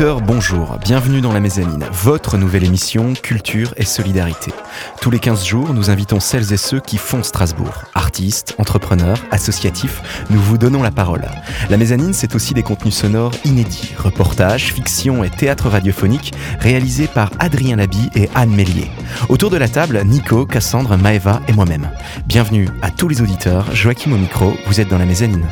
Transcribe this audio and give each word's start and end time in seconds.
Bonjour, 0.00 0.78
bienvenue 0.80 1.20
dans 1.20 1.32
la 1.32 1.40
mezzanine, 1.40 1.84
votre 1.90 2.38
nouvelle 2.38 2.62
émission 2.62 3.14
Culture 3.20 3.74
et 3.76 3.84
Solidarité. 3.84 4.52
Tous 5.00 5.10
les 5.10 5.18
15 5.18 5.44
jours, 5.44 5.74
nous 5.74 5.90
invitons 5.90 6.20
celles 6.20 6.52
et 6.52 6.56
ceux 6.56 6.78
qui 6.78 6.98
font 6.98 7.24
Strasbourg. 7.24 7.82
Artistes, 7.96 8.54
entrepreneurs, 8.58 9.18
associatifs, 9.32 10.24
nous 10.30 10.38
vous 10.38 10.56
donnons 10.56 10.84
la 10.84 10.92
parole. 10.92 11.24
La 11.68 11.76
mezzanine, 11.76 12.12
c'est 12.12 12.36
aussi 12.36 12.54
des 12.54 12.62
contenus 12.62 12.94
sonores 12.94 13.32
inédits, 13.44 13.92
reportages, 13.98 14.72
fiction 14.72 15.24
et 15.24 15.30
théâtre 15.30 15.68
radiophonique 15.68 16.32
réalisés 16.60 17.08
par 17.08 17.32
Adrien 17.40 17.74
Labi 17.74 18.08
et 18.14 18.30
Anne 18.36 18.54
Mélier. 18.54 18.92
Autour 19.28 19.50
de 19.50 19.56
la 19.56 19.68
table, 19.68 20.00
Nico, 20.04 20.46
Cassandre, 20.46 20.96
Maeva 20.96 21.40
et 21.48 21.52
moi-même. 21.52 21.90
Bienvenue 22.24 22.68
à 22.82 22.92
tous 22.92 23.08
les 23.08 23.20
auditeurs, 23.20 23.74
Joachim 23.74 24.12
au 24.12 24.18
micro, 24.18 24.52
vous 24.66 24.80
êtes 24.80 24.88
dans 24.88 24.98
la 24.98 25.06
mezzanine. 25.06 25.48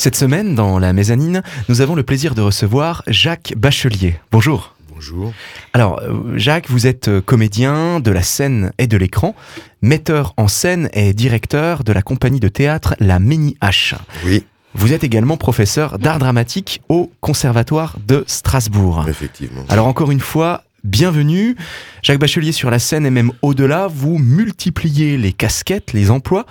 Cette 0.00 0.16
semaine, 0.16 0.54
dans 0.54 0.78
la 0.78 0.94
mezzanine, 0.94 1.42
nous 1.68 1.82
avons 1.82 1.94
le 1.94 2.02
plaisir 2.02 2.34
de 2.34 2.40
recevoir 2.40 3.02
Jacques 3.06 3.52
Bachelier. 3.54 4.14
Bonjour. 4.32 4.74
Bonjour. 4.94 5.34
Alors, 5.74 6.00
euh, 6.00 6.38
Jacques, 6.38 6.70
vous 6.70 6.86
êtes 6.86 7.08
euh, 7.08 7.20
comédien 7.20 8.00
de 8.00 8.10
la 8.10 8.22
scène 8.22 8.72
et 8.78 8.86
de 8.86 8.96
l'écran, 8.96 9.34
metteur 9.82 10.32
en 10.38 10.48
scène 10.48 10.88
et 10.94 11.12
directeur 11.12 11.84
de 11.84 11.92
la 11.92 12.00
compagnie 12.00 12.40
de 12.40 12.48
théâtre 12.48 12.94
La 12.98 13.18
Méni 13.18 13.58
H. 13.60 13.94
Oui, 14.24 14.46
Vous 14.72 14.94
êtes 14.94 15.04
également 15.04 15.36
professeur 15.36 15.98
d'art 15.98 16.18
dramatique 16.18 16.80
au 16.88 17.12
Conservatoire 17.20 17.98
de 18.06 18.24
Strasbourg. 18.26 19.04
effectivement. 19.06 19.64
Alors 19.68 19.86
encore 19.86 20.10
une 20.10 20.20
fois, 20.20 20.64
bienvenue. 20.82 21.56
Jacques 22.02 22.20
Bachelier 22.20 22.52
sur 22.52 22.70
la 22.70 22.78
scène 22.78 23.04
et 23.04 23.10
même 23.10 23.32
au-delà, 23.42 23.86
vous 23.86 24.16
multipliez 24.16 25.18
les 25.18 25.34
casquettes, 25.34 25.92
les 25.92 26.10
emplois. 26.10 26.46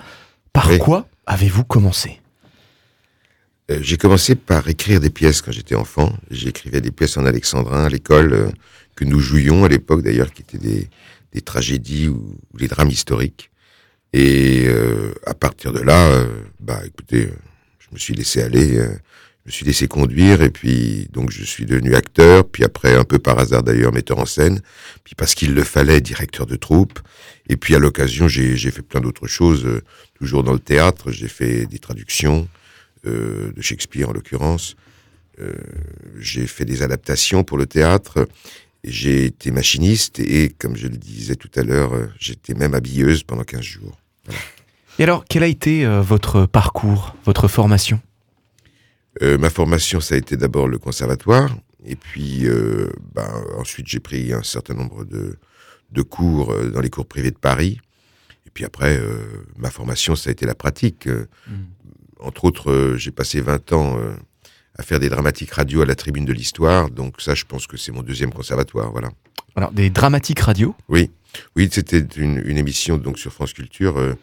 Par 0.52 0.68
Oui. 0.70 0.78
quoi 0.78 1.06
avez-vous 1.26 1.64
commencé? 1.64 2.19
Euh, 3.70 3.78
j'ai 3.82 3.96
commencé 3.96 4.34
par 4.34 4.68
écrire 4.68 5.00
des 5.00 5.10
pièces 5.10 5.42
quand 5.42 5.52
j'étais 5.52 5.74
enfant. 5.74 6.12
J'écrivais 6.30 6.80
des 6.80 6.90
pièces 6.90 7.16
en 7.16 7.24
alexandrin 7.24 7.84
à 7.84 7.88
l'école 7.88 8.32
euh, 8.32 8.48
que 8.96 9.04
nous 9.04 9.20
jouions 9.20 9.64
à 9.64 9.68
l'époque 9.68 10.02
d'ailleurs, 10.02 10.32
qui 10.32 10.42
étaient 10.42 10.58
des, 10.58 10.88
tragédies 11.42 12.08
ou, 12.08 12.36
ou 12.52 12.58
des 12.58 12.68
drames 12.68 12.90
historiques. 12.90 13.50
Et 14.12 14.64
euh, 14.66 15.12
à 15.24 15.34
partir 15.34 15.72
de 15.72 15.80
là, 15.80 16.08
euh, 16.08 16.26
bah 16.58 16.80
écoutez, 16.84 17.28
je 17.78 17.86
me 17.92 17.98
suis 17.98 18.14
laissé 18.14 18.42
aller, 18.42 18.74
je 18.74 19.46
me 19.46 19.50
suis 19.50 19.64
laissé 19.64 19.86
conduire 19.86 20.42
et 20.42 20.50
puis 20.50 21.06
donc 21.12 21.30
je 21.30 21.44
suis 21.44 21.64
devenu 21.64 21.94
acteur, 21.94 22.44
puis 22.44 22.64
après 22.64 22.96
un 22.96 23.04
peu 23.04 23.20
par 23.20 23.38
hasard 23.38 23.62
d'ailleurs 23.62 23.92
metteur 23.92 24.18
en 24.18 24.26
scène, 24.26 24.60
puis 25.04 25.14
parce 25.14 25.36
qu'il 25.36 25.54
le 25.54 25.62
fallait 25.62 26.00
directeur 26.00 26.46
de 26.46 26.56
troupe. 26.56 26.98
Et 27.48 27.56
puis 27.56 27.76
à 27.76 27.78
l'occasion, 27.78 28.26
j'ai 28.26 28.56
fait 28.56 28.82
plein 28.82 29.00
d'autres 29.00 29.28
choses, 29.28 29.66
toujours 30.14 30.42
dans 30.42 30.52
le 30.52 30.58
théâtre. 30.58 31.12
J'ai 31.12 31.28
fait 31.28 31.66
des 31.66 31.78
traductions 31.78 32.48
euh, 33.06 33.52
de 33.52 33.62
Shakespeare 33.62 34.08
en 34.08 34.12
l'occurrence. 34.12 34.76
Euh, 35.40 35.52
j'ai 36.18 36.46
fait 36.46 36.64
des 36.64 36.82
adaptations 36.82 37.44
pour 37.44 37.56
le 37.56 37.66
théâtre. 37.66 38.28
J'ai 38.84 39.26
été 39.26 39.50
machiniste 39.50 40.20
et, 40.20 40.50
comme 40.58 40.76
je 40.76 40.86
le 40.86 40.96
disais 40.96 41.36
tout 41.36 41.50
à 41.56 41.62
l'heure, 41.62 41.92
j'étais 42.18 42.54
même 42.54 42.74
habilleuse 42.74 43.22
pendant 43.22 43.44
15 43.44 43.60
jours. 43.60 43.98
Et 44.98 45.02
alors, 45.02 45.24
quel 45.28 45.42
a 45.42 45.46
été 45.46 45.84
euh, 45.84 46.02
votre 46.02 46.46
parcours, 46.46 47.16
votre 47.24 47.48
formation? 47.48 48.00
Euh, 49.22 49.38
ma 49.38 49.50
formation, 49.50 50.00
ça 50.00 50.14
a 50.14 50.18
été 50.18 50.36
d'abord 50.36 50.68
le 50.68 50.78
conservatoire. 50.78 51.56
Et 51.86 51.96
puis, 51.96 52.46
ben, 53.14 53.26
ensuite, 53.56 53.88
j'ai 53.88 54.00
pris 54.00 54.34
un 54.34 54.42
certain 54.42 54.74
nombre 54.74 55.04
de, 55.04 55.38
de 55.92 56.02
cours 56.02 56.54
dans 56.70 56.80
les 56.80 56.90
cours 56.90 57.06
privés 57.06 57.30
de 57.30 57.38
Paris. 57.38 57.80
Et 58.50 58.52
puis 58.52 58.64
après, 58.64 58.98
euh, 58.98 59.44
ma 59.56 59.70
formation, 59.70 60.16
ça 60.16 60.28
a 60.28 60.32
été 60.32 60.44
la 60.44 60.56
pratique. 60.56 61.06
Euh, 61.06 61.28
Entre 62.22 62.44
autres, 62.44 62.70
euh, 62.70 62.96
j'ai 62.96 63.10
passé 63.10 63.40
20 63.40 63.72
ans 63.72 63.98
euh, 63.98 64.14
à 64.76 64.82
faire 64.82 65.00
des 65.00 65.08
dramatiques 65.08 65.52
radio 65.52 65.82
à 65.82 65.86
la 65.86 65.94
tribune 65.94 66.24
de 66.24 66.32
l'histoire. 66.32 66.90
Donc 66.90 67.20
ça, 67.20 67.34
je 67.34 67.44
pense 67.44 67.66
que 67.66 67.76
c'est 67.76 67.92
mon 67.92 68.02
deuxième 68.02 68.32
conservatoire. 68.32 68.90
Voilà. 68.92 69.10
Alors, 69.56 69.72
des 69.72 69.90
dramatiques 69.90 70.40
radio? 70.40 70.74
Oui, 70.88 71.10
oui, 71.56 71.68
c'était 71.70 72.00
une, 72.16 72.42
une 72.44 72.58
émission 72.58 72.98
donc 72.98 73.18
sur 73.18 73.32
France 73.32 73.52
Culture 73.52 73.98
euh, 73.98 74.14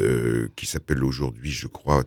euh, 0.00 0.48
qui 0.56 0.66
s'appelle 0.66 1.02
aujourd'hui, 1.04 1.50
je 1.50 1.66
crois, 1.66 2.04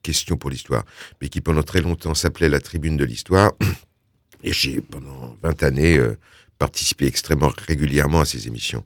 Question 0.00 0.36
pour 0.36 0.48
l'histoire, 0.48 0.84
mais 1.20 1.28
qui 1.28 1.40
pendant 1.40 1.64
très 1.64 1.80
longtemps 1.80 2.14
s'appelait 2.14 2.48
La 2.48 2.60
Tribune 2.60 2.96
de 2.96 3.04
l'histoire. 3.04 3.52
Et 4.44 4.52
j'ai 4.52 4.80
pendant 4.80 5.36
20 5.42 5.62
années 5.64 5.98
euh, 5.98 6.16
participé 6.58 7.06
extrêmement 7.06 7.52
régulièrement 7.66 8.20
à 8.20 8.24
ces 8.24 8.46
émissions. 8.46 8.84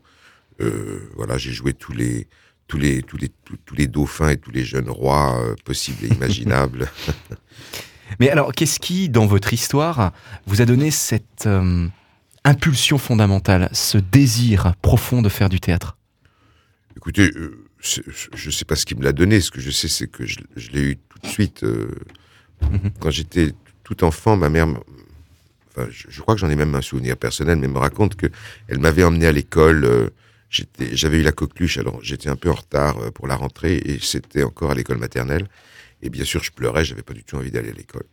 Voilà, 1.16 1.38
j'ai 1.38 1.50
joué 1.52 1.74
tous 1.74 1.92
les 1.92 2.28
tous 2.72 2.78
les 2.78 3.02
tous 3.02 3.18
les 3.18 3.28
tous, 3.28 3.58
tous 3.66 3.74
les 3.74 3.86
dauphins 3.86 4.30
et 4.30 4.38
tous 4.38 4.50
les 4.50 4.64
jeunes 4.64 4.88
rois 4.88 5.38
euh, 5.38 5.54
possibles 5.62 6.06
et 6.06 6.08
imaginables. 6.08 6.90
Mais 8.18 8.30
alors, 8.30 8.52
qu'est-ce 8.52 8.80
qui, 8.80 9.10
dans 9.10 9.26
votre 9.26 9.52
histoire, 9.52 10.12
vous 10.46 10.62
a 10.62 10.64
donné 10.64 10.90
cette 10.90 11.44
euh, 11.46 11.86
impulsion 12.44 12.96
fondamentale, 12.96 13.68
ce 13.72 13.98
désir 13.98 14.74
profond 14.80 15.20
de 15.20 15.28
faire 15.28 15.50
du 15.50 15.60
théâtre? 15.60 15.98
Écoutez, 16.96 17.30
euh, 17.36 17.62
je 17.82 18.46
ne 18.46 18.50
sais 18.50 18.64
pas 18.64 18.76
ce 18.76 18.86
qui 18.86 18.94
me 18.94 19.02
l'a 19.02 19.12
donné. 19.12 19.42
Ce 19.42 19.50
que 19.50 19.60
je 19.60 19.70
sais, 19.70 19.88
c'est 19.88 20.06
que 20.06 20.24
je, 20.24 20.38
je 20.56 20.70
l'ai 20.70 20.82
eu 20.92 20.96
tout 20.96 21.18
de 21.22 21.26
suite. 21.26 21.62
Mhm. 21.64 22.90
Quand 23.00 23.10
j'étais 23.10 23.52
tout 23.84 24.02
enfant, 24.02 24.38
ma 24.38 24.48
mère, 24.48 24.68
enfin, 25.76 25.88
je, 25.90 26.06
je 26.08 26.20
crois 26.22 26.34
que 26.34 26.40
j'en 26.40 26.48
ai 26.48 26.56
même 26.56 26.74
un 26.74 26.82
souvenir 26.82 27.18
personnel, 27.18 27.58
mais 27.58 27.68
me 27.68 27.78
raconte 27.78 28.16
que 28.16 28.28
elle 28.68 28.78
m'avait 28.78 29.04
emmené 29.04 29.26
à 29.26 29.32
l'école. 29.32 30.10
Euh, 30.52 30.64
j'étais- 30.78 30.96
J'avais 30.96 31.18
eu 31.18 31.22
la 31.22 31.32
coqueluche, 31.32 31.78
alors 31.78 32.02
j'étais 32.02 32.28
un 32.28 32.36
peu 32.36 32.50
en 32.50 32.54
retard 32.54 32.98
euh, 32.98 33.10
pour 33.10 33.26
la 33.26 33.36
rentrée, 33.36 33.76
et 33.84 33.98
c'était 34.00 34.42
encore 34.42 34.70
à 34.70 34.74
l'école 34.74 34.98
maternelle. 34.98 35.48
Et 36.02 36.10
bien 36.10 36.24
sûr, 36.24 36.42
je 36.42 36.50
pleurais, 36.50 36.84
j'avais 36.84 37.02
pas 37.02 37.14
du 37.14 37.22
tout 37.22 37.36
envie 37.36 37.50
d'aller 37.52 37.70
à 37.70 37.74
l'école. 37.74 38.04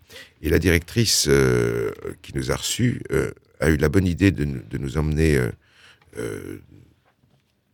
Et 0.42 0.50
la 0.50 0.60
directrice 0.60 1.26
euh, 1.28 1.92
qui 2.22 2.36
nous 2.36 2.52
a 2.52 2.56
reçus 2.56 3.02
euh, 3.12 3.32
a 3.60 3.70
eu 3.70 3.78
la 3.78 3.90
bonne 3.90 4.06
idée 4.06 4.32
de, 4.32 4.46
nous- 4.46 4.98
emmener 4.98 5.38
euh, 5.38 5.50
euh, 6.18 6.60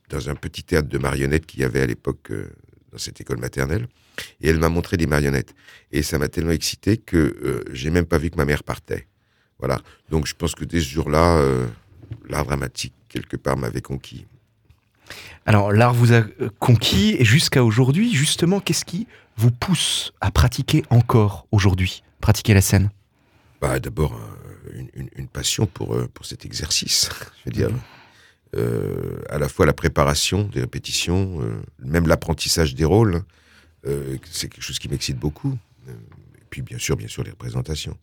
dans 0.09 0.29
un 0.29 0.35
petit 0.35 0.63
théâtre 0.63 0.87
de 0.87 0.97
marionnettes 0.97 1.45
qu'il 1.45 1.59
y 1.59 1.63
avait 1.65 1.81
à 1.81 1.85
l'époque 1.85 2.31
euh, 2.31 2.47
dans 2.93 2.97
cette 2.97 3.19
école 3.19 3.39
maternelle. 3.39 3.87
Et 4.39 4.47
elle 4.47 4.59
m'a 4.59 4.69
montré 4.69 4.95
des 4.95 5.05
marionnettes. 5.07 5.53
Et 5.91 6.01
ça 6.01 6.17
m'a 6.17 6.29
tellement 6.29 6.51
excité 6.51 6.95
que 6.97 7.17
euh, 7.17 7.63
j'ai 7.73 7.89
même 7.89 8.05
pas 8.05 8.17
vu 8.17 8.29
que 8.29 8.37
ma 8.37 8.45
mère 8.45 8.63
partait. 8.63 9.07
Voilà. 9.59 9.81
Donc 10.09 10.27
je 10.27 10.33
pense 10.33 10.55
que 10.55 10.63
dès 10.63 10.79
ce 10.79 10.87
jour-là, 10.87 11.37
euh, 11.39 11.67
l'art 12.29 12.45
dramatique, 12.45 12.93
quelque 13.09 13.35
part, 13.35 13.57
m'avait 13.57 13.81
conquis. 13.81 14.25
Alors, 15.45 15.71
l'art 15.71 15.93
vous 15.93 16.11
a 16.13 16.17
euh, 16.41 16.49
conquis, 16.59 17.15
et 17.19 17.25
jusqu'à 17.25 17.63
aujourd'hui, 17.63 18.13
justement, 18.15 18.59
qu'est-ce 18.59 18.85
qui 18.85 19.07
vous 19.37 19.51
pousse 19.51 20.13
à 20.21 20.31
pratiquer 20.31 20.83
encore 20.89 21.45
aujourd'hui 21.51 22.03
Pratiquer 22.21 22.53
la 22.53 22.61
scène? 22.61 22.89
Bah, 23.61 23.79
D'abord, 23.79 24.13
euh, 24.15 24.71
une, 24.73 24.89
une- 24.95 25.09
une 25.15 25.27
passion 25.27 25.65
pour, 25.67 25.95
euh, 25.95 26.07
pour 26.13 26.25
cet 26.25 26.45
exercice. 26.45 27.09
Je 27.45 27.49
veux 27.49 27.55
dire, 27.55 27.69
Mhm. 27.69 27.79
euh, 28.55 29.21
à 29.29 29.37
la 29.37 29.47
fois 29.49 29.65
la 29.65 29.73
préparation 29.73 30.43
des 30.43 30.61
répétitions, 30.61 31.41
euh, 31.41 31.61
même 31.79 32.07
l'apprentissage 32.07 32.73
des 32.75 32.85
rôles, 32.85 33.21
euh, 33.87 34.17
c'est 34.31 34.47
quelque 34.49 34.63
chose 34.63 34.79
qui 34.79 34.87
m'excite 34.89 35.17
beaucoup. 35.19 35.57
Et 35.87 36.43
puis, 36.49 36.61
bien 36.61 36.77
sûr, 36.79 36.95
bien 36.95 37.07
sûr, 37.07 37.23
les 37.23 37.31
représentations. 37.31 37.97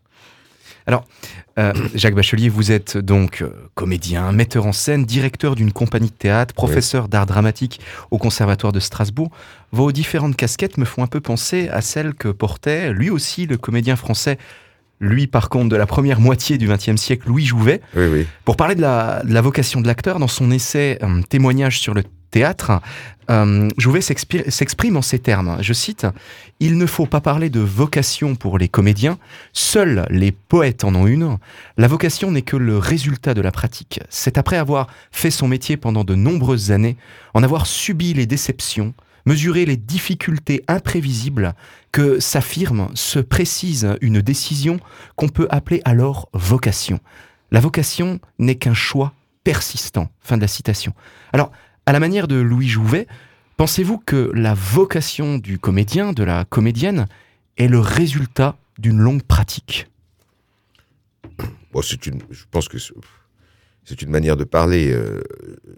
Euh, 1.58 1.72
Jacques 1.94 2.14
Bachelier, 2.14 2.48
vous 2.48 2.72
êtes 2.72 2.96
donc 2.96 3.42
euh, 3.42 3.50
comédien, 3.74 4.32
metteur 4.32 4.66
en 4.66 4.72
scène, 4.72 5.04
directeur 5.04 5.54
d'une 5.54 5.72
compagnie 5.72 6.08
de 6.08 6.14
théâtre, 6.14 6.54
professeur 6.54 7.08
d'art 7.08 7.26
dramatique 7.26 7.80
au 8.10 8.18
Conservatoire 8.18 8.72
de 8.72 8.80
Strasbourg. 8.80 9.30
Vos 9.70 9.92
différentes 9.92 10.36
casquettes 10.36 10.78
me 10.78 10.84
font 10.84 11.02
un 11.02 11.06
peu 11.06 11.20
penser 11.20 11.68
à 11.68 11.80
celle 11.80 12.14
que 12.14 12.28
portait 12.28 12.92
lui 12.92 13.10
aussi 13.10 13.46
le 13.46 13.58
comédien 13.58 13.96
français, 13.96 14.38
lui 15.00 15.26
par 15.26 15.50
contre 15.50 15.68
de 15.68 15.76
la 15.76 15.86
première 15.86 16.20
moitié 16.20 16.56
du 16.56 16.68
XXe 16.68 16.96
siècle, 16.96 17.28
Louis 17.28 17.44
Jouvet. 17.44 17.82
Oui, 17.94 18.06
oui. 18.06 18.26
Pour 18.44 18.56
parler 18.56 18.74
de 18.74 18.80
la, 18.80 19.22
de 19.24 19.34
la 19.34 19.40
vocation 19.42 19.80
de 19.80 19.86
l'acteur, 19.86 20.18
dans 20.18 20.28
son 20.28 20.50
essai 20.50 20.98
euh, 21.02 21.20
Témoignage 21.28 21.80
sur 21.80 21.92
le 21.92 22.02
théâtre, 22.32 22.80
euh, 23.30 23.68
Jouvet 23.78 24.00
s'exprime 24.00 24.96
en 24.96 25.02
ces 25.02 25.20
termes. 25.20 25.58
Je 25.60 25.72
cite 25.72 26.06
Il 26.58 26.76
ne 26.76 26.86
faut 26.86 27.06
pas 27.06 27.20
parler 27.20 27.50
de 27.50 27.60
vocation 27.60 28.34
pour 28.34 28.58
les 28.58 28.68
comédiens, 28.68 29.18
seuls 29.52 30.06
les 30.10 30.32
poètes 30.32 30.82
en 30.82 30.94
ont 30.96 31.06
une. 31.06 31.38
La 31.76 31.86
vocation 31.86 32.32
n'est 32.32 32.42
que 32.42 32.56
le 32.56 32.78
résultat 32.78 33.34
de 33.34 33.40
la 33.40 33.52
pratique. 33.52 34.00
C'est 34.10 34.38
après 34.38 34.56
avoir 34.56 34.88
fait 35.12 35.30
son 35.30 35.46
métier 35.46 35.76
pendant 35.76 36.02
de 36.02 36.16
nombreuses 36.16 36.72
années, 36.72 36.96
en 37.34 37.44
avoir 37.44 37.66
subi 37.66 38.14
les 38.14 38.26
déceptions, 38.26 38.94
mesuré 39.24 39.64
les 39.64 39.76
difficultés 39.76 40.64
imprévisibles, 40.66 41.54
que 41.92 42.18
s'affirme, 42.18 42.88
se 42.94 43.20
précise 43.20 43.96
une 44.00 44.20
décision 44.20 44.80
qu'on 45.14 45.28
peut 45.28 45.46
appeler 45.50 45.82
alors 45.84 46.28
vocation. 46.32 46.98
La 47.52 47.60
vocation 47.60 48.18
n'est 48.38 48.56
qu'un 48.56 48.74
choix 48.74 49.12
persistant. 49.44 50.08
Fin 50.20 50.36
de 50.36 50.42
la 50.42 50.48
citation. 50.48 50.94
Alors, 51.32 51.52
à 51.86 51.92
la 51.92 52.00
manière 52.00 52.28
de 52.28 52.36
Louis 52.36 52.68
Jouvet, 52.68 53.06
pensez-vous 53.56 53.98
que 53.98 54.30
la 54.34 54.54
vocation 54.54 55.38
du 55.38 55.58
comédien, 55.58 56.12
de 56.12 56.22
la 56.24 56.44
comédienne, 56.44 57.06
est 57.56 57.68
le 57.68 57.80
résultat 57.80 58.56
d'une 58.78 58.98
longue 58.98 59.22
pratique? 59.22 59.88
Je 62.30 62.44
pense 62.50 62.68
que 62.68 62.78
c'est- 62.78 64.02
une 64.02 64.10
manière 64.10 64.36
de 64.36 64.44
parler. 64.44 64.92
Euh, 64.92 65.22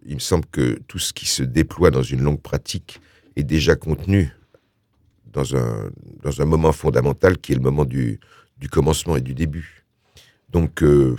il 0.07 0.15
me 0.15 0.21
semble 0.21 0.45
que 0.47 0.79
tout 0.89 0.99
ce 0.99 1.13
qui 1.13 1.27
se 1.27 1.43
déploie 1.43 1.91
dans 1.91 2.03
une 2.03 2.23
longue 2.23 2.41
pratique 2.41 3.01
est 3.37 3.43
déjà 3.45 3.77
contenu 3.77 4.31
dans 5.33 5.57
un, 5.57 5.91
dans 6.23 6.41
un 6.41 6.45
moment 6.45 6.73
fondamental 6.73 7.39
qui 7.39 7.53
est 7.53 7.57
le 7.57 7.61
moment 7.61 7.85
du, 7.85 8.21
du 8.59 8.69
commencement 8.69 9.17
et 9.17 9.21
du 9.21 9.35
début. 9.35 9.85
Donc, 10.51 10.83
euh, 10.83 11.17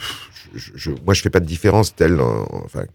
je, 0.55 0.91
moi, 1.05 1.13
je 1.13 1.21
fais 1.21 1.29
pas 1.29 1.41
de 1.41 1.45
différence 1.45 1.93
telle, 1.95 2.19
enfin, 2.21 2.85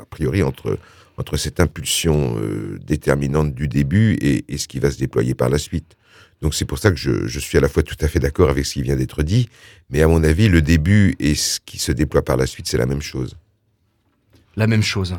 a 0.00 0.04
priori, 0.06 0.42
entre, 0.42 0.78
entre 1.16 1.36
cette 1.36 1.60
impulsion 1.60 2.36
euh, 2.38 2.78
déterminante 2.84 3.54
du 3.54 3.68
début 3.68 4.14
et, 4.14 4.44
et, 4.48 4.58
ce 4.58 4.68
qui 4.68 4.80
va 4.80 4.90
se 4.90 4.98
déployer 4.98 5.34
par 5.34 5.48
la 5.48 5.58
suite. 5.58 5.96
Donc, 6.42 6.54
c'est 6.54 6.64
pour 6.64 6.78
ça 6.78 6.90
que 6.90 6.96
je, 6.96 7.26
je, 7.26 7.40
suis 7.40 7.56
à 7.56 7.60
la 7.60 7.68
fois 7.68 7.82
tout 7.82 7.96
à 8.00 8.08
fait 8.08 8.18
d'accord 8.18 8.50
avec 8.50 8.66
ce 8.66 8.74
qui 8.74 8.82
vient 8.82 8.96
d'être 8.96 9.22
dit, 9.22 9.48
mais 9.90 10.02
à 10.02 10.08
mon 10.08 10.22
avis, 10.24 10.48
le 10.48 10.62
début 10.62 11.14
et 11.18 11.34
ce 11.34 11.60
qui 11.64 11.78
se 11.78 11.92
déploie 11.92 12.22
par 12.22 12.36
la 12.36 12.46
suite, 12.46 12.66
c'est 12.66 12.78
la 12.78 12.86
même 12.86 13.02
chose 13.02 13.36
la 14.56 14.66
même 14.66 14.82
chose. 14.82 15.16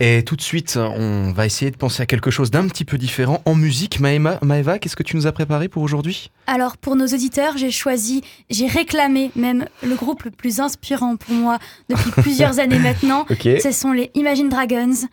Et 0.00 0.22
tout 0.24 0.36
de 0.36 0.42
suite, 0.42 0.76
on 0.76 1.32
va 1.32 1.46
essayer 1.46 1.70
de 1.70 1.76
penser 1.76 2.02
à 2.02 2.06
quelque 2.06 2.30
chose 2.30 2.50
d'un 2.50 2.66
petit 2.68 2.84
peu 2.84 2.98
différent 2.98 3.42
en 3.44 3.54
musique. 3.54 4.00
Maëva, 4.00 4.38
Maëva 4.42 4.78
qu'est-ce 4.78 4.96
que 4.96 5.02
tu 5.02 5.16
nous 5.16 5.26
as 5.26 5.32
préparé 5.32 5.68
pour 5.68 5.82
aujourd'hui? 5.82 6.30
Alors, 6.46 6.76
pour 6.76 6.96
nos 6.96 7.06
auditeurs, 7.06 7.56
j'ai 7.56 7.70
choisi, 7.70 8.22
j'ai 8.50 8.66
réclamé 8.66 9.30
même 9.36 9.66
le 9.82 9.94
groupe 9.94 10.24
le 10.24 10.30
plus 10.30 10.60
inspirant 10.60 11.16
pour 11.16 11.34
moi 11.34 11.58
depuis 11.88 12.10
plusieurs 12.22 12.58
années 12.58 12.78
maintenant. 12.78 13.26
Ce 13.28 13.72
sont 13.72 13.92
les 13.92 14.10
Imagine 14.14 14.48
Dragons. 14.48 15.08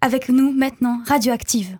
Avec 0.00 0.28
nous 0.28 0.52
maintenant, 0.52 1.00
Radioactive. 1.06 1.76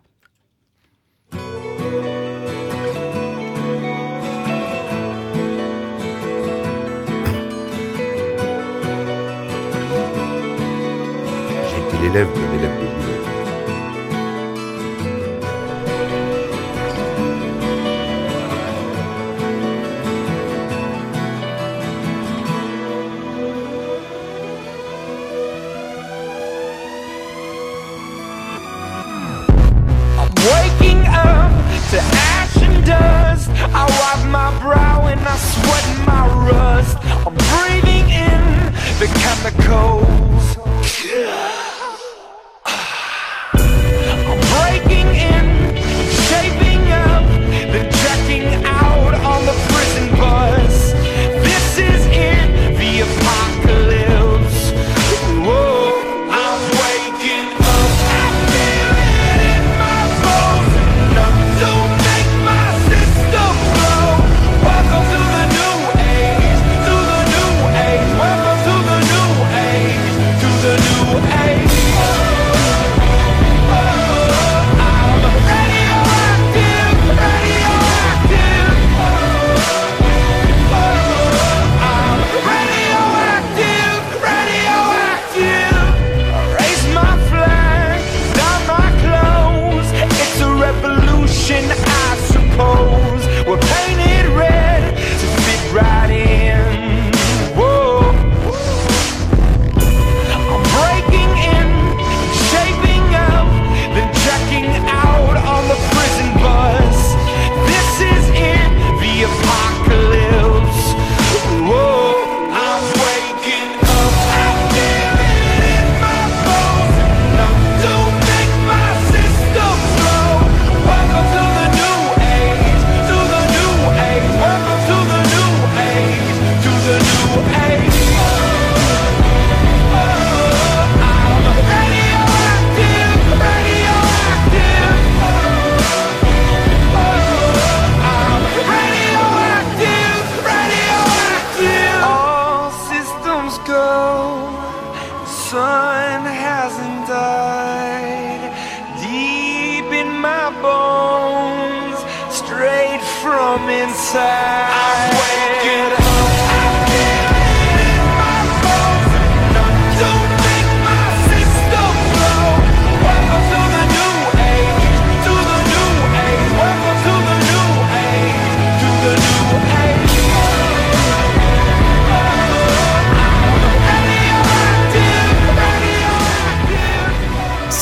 And 35.09 35.27
I 35.27 35.37
sweat 35.37 35.87
my 36.05 36.27
rust. 36.49 36.97
I'm 37.25 37.35
breathing 37.51 38.09
in 38.09 38.41
the 38.99 39.07
chemicals. 39.19 40.19
in 45.19 45.48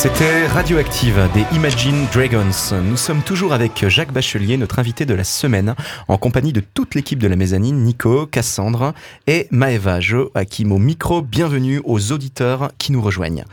Radioactive 0.00 1.28
des 1.34 1.44
Imagine 1.56 2.06
Dragons. 2.12 2.76
Nous 2.84 2.96
sommes 2.96 3.20
toujours 3.20 3.52
avec 3.52 3.88
Jacques 3.88 4.12
Bachelier, 4.12 4.56
notre 4.56 4.78
invité 4.78 5.06
de 5.06 5.14
la 5.14 5.24
semaine, 5.24 5.74
en 6.06 6.16
compagnie 6.18 6.52
de 6.52 6.60
toute 6.60 6.94
l'équipe 6.94 7.18
de 7.18 7.26
la 7.26 7.34
mezzanine, 7.34 7.82
Nico, 7.82 8.24
Cassandre 8.26 8.94
et 9.26 9.48
Maëva. 9.50 9.98
Joachim 9.98 10.70
au 10.70 10.78
micro, 10.78 11.20
bienvenue 11.20 11.80
aux 11.84 12.12
auditeurs 12.12 12.70
qui 12.78 12.92
nous 12.92 13.02
rejoignent. 13.02 13.44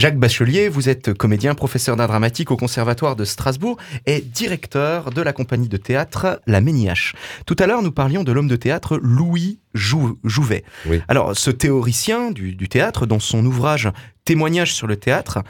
Jacques 0.00 0.18
Bachelier, 0.18 0.70
vous 0.70 0.88
êtes 0.88 1.12
comédien, 1.12 1.54
professeur 1.54 1.94
d'art 1.94 2.08
dramatique 2.08 2.50
au 2.50 2.56
Conservatoire 2.56 3.16
de 3.16 3.26
Strasbourg 3.26 3.76
et 4.06 4.22
directeur 4.22 5.10
de 5.10 5.20
la 5.20 5.34
compagnie 5.34 5.68
de 5.68 5.76
théâtre 5.76 6.40
La 6.46 6.62
Méniache. 6.62 7.14
Tout 7.44 7.54
à 7.58 7.66
l'heure, 7.66 7.82
nous 7.82 7.92
parlions 7.92 8.24
de 8.24 8.32
l'homme 8.32 8.48
de 8.48 8.56
théâtre 8.56 8.98
Louis 9.02 9.58
Jouvet. 9.74 10.64
Alors, 11.06 11.36
ce 11.36 11.50
théoricien 11.50 12.30
du, 12.30 12.56
théâtre, 12.70 13.04
dans 13.04 13.18
son 13.18 13.44
ouvrage 13.44 13.90
Témoignage 14.24 14.72
sur 14.72 14.86
le 14.86 14.96
théâtre, 14.96 15.40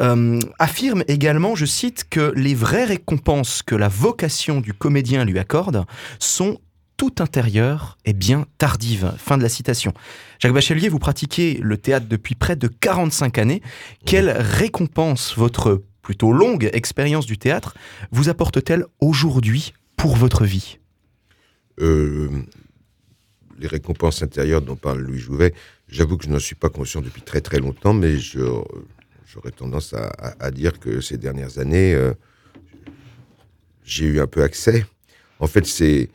euh, 0.00 0.38
affirme 0.58 1.04
également, 1.06 1.54
je 1.54 1.66
cite, 1.66 2.04
que 2.08 2.32
les 2.34 2.54
vraies 2.54 2.84
récompenses 2.84 3.62
que 3.62 3.74
la 3.74 3.88
vocation 3.88 4.60
du 4.60 4.72
comédien 4.72 5.26
lui 5.26 5.38
accorde 5.38 5.84
sont 6.18 6.60
tout 6.98 7.14
intérieur 7.20 7.96
est 8.04 8.12
bien 8.12 8.44
tardive. 8.58 9.14
Fin 9.16 9.38
de 9.38 9.42
la 9.42 9.48
citation. 9.48 9.94
Jacques 10.40 10.52
Bachelier, 10.52 10.90
vous 10.90 10.98
pratiquez 10.98 11.58
le 11.62 11.78
théâtre 11.78 12.06
depuis 12.08 12.34
près 12.34 12.56
de 12.56 12.66
45 12.68 13.38
années. 13.38 13.62
Quelle 14.04 14.28
récompense 14.30 15.34
votre 15.38 15.82
plutôt 16.02 16.32
longue 16.32 16.68
expérience 16.72 17.24
du 17.24 17.38
théâtre 17.38 17.76
vous 18.10 18.28
apporte-t-elle 18.28 18.84
aujourd'hui 19.00 19.72
pour 19.96 20.16
votre 20.16 20.44
vie? 20.44 20.78
Euh, 21.80 22.28
Les 23.58 23.68
récompenses 23.68 24.22
intérieures 24.22 24.62
dont 24.62 24.76
parle 24.76 24.98
Louis 24.98 25.20
Jouvet, 25.20 25.54
j'avoue 25.86 26.16
que 26.16 26.24
je 26.24 26.30
n'en 26.30 26.40
suis 26.40 26.56
pas 26.56 26.68
conscient 26.68 27.00
depuis 27.00 27.22
très 27.22 27.40
très 27.40 27.60
longtemps, 27.60 27.94
mais 27.94 28.16
j'aurais 28.18 29.52
tendance 29.56 29.94
à, 29.94 30.50
dire 30.50 30.80
que 30.80 31.00
ces 31.00 31.16
dernières 31.16 31.58
années, 31.58 31.94
euh, 31.94 32.12
j'ai 33.84 34.06
eu 34.06 34.20
un 34.20 34.26
peu 34.26 34.42
accès. 34.42 34.84
En 35.38 35.46
fait, 35.46 35.64
c'est 35.64 36.10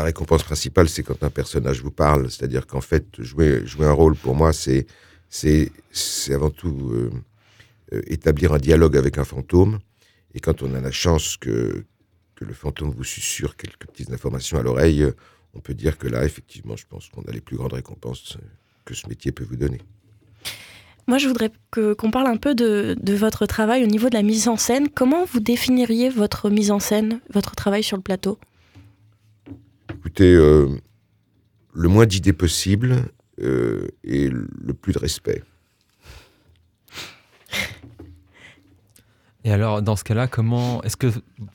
la 0.00 0.06
récompense 0.06 0.42
principale, 0.42 0.88
c'est 0.88 1.02
quand 1.02 1.22
un 1.22 1.30
personnage 1.30 1.82
vous 1.82 1.90
parle. 1.90 2.30
C'est-à-dire 2.30 2.66
qu'en 2.66 2.80
fait, 2.80 3.04
jouer, 3.20 3.62
un 3.80 3.92
rôle, 3.92 4.16
pour 4.16 4.34
moi, 4.34 4.52
c'est 4.52 4.86
avant 6.30 6.50
tout 6.50 6.90
euh, 6.92 7.10
euh, 7.92 8.02
établir 8.06 8.52
un 8.52 8.58
dialogue 8.58 8.96
avec 8.96 9.18
un 9.18 9.24
fantôme. 9.24 9.78
Et 10.34 10.40
quand 10.40 10.62
on 10.62 10.74
a 10.74 10.80
la 10.80 10.90
chance 10.90 11.36
que, 11.36 11.84
que 12.34 12.44
le 12.44 12.54
fantôme 12.54 12.90
vous 12.90 13.04
susurre 13.04 13.56
quelques 13.56 13.86
petites 13.86 14.10
informations 14.10 14.58
à 14.58 14.62
l'oreille, 14.62 15.06
on 15.54 15.60
peut 15.60 15.74
dire 15.74 15.98
que 15.98 16.08
là, 16.08 16.24
effectivement, 16.24 16.76
je 16.76 16.86
pense 16.88 17.08
qu'on 17.08 17.22
a 17.22 17.32
les 17.32 17.40
plus 17.40 17.56
grandes 17.56 17.74
récompenses 17.74 18.38
que 18.84 18.94
ce 18.94 19.06
métier 19.08 19.32
peut 19.32 19.44
vous 19.44 19.56
donner. 19.56 19.80
Moi, 21.06 21.18
je 21.18 21.26
voudrais 21.26 21.50
qu'on 21.72 22.10
parle 22.10 22.28
un 22.28 22.36
peu 22.36 22.54
de, 22.54 22.96
de, 23.00 23.14
votre 23.14 23.44
travail 23.44 23.82
au 23.82 23.86
niveau 23.86 24.08
de 24.08 24.14
la 24.14 24.22
mise 24.22 24.48
en 24.48 24.56
scène. 24.56 24.88
Comment 24.88 25.24
vous 25.24 25.40
définiriez 25.40 26.08
votre 26.08 26.50
mise 26.50 26.70
en 26.70 26.78
scène, 26.78 27.20
votre 27.30 27.54
travail 27.56 27.82
sur 27.82 27.96
le 27.96 28.02
plateau? 28.02 28.38
Écoutez, 30.10 30.34
euh, 30.34 30.66
le 31.72 31.88
moins 31.88 32.04
d'idées 32.04 32.32
possible 32.32 33.12
euh, 33.40 33.86
et 34.02 34.28
le 34.28 34.74
plus 34.74 34.92
de 34.92 34.98
respect. 34.98 35.44
Et 39.44 39.52
alors, 39.52 39.82
dans 39.82 39.94
ce 39.94 40.02
cas-là, 40.02 40.26
comment 40.26 40.82
est-ce 40.82 40.96
que 40.96 41.06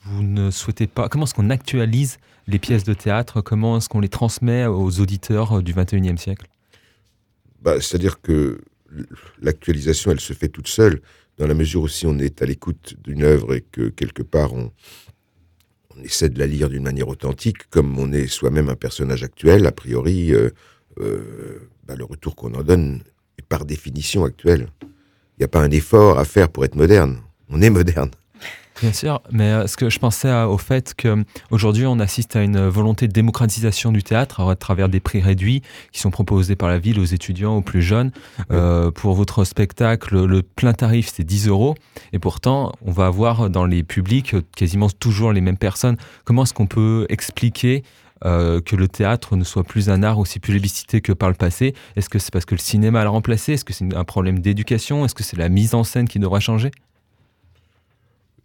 vous 0.04 0.22
ne 0.22 0.50
souhaitez 0.50 0.86
pas 0.86 1.10
Comment 1.10 1.26
est-ce 1.26 1.34
qu'on 1.34 1.50
actualise 1.50 2.16
les 2.46 2.58
pièces 2.58 2.84
de 2.84 2.94
théâtre? 2.94 3.42
Comment 3.42 3.76
est-ce 3.76 3.90
qu'on 3.90 4.00
les 4.00 4.08
transmet 4.08 4.64
aux 4.64 5.00
auditeurs 5.00 5.62
du 5.62 5.74
21e 5.74 6.16
siècle? 6.16 6.46
Bah, 7.60 7.78
C'est-à-dire 7.78 8.22
que 8.22 8.62
l'actualisation, 9.42 10.12
elle 10.12 10.20
se 10.20 10.32
fait 10.32 10.48
toute 10.48 10.68
seule, 10.68 11.02
dans 11.36 11.46
la 11.46 11.52
mesure 11.52 11.82
où 11.82 11.88
si 11.88 12.06
on 12.06 12.18
est 12.18 12.40
à 12.40 12.46
l'écoute 12.46 12.94
d'une 13.04 13.22
œuvre 13.22 13.54
et 13.54 13.60
que 13.60 13.90
quelque 13.90 14.22
part 14.22 14.54
on, 14.54 14.72
on 15.98 16.02
essaie 16.02 16.28
de 16.28 16.38
la 16.38 16.46
lire 16.46 16.68
d'une 16.68 16.82
manière 16.82 17.08
authentique, 17.08 17.68
comme 17.70 17.98
on 17.98 18.12
est 18.12 18.26
soi-même 18.26 18.68
un 18.68 18.74
personnage 18.74 19.22
actuel, 19.22 19.66
a 19.66 19.72
priori, 19.72 20.32
euh, 20.32 20.50
euh, 21.00 21.68
bah, 21.86 21.94
le 21.96 22.04
retour 22.04 22.36
qu'on 22.36 22.54
en 22.54 22.62
donne 22.62 23.00
est 23.38 23.46
par 23.46 23.64
définition 23.64 24.24
actuel. 24.24 24.68
Il 24.82 25.40
n'y 25.40 25.44
a 25.44 25.48
pas 25.48 25.62
un 25.62 25.70
effort 25.70 26.18
à 26.18 26.24
faire 26.24 26.48
pour 26.48 26.64
être 26.64 26.76
moderne. 26.76 27.18
On 27.48 27.62
est 27.62 27.70
moderne. 27.70 28.10
Bien 28.80 28.92
sûr, 28.92 29.22
mais 29.30 29.50
euh, 29.50 29.66
ce 29.66 29.78
que 29.78 29.88
je 29.88 29.98
pensais 29.98 30.30
au 30.42 30.58
fait 30.58 30.94
qu'aujourd'hui 30.94 31.86
on 31.86 31.98
assiste 31.98 32.36
à 32.36 32.42
une 32.42 32.68
volonté 32.68 33.08
de 33.08 33.12
démocratisation 33.12 33.90
du 33.90 34.02
théâtre 34.02 34.40
à 34.40 34.54
travers 34.54 34.90
des 34.90 35.00
prix 35.00 35.22
réduits 35.22 35.62
qui 35.92 36.00
sont 36.00 36.10
proposés 36.10 36.56
par 36.56 36.68
la 36.68 36.78
ville 36.78 37.00
aux 37.00 37.04
étudiants, 37.04 37.56
aux 37.56 37.62
plus 37.62 37.80
jeunes. 37.80 38.10
Euh, 38.50 38.90
pour 38.90 39.14
votre 39.14 39.44
spectacle, 39.44 40.22
le 40.24 40.42
plein 40.42 40.74
tarif 40.74 41.10
c'est 41.10 41.24
10 41.24 41.48
euros. 41.48 41.74
Et 42.12 42.18
pourtant 42.18 42.72
on 42.84 42.92
va 42.92 43.06
avoir 43.06 43.48
dans 43.48 43.64
les 43.64 43.82
publics 43.82 44.36
quasiment 44.54 44.90
toujours 44.90 45.32
les 45.32 45.40
mêmes 45.40 45.56
personnes. 45.56 45.96
Comment 46.24 46.42
est-ce 46.42 46.52
qu'on 46.52 46.66
peut 46.66 47.06
expliquer 47.08 47.82
euh, 48.24 48.60
que 48.60 48.76
le 48.76 48.88
théâtre 48.88 49.36
ne 49.36 49.44
soit 49.44 49.64
plus 49.64 49.88
un 49.88 50.02
art 50.02 50.18
aussi 50.18 50.38
plébiscité 50.38 51.00
que 51.00 51.12
par 51.12 51.30
le 51.30 51.34
passé? 51.34 51.74
Est-ce 51.96 52.10
que 52.10 52.18
c'est 52.18 52.32
parce 52.32 52.44
que 52.44 52.54
le 52.54 52.60
cinéma 52.60 53.04
l'a 53.04 53.10
remplacé? 53.10 53.54
Est-ce 53.54 53.64
que 53.64 53.72
c'est 53.72 53.94
un 53.94 54.04
problème 54.04 54.40
d'éducation? 54.40 55.06
Est-ce 55.06 55.14
que 55.14 55.22
c'est 55.22 55.38
la 55.38 55.48
mise 55.48 55.74
en 55.74 55.82
scène 55.82 56.08
qui 56.08 56.18
devra 56.18 56.40
changer? 56.40 56.70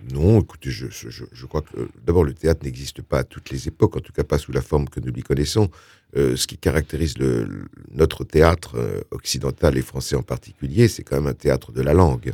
Non, 0.10 0.42
écoutez, 0.42 0.72
je, 0.72 0.88
je, 0.90 1.46
crois 1.46 1.62
que 1.62 1.78
euh, 1.78 1.88
d'abord 2.06 2.24
le 2.24 2.34
théâtre 2.34 2.66
n'existe 2.66 3.02
pas 3.02 3.20
à 3.20 3.24
toutes 3.24 3.50
les 3.50 3.68
époques, 3.68 3.96
en 3.96 4.00
tout 4.00 4.14
cas 4.14 4.24
pas 4.24 4.38
sous 4.38 4.52
la 4.52 4.62
forme 4.62 4.90
que 4.90 5.00
nous 5.00 5.12
lui 5.12 5.22
connaissons. 5.22 5.70
Euh, 6.18 6.36
ce 6.36 6.48
qui 6.48 6.58
caractérise 6.58 7.18
le, 7.18 7.66
notre 7.92 8.24
théâtre 8.24 8.78
euh, 8.78 9.02
occidental 9.12 9.78
et 9.78 9.82
français 9.82 10.16
en 10.16 10.24
particulier, 10.24 10.88
c'est 10.88 11.04
quand 11.04 11.18
même 11.18 11.28
un 11.28 11.34
théâtre 11.34 11.72
de 11.72 11.82
la 11.82 11.94
langue. 11.94 12.34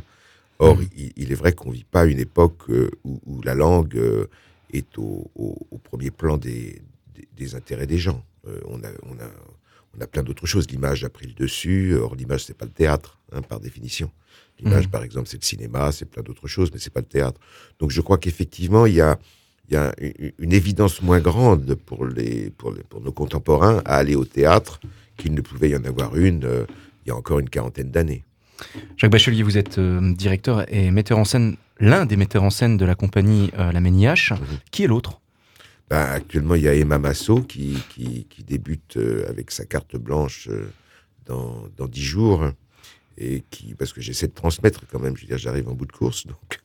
Or, 0.58 0.76
mmh. 0.76 0.88
il, 1.16 1.30
est 1.30 1.36
vrai 1.36 1.52
qu'on 1.52 1.70
vit 1.70 1.84
pas 1.84 2.06
une 2.06 2.18
époque 2.18 2.64
où, 3.04 3.42
la 3.42 3.54
langue 3.54 3.96
est 4.72 4.98
au, 4.98 5.30
au, 5.36 5.78
premier 5.78 6.10
plan 6.10 6.36
des, 6.36 6.82
des, 7.36 7.54
intérêts 7.54 7.86
des 7.86 7.98
gens. 7.98 8.24
on, 8.44 8.82
a, 8.82 8.88
on, 9.04 9.14
a, 9.20 9.30
on 9.96 10.00
a 10.00 10.06
plein 10.08 10.24
d'autres 10.24 10.46
choses. 10.46 10.68
L'image 10.68 11.04
a 11.04 11.10
pris 11.10 11.28
le 11.28 11.34
dessus. 11.34 11.94
Or, 11.94 12.16
l'image, 12.16 12.44
c'est 12.44 12.56
pas 12.56 12.64
le 12.64 12.72
théâtre, 12.72 13.17
hein, 13.32 13.42
par 13.42 13.60
définition. 13.60 14.10
L'image, 14.60 14.88
mmh. 14.88 14.90
par 14.90 15.04
exemple, 15.04 15.28
c'est 15.28 15.40
le 15.40 15.44
cinéma, 15.46 15.92
c'est 15.92 16.06
plein 16.06 16.22
d'autres 16.22 16.48
choses, 16.48 16.70
mais 16.72 16.80
c'est 16.80 16.92
pas 16.92 17.00
le 17.00 17.06
théâtre. 17.06 17.40
Donc 17.78 17.90
je 17.90 18.00
crois 18.00 18.18
qu'effectivement, 18.18 18.86
il 18.86 18.94
y 18.94 19.00
a, 19.00 19.18
il 19.68 19.74
y 19.74 19.76
a 19.76 19.94
une 20.38 20.52
évidence 20.52 21.00
moins 21.02 21.20
grande 21.20 21.74
pour, 21.74 22.06
les, 22.06 22.50
pour, 22.50 22.72
les, 22.72 22.82
pour 22.82 23.00
nos 23.00 23.12
contemporains 23.12 23.82
à 23.84 23.96
aller 23.96 24.16
au 24.16 24.24
théâtre 24.24 24.80
qu'il 25.16 25.34
ne 25.34 25.40
pouvait 25.40 25.70
y 25.70 25.76
en 25.76 25.84
avoir 25.84 26.16
une 26.16 26.44
euh, 26.44 26.64
il 27.04 27.08
y 27.08 27.12
a 27.12 27.16
encore 27.16 27.38
une 27.38 27.48
quarantaine 27.48 27.90
d'années. 27.90 28.24
Jacques 28.96 29.12
Bachelier, 29.12 29.42
vous 29.42 29.56
êtes 29.56 29.78
euh, 29.78 30.12
directeur 30.14 30.72
et 30.72 30.90
metteur 30.90 31.18
en 31.18 31.24
scène, 31.24 31.56
l'un 31.78 32.04
des 32.04 32.16
metteurs 32.16 32.42
en 32.42 32.50
scène 32.50 32.76
de 32.76 32.84
la 32.84 32.94
compagnie 32.94 33.50
euh, 33.58 33.72
La 33.72 33.80
Méniache. 33.80 34.32
Mmh. 34.32 34.36
Qui 34.72 34.84
est 34.84 34.86
l'autre? 34.88 35.20
Ben, 35.88 36.02
Actuellement, 36.02 36.56
il 36.56 36.62
y 36.62 36.68
a 36.68 36.74
Emma 36.74 36.98
Massot 36.98 37.42
qui, 37.42 37.78
qui, 37.90 38.26
qui 38.28 38.42
débute 38.42 38.98
avec 39.28 39.50
sa 39.52 39.64
carte 39.64 39.96
blanche 39.96 40.50
dans 41.26 41.86
dix 41.88 42.02
jours 42.02 42.50
et 43.18 43.42
qui, 43.50 43.74
parce 43.74 43.92
que 43.92 44.00
j'essaie 44.00 44.28
de 44.28 44.32
transmettre 44.32 44.86
quand 44.90 45.00
même, 45.00 45.16
je 45.16 45.22
veux 45.22 45.26
dire, 45.26 45.38
j'arrive 45.38 45.68
en 45.68 45.74
bout 45.74 45.86
de 45.86 45.92
course, 45.92 46.26
donc 46.26 46.60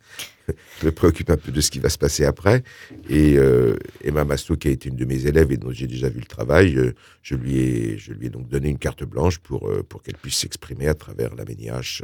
je 0.79 0.85
me 0.85 0.91
préoccupe 0.91 1.31
un 1.31 1.37
peu 1.37 1.51
de 1.51 1.59
ce 1.59 1.71
qui 1.71 1.79
va 1.79 1.89
se 1.89 1.97
passer 1.97 2.25
après. 2.25 2.63
Et 3.09 3.37
euh, 3.37 3.75
Emma 4.03 4.23
Masto, 4.23 4.55
qui 4.55 4.67
a 4.67 4.71
été 4.71 4.89
une 4.89 4.95
de 4.95 5.05
mes 5.05 5.25
élèves 5.25 5.51
et 5.51 5.57
dont 5.57 5.71
j'ai 5.71 5.87
déjà 5.87 6.09
vu 6.09 6.19
le 6.19 6.25
travail, 6.25 6.77
euh, 6.77 6.93
je, 7.23 7.35
lui 7.35 7.57
ai, 7.57 7.97
je 7.97 8.13
lui 8.13 8.27
ai 8.27 8.29
donc 8.29 8.47
donné 8.49 8.69
une 8.69 8.77
carte 8.77 9.03
blanche 9.03 9.39
pour, 9.39 9.67
euh, 9.67 9.83
pour 9.83 10.03
qu'elle 10.03 10.17
puisse 10.17 10.37
s'exprimer 10.37 10.87
à 10.87 10.93
travers 10.93 11.35
la 11.35 11.43
Méniache. 11.43 12.03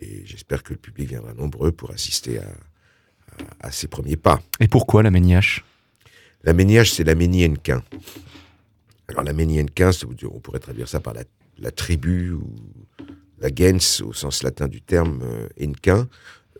et 0.00 0.22
j'espère 0.26 0.62
que 0.62 0.74
le 0.74 0.78
public 0.78 1.08
viendra 1.08 1.32
nombreux 1.32 1.72
pour 1.72 1.90
assister 1.90 2.38
à, 2.38 2.52
à, 3.60 3.72
ses 3.72 3.88
premiers 3.88 4.16
pas. 4.16 4.42
Et 4.60 4.68
pourquoi 4.68 5.02
la 5.02 5.10
Méniache? 5.10 5.64
La 6.44 6.52
Méniache, 6.52 6.92
c'est 6.92 7.04
la 7.04 7.14
Ménienquin. 7.14 7.82
Alors 9.08 9.24
la 9.24 9.32
Ménienquin, 9.32 9.90
on 10.30 10.40
pourrait 10.40 10.58
traduire 10.58 10.88
ça 10.88 11.00
par 11.00 11.14
la, 11.14 11.24
la 11.58 11.70
tribu 11.70 12.32
ou 12.32 12.44
la 13.40 13.48
gens 13.48 14.02
au 14.04 14.12
sens 14.12 14.42
latin 14.42 14.68
du 14.68 14.80
terme 14.80 15.20
euh, 15.22 15.48
Enquin. 15.60 16.08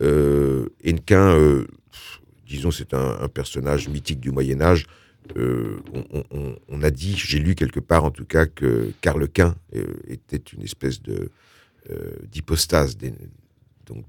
Euh, 0.02 0.68
euh, 1.12 1.66
disons, 2.46 2.70
c'est 2.70 2.94
un, 2.94 3.28
personnage 3.28 3.88
mythique 3.88 4.20
du 4.20 4.30
Moyen 4.30 4.60
Âge. 4.60 4.86
On, 5.36 6.82
a 6.82 6.90
dit, 6.90 7.14
j'ai 7.16 7.38
lu 7.38 7.54
quelque 7.54 7.80
part 7.80 8.04
en 8.04 8.10
tout 8.10 8.24
cas, 8.24 8.46
que 8.46 8.92
Karl 9.00 9.28
Quint 9.28 9.54
était 10.08 10.38
une 10.38 10.62
espèce 10.62 11.00
de 11.02 11.30
d'hypostase 12.32 12.96
donc 13.86 14.04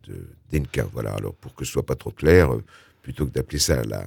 d'Enquin. 0.52 0.90
Voilà. 0.94 1.14
Alors 1.14 1.36
pour 1.36 1.54
que 1.54 1.66
ce 1.66 1.72
soit 1.74 1.86
pas 1.86 1.96
trop 1.96 2.12
clair, 2.12 2.50
plutôt 3.04 3.28
que 3.28 3.32
d'appeler 3.32 3.60
ça 3.60 3.84
la, 3.84 4.06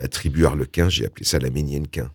la 0.00 0.08
tribu 0.08 0.46
Harlequin, 0.46 0.88
j'ai 0.88 1.04
appelé 1.04 1.24
ça 1.26 1.38
la 1.38 1.50
Ménienquin. 1.50 2.10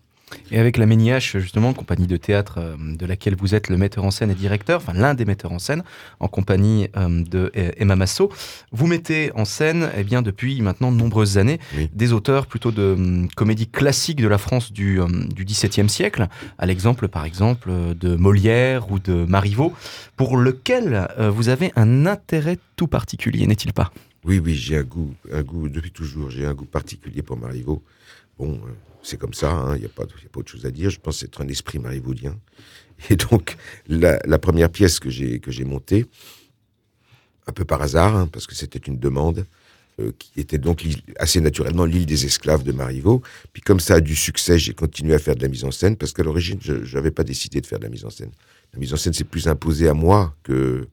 Et 0.50 0.58
avec 0.58 0.76
la 0.76 0.86
Méniache, 0.86 1.38
justement, 1.38 1.72
compagnie 1.72 2.06
de 2.06 2.16
théâtre 2.16 2.58
euh, 2.58 2.76
de 2.78 3.06
laquelle 3.06 3.36
vous 3.36 3.54
êtes 3.54 3.68
le 3.68 3.76
metteur 3.76 4.04
en 4.04 4.10
scène 4.10 4.30
et 4.30 4.34
directeur, 4.34 4.80
enfin 4.80 4.92
l'un 4.92 5.14
des 5.14 5.24
metteurs 5.24 5.52
en 5.52 5.58
scène, 5.58 5.82
en 6.18 6.28
compagnie 6.28 6.88
euh, 6.96 7.22
de 7.24 7.52
euh, 7.56 7.70
Emma 7.76 7.96
Masso, 7.96 8.30
vous 8.72 8.86
mettez 8.86 9.30
en 9.34 9.44
scène, 9.44 9.90
eh 9.96 10.04
bien, 10.04 10.22
depuis 10.22 10.60
maintenant 10.62 10.92
de 10.92 10.96
nombreuses 10.96 11.38
années, 11.38 11.60
des 11.92 12.12
auteurs 12.12 12.46
plutôt 12.46 12.72
de 12.72 12.94
hum, 12.96 13.28
comédies 13.36 13.68
classiques 13.68 14.20
de 14.20 14.28
la 14.28 14.38
France 14.38 14.72
du, 14.72 15.00
hum, 15.00 15.28
du 15.32 15.44
XVIIe 15.44 15.88
siècle, 15.88 16.28
à 16.58 16.66
l'exemple, 16.66 17.08
par 17.08 17.24
exemple, 17.24 17.70
de 17.94 18.16
Molière 18.16 18.90
ou 18.90 18.98
de 18.98 19.24
Marivaux, 19.24 19.72
pour 20.16 20.36
lequel 20.36 21.08
vous 21.18 21.48
avez 21.48 21.72
un 21.76 22.06
intérêt 22.06 22.58
tout 22.76 22.86
particulier, 22.86 23.46
n'est-il 23.46 23.72
pas? 23.72 23.92
Oui, 24.24 24.38
oui, 24.38 24.54
j'ai 24.54 24.76
un 24.76 24.82
goût, 24.82 25.14
un 25.32 25.42
goût 25.42 25.68
depuis 25.68 25.90
toujours, 25.90 26.30
j'ai 26.30 26.44
un 26.44 26.54
goût 26.54 26.66
particulier 26.66 27.22
pour 27.22 27.38
Marivaux. 27.38 27.82
Bon, 28.40 28.58
c'est 29.02 29.18
comme 29.18 29.34
ça, 29.34 29.48
il 29.50 29.72
hein, 29.72 29.76
n'y 29.76 29.84
a, 29.84 29.88
a 29.88 29.90
pas 29.90 30.04
autre 30.38 30.50
chose 30.50 30.64
à 30.64 30.70
dire. 30.70 30.88
Je 30.88 30.98
pense 30.98 31.22
être 31.22 31.42
un 31.42 31.48
esprit 31.48 31.78
marivaudien. 31.78 32.38
Et 33.10 33.16
donc, 33.16 33.58
la, 33.86 34.38
première 34.38 34.70
pièce 34.70 34.98
que 34.98 35.10
j'ai 35.10 35.64
montée, 35.64 36.06
un 37.46 37.52
peu 37.52 37.66
par 37.66 37.82
hasard, 37.82 38.16
hein, 38.16 38.28
parce 38.32 38.46
que 38.46 38.54
c'était 38.54 38.78
une 38.78 38.98
demande, 38.98 39.44
euh, 40.00 40.12
qui 40.18 40.40
était 40.40 40.56
donc 40.56 40.86
assez 41.18 41.42
naturellement 41.42 41.84
l'île 41.84 42.06
des 42.06 42.24
esclaves 42.24 42.62
de 42.62 42.72
Marivaux. 42.72 43.20
Puis 43.52 43.60
comme 43.60 43.78
ça 43.78 43.96
a 43.96 44.00
du 44.00 44.16
succès, 44.16 44.58
j'ai 44.58 44.72
continué 44.72 45.12
à 45.12 45.18
faire 45.18 45.36
de 45.36 45.42
la 45.42 45.48
mise 45.48 45.64
en 45.64 45.70
scène, 45.70 45.96
parce 45.96 46.14
qu'à 46.14 46.22
l'origine, 46.22 46.58
je 46.62 46.96
n'avais 46.96 47.10
pas 47.10 47.24
décidé 47.24 47.60
de 47.60 47.66
faire 47.66 47.78
de 47.78 47.84
la 47.84 47.90
mise 47.90 48.06
en 48.06 48.10
scène. 48.10 48.30
La 48.72 48.80
mise 48.80 48.94
en 48.94 48.96
scène 48.96 49.12
s'est 49.12 49.24
plus 49.24 49.48
imposée 49.48 49.86
à 49.86 49.94
moi 49.94 50.34
que, 50.44 50.88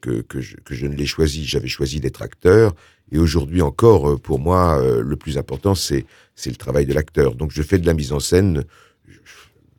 que, 0.00 0.40
je, 0.40 0.86
ne 0.86 0.94
l'ai 0.94 1.06
choisi. 1.06 1.44
J'avais 1.44 1.68
choisi 1.68 2.00
d'être 2.00 2.22
acteur, 2.22 2.74
et 3.12 3.18
aujourd'hui 3.18 3.62
encore, 3.62 4.10
euh, 4.10 4.16
pour 4.16 4.38
moi, 4.38 4.80
euh, 4.80 5.02
le 5.02 5.16
plus 5.16 5.38
important, 5.38 5.74
c'est 5.74 6.04
le 6.44 6.56
travail 6.56 6.86
de 6.86 6.92
l'acteur. 6.92 7.34
Donc 7.34 7.52
je 7.52 7.62
fais 7.62 7.78
de 7.78 7.86
la 7.86 7.94
mise 7.94 8.12
en 8.12 8.20
scène, 8.20 8.64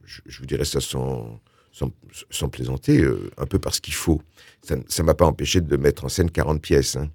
je, 0.06 0.40
vous 0.40 0.46
dirais 0.46 0.66
ça 0.66 0.80
sans, 0.80 1.40
sans, 2.30 2.50
plaisanter, 2.50 3.02
euh, 3.02 3.30
un 3.38 3.46
peu 3.46 3.60
parce 3.60 3.80
qu'il 3.80 3.94
faut. 3.94 4.22
Ça 4.64 4.76
ne 4.76 5.04
m'a 5.04 5.14
pas 5.14 5.26
empêché 5.26 5.62
de 5.62 5.78
mettre 5.78 6.06
en 6.06 6.10
scène 6.10 6.32
40 6.32 6.62
pièces. 6.62 6.96
Hein. 6.96 7.10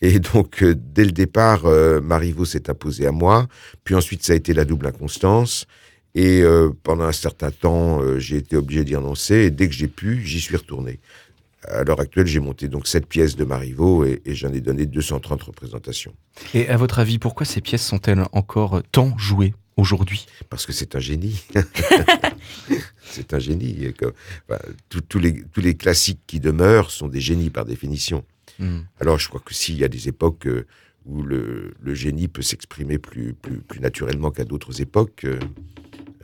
Et 0.00 0.18
donc, 0.18 0.64
dès 0.64 1.04
le 1.04 1.12
départ, 1.12 1.64
Marivaux 2.02 2.44
s'est 2.44 2.68
imposé 2.68 3.06
à 3.06 3.12
moi. 3.12 3.46
Puis 3.84 3.94
ensuite, 3.94 4.24
ça 4.24 4.32
a 4.32 4.36
été 4.36 4.52
la 4.52 4.64
double 4.64 4.88
inconstance. 4.88 5.66
Et 6.16 6.42
pendant 6.82 7.04
un 7.04 7.12
certain 7.12 7.52
temps, 7.52 8.00
j'ai 8.18 8.38
été 8.38 8.56
obligé 8.56 8.82
d'y 8.82 8.96
renoncer. 8.96 9.36
Et 9.36 9.50
dès 9.52 9.68
que 9.68 9.74
j'ai 9.74 9.86
pu, 9.86 10.20
j'y 10.24 10.40
suis 10.40 10.56
retourné. 10.56 10.98
À 11.68 11.84
l'heure 11.84 12.00
actuelle, 12.00 12.26
j'ai 12.26 12.40
monté 12.40 12.68
donc 12.68 12.86
sept 12.86 13.06
pièces 13.06 13.36
de 13.36 13.44
Marivaux 13.44 14.04
et, 14.04 14.20
et 14.24 14.34
j'en 14.34 14.52
ai 14.52 14.60
donné 14.60 14.86
230 14.86 15.42
représentations. 15.42 16.14
Et 16.54 16.68
à 16.68 16.76
votre 16.76 16.98
avis, 16.98 17.18
pourquoi 17.18 17.46
ces 17.46 17.60
pièces 17.60 17.86
sont-elles 17.86 18.24
encore 18.32 18.82
tant 18.90 19.16
jouées 19.16 19.54
aujourd'hui? 19.76 20.26
Parce 20.50 20.66
que 20.66 20.72
c'est 20.72 20.96
un 20.96 21.00
génie. 21.00 21.42
c'est 23.02 23.34
un 23.34 23.38
génie. 23.38 23.92
tous, 24.88 25.18
les, 25.18 25.44
tous 25.52 25.60
les 25.60 25.76
classiques 25.76 26.20
qui 26.26 26.40
demeurent 26.40 26.90
sont 26.90 27.08
des 27.08 27.20
génies 27.20 27.50
par 27.50 27.64
définition. 27.64 28.24
Hmm. 28.58 28.80
Alors 29.00 29.18
je 29.18 29.28
crois 29.28 29.40
que 29.44 29.54
s'il 29.54 29.78
y 29.78 29.84
a 29.84 29.88
des 29.88 30.08
époques 30.08 30.46
euh, 30.46 30.66
où 31.06 31.22
le, 31.22 31.74
le 31.80 31.94
génie 31.94 32.28
peut 32.28 32.42
s'exprimer 32.42 32.98
plus, 32.98 33.34
plus, 33.34 33.58
plus, 33.58 33.80
naturellement 33.80 34.30
qu'à 34.30 34.44
d'autres 34.44 34.80
époques, 34.80 35.26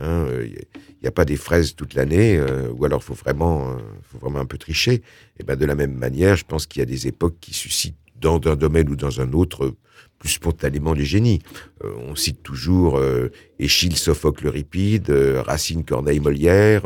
euh, 0.00 0.44
hein, 0.44 0.46
il 0.46 1.02
n'y 1.02 1.08
a, 1.08 1.12
pas 1.12 1.24
des 1.24 1.36
fraises 1.36 1.74
toute 1.74 1.94
l'année, 1.94 2.36
euh, 2.36 2.70
ou 2.72 2.84
alors 2.84 3.00
il 3.02 3.04
faut 3.04 3.14
vraiment, 3.14 3.76
faut 4.02 4.18
vraiment 4.18 4.40
un 4.40 4.46
peu 4.46 4.58
tricher. 4.58 5.02
Et 5.38 5.44
ben 5.44 5.56
de 5.56 5.64
la 5.64 5.74
même 5.74 5.94
manière, 5.94 6.36
je 6.36 6.44
pense 6.44 6.66
qu'il 6.66 6.80
y 6.80 6.82
a 6.82 6.86
des 6.86 7.06
époques 7.06 7.36
qui 7.40 7.54
suscitent 7.54 7.96
dans 8.20 8.40
un 8.46 8.56
domaine 8.56 8.88
ou 8.88 8.96
dans 8.96 9.20
un 9.20 9.32
autre 9.32 9.74
plus 10.18 10.30
spontanément 10.30 10.92
les 10.92 11.04
génies. 11.04 11.40
Euh, 11.84 11.92
on 12.08 12.14
cite 12.14 12.42
toujours 12.42 12.98
euh, 12.98 13.30
Échille, 13.58 13.96
Sophocle, 13.96 14.46
Euripide, 14.46 15.10
euh, 15.10 15.42
Racine, 15.42 15.84
Corneille, 15.84 16.20
Molière. 16.20 16.82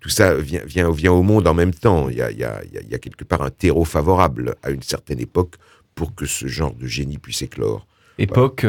tout 0.00 0.08
ça 0.08 0.34
vient, 0.34 0.88
au 0.88 1.22
monde 1.22 1.46
en 1.46 1.54
même 1.54 1.74
temps. 1.74 2.08
Il 2.08 2.16
il, 2.16 2.48
il 2.84 2.90
y 2.90 2.94
a 2.94 2.98
quelque 2.98 3.24
part 3.24 3.42
un 3.42 3.50
terreau 3.50 3.84
favorable 3.84 4.56
à 4.62 4.70
une 4.70 4.82
certaine 4.82 5.20
époque 5.20 5.56
pour 5.94 6.14
que 6.14 6.26
ce 6.26 6.46
genre 6.46 6.74
de 6.74 6.86
génie 6.86 7.18
puisse 7.18 7.42
éclore. 7.42 7.86
Époque 8.18 8.66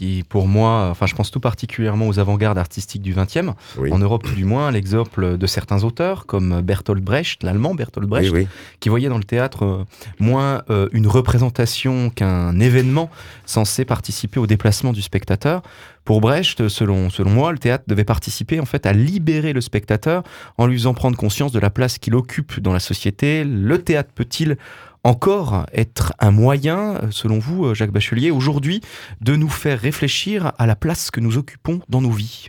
qui, 0.00 0.24
pour 0.26 0.48
moi, 0.48 0.88
enfin, 0.90 1.04
je 1.04 1.14
pense 1.14 1.30
tout 1.30 1.40
particulièrement 1.40 2.08
aux 2.08 2.18
avant-gardes 2.18 2.56
artistiques 2.56 3.02
du 3.02 3.12
XXe, 3.12 3.50
en 3.78 3.98
Europe 3.98 4.26
du 4.34 4.46
moins, 4.46 4.70
l'exemple 4.70 5.36
de 5.36 5.46
certains 5.46 5.84
auteurs 5.84 6.24
comme 6.24 6.62
Bertolt 6.62 7.04
Brecht, 7.04 7.42
l'allemand 7.42 7.74
Bertolt 7.74 8.08
Brecht, 8.08 8.34
qui 8.80 8.88
voyait 8.88 9.10
dans 9.10 9.18
le 9.18 9.24
théâtre 9.24 9.62
euh, 9.62 9.84
moins 10.18 10.62
euh, 10.70 10.88
une 10.92 11.06
représentation 11.06 12.08
qu'un 12.08 12.58
événement 12.60 13.10
censé 13.44 13.84
participer 13.84 14.40
au 14.40 14.46
déplacement 14.46 14.94
du 14.94 15.02
spectateur. 15.02 15.60
Pour 16.06 16.22
Brecht, 16.22 16.68
selon, 16.68 17.10
selon 17.10 17.30
moi, 17.30 17.52
le 17.52 17.58
théâtre 17.58 17.84
devait 17.86 18.04
participer 18.04 18.58
en 18.58 18.64
fait 18.64 18.86
à 18.86 18.94
libérer 18.94 19.52
le 19.52 19.60
spectateur 19.60 20.22
en 20.56 20.66
lui 20.66 20.78
faisant 20.78 20.94
prendre 20.94 21.16
conscience 21.16 21.52
de 21.52 21.60
la 21.60 21.68
place 21.68 21.98
qu'il 21.98 22.14
occupe 22.14 22.58
dans 22.58 22.72
la 22.72 22.80
société. 22.80 23.44
Le 23.44 23.76
théâtre 23.82 24.10
peut-il 24.14 24.56
encore 25.04 25.66
être 25.72 26.12
un 26.18 26.30
moyen, 26.30 27.10
selon 27.10 27.38
vous, 27.38 27.66
euh, 27.66 27.74
Jacques 27.74 27.92
Bachelier, 27.92 28.30
aujourd'hui, 28.30 28.80
de 29.20 29.36
nous 29.36 29.48
faire 29.48 29.80
réfléchir 29.80 30.52
à 30.58 30.66
la 30.66 30.76
place 30.76 31.10
que 31.10 31.20
nous 31.20 31.38
occupons 31.38 31.80
dans 31.88 32.00
nos 32.00 32.10
vies? 32.10 32.48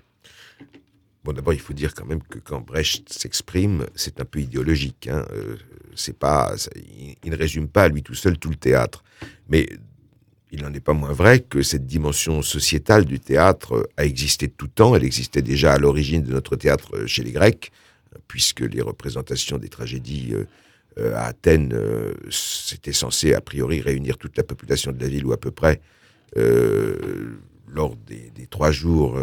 Bon, 1.24 1.34
d'abord, 1.34 1.54
il 1.54 1.60
faut 1.60 1.74
dire 1.74 1.94
quand 1.94 2.06
même 2.06 2.24
que 2.24 2.40
quand 2.40 2.62
Brecht 2.62 3.14
s'exprime, 3.14 3.86
c'est 3.96 4.20
un 4.20 4.26
peu 4.26 4.40
idéologique. 4.40 5.08
Hein. 5.08 5.24
Euh, 5.32 5.56
c'est 5.96 6.18
pas, 6.18 6.56
il, 7.24 7.32
ne 7.32 7.38
résume 7.38 7.68
pas 7.68 7.84
à 7.84 7.90
lui 7.90 8.02
tout 8.02 8.16
seul 8.16 8.38
tout 8.38 8.50
le 8.50 8.56
théâtre. 8.56 9.04
Mais 9.48 9.70
il 10.52 10.64
n'en 10.64 10.74
est 10.74 10.80
pas 10.80 10.94
moins 10.94 11.14
vrai 11.14 11.40
que 11.40 11.62
cette 11.62 11.86
dimension 11.86 12.42
sociétale 12.42 13.06
du 13.06 13.20
théâtre 13.20 13.88
a 13.98 14.06
existé 14.06 14.48
de 14.48 14.54
tout 14.54 14.68
temps. 14.68 14.96
Elle 14.96 15.04
existait 15.04 15.44
déjà 15.44 15.74
à 15.74 15.78
l'origine 15.78 16.24
de 16.24 16.32
notre 16.32 16.56
théâtre 16.56 17.06
chez 17.06 17.24
les 17.24 17.32
Grecs, 17.32 17.72
puisque 18.28 18.62
les 18.62 18.82
représentations 18.82 19.60
des 19.60 19.70
tragédies 19.70 20.34
euh, 20.34 20.46
euh, 20.98 21.16
à 21.16 21.28
Athènes, 21.28 21.72
euh, 21.74 22.14
c'était 22.30 22.94
censé 22.94 23.34
a 23.34 23.42
priori 23.42 23.82
réunir 23.82 24.18
toute 24.18 24.36
la 24.38 24.44
population 24.44 24.92
de 24.92 25.00
la 25.00 25.08
ville 25.08 25.26
ou 25.26 25.32
à 25.32 25.38
peu 25.38 25.52
près 25.52 25.80
euh, 26.38 27.38
lors 27.68 27.96
des, 27.96 28.32
trois 28.50 28.72
jours 28.72 29.18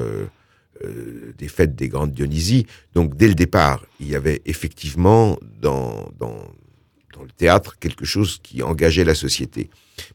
des 1.37 1.49
fêtes 1.49 1.75
des 1.75 1.89
grandes 1.89 2.13
Dionysies. 2.13 2.67
Donc 2.95 3.17
dès 3.17 3.29
le 3.29 3.35
départ, 3.35 3.85
il 4.01 4.09
y 4.09 4.15
avait 4.15 4.41
effectivement 4.47 5.39
dans, 5.61 6.11
dans 6.19 7.25
le 7.25 7.31
théâtre 7.31 7.77
quelque 7.79 8.05
chose 8.05 8.39
qui 8.43 8.63
engageait 8.63 9.05
la 9.05 9.15
société. 9.15 9.71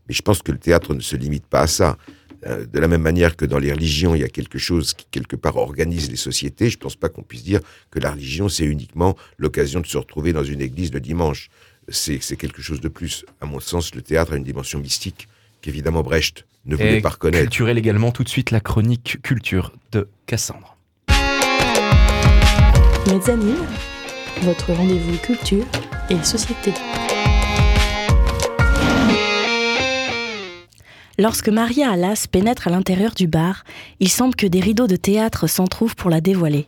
Mais 0.07 0.13
je 0.13 0.21
pense 0.21 0.41
que 0.41 0.51
le 0.51 0.57
théâtre 0.57 0.93
ne 0.93 1.01
se 1.01 1.15
limite 1.15 1.45
pas 1.45 1.61
à 1.61 1.67
ça. 1.67 1.97
Euh, 2.45 2.65
de 2.65 2.79
la 2.79 2.87
même 2.87 3.01
manière 3.01 3.35
que 3.35 3.45
dans 3.45 3.59
les 3.59 3.71
religions, 3.71 4.15
il 4.15 4.21
y 4.21 4.23
a 4.23 4.29
quelque 4.29 4.57
chose 4.57 4.93
qui, 4.93 5.05
quelque 5.09 5.35
part, 5.35 5.57
organise 5.57 6.09
les 6.09 6.17
sociétés, 6.17 6.69
je 6.69 6.77
ne 6.77 6.81
pense 6.81 6.95
pas 6.95 7.09
qu'on 7.09 7.21
puisse 7.21 7.43
dire 7.43 7.59
que 7.91 7.99
la 7.99 8.11
religion, 8.11 8.49
c'est 8.49 8.65
uniquement 8.65 9.15
l'occasion 9.37 9.79
de 9.79 9.87
se 9.87 9.97
retrouver 9.97 10.33
dans 10.33 10.43
une 10.43 10.61
église 10.61 10.91
le 10.93 10.99
dimanche. 10.99 11.49
C'est 11.89 12.19
quelque 12.37 12.61
chose 12.61 12.81
de 12.81 12.87
plus. 12.87 13.25
À 13.41 13.45
mon 13.45 13.59
sens, 13.59 13.93
le 13.95 14.01
théâtre 14.01 14.33
a 14.33 14.37
une 14.37 14.43
dimension 14.43 14.79
mystique 14.79 15.27
qu'évidemment 15.61 16.01
Brecht 16.01 16.45
ne 16.65 16.75
voulait 16.75 17.01
pas 17.01 17.09
reconnaître. 17.09 17.43
Culturel 17.43 17.77
également, 17.77 18.11
tout 18.11 18.23
de 18.23 18.29
suite, 18.29 18.51
la 18.51 18.59
chronique 18.59 19.17
culture 19.21 19.73
de 19.91 20.07
Cassandre. 20.25 20.77
Mezzanine, 23.07 23.57
votre 24.43 24.71
rendez-vous 24.71 25.17
culture 25.17 25.65
et 26.09 26.21
société. 26.23 26.71
Lorsque 31.19 31.49
Maria 31.49 31.91
Alas 31.91 32.25
pénètre 32.31 32.67
à 32.67 32.71
l'intérieur 32.71 33.13
du 33.13 33.27
bar, 33.27 33.65
il 33.99 34.09
semble 34.09 34.35
que 34.35 34.47
des 34.47 34.59
rideaux 34.59 34.87
de 34.87 34.95
théâtre 34.95 35.45
s'entrouvent 35.45 35.95
pour 35.95 36.09
la 36.09 36.21
dévoiler. 36.21 36.65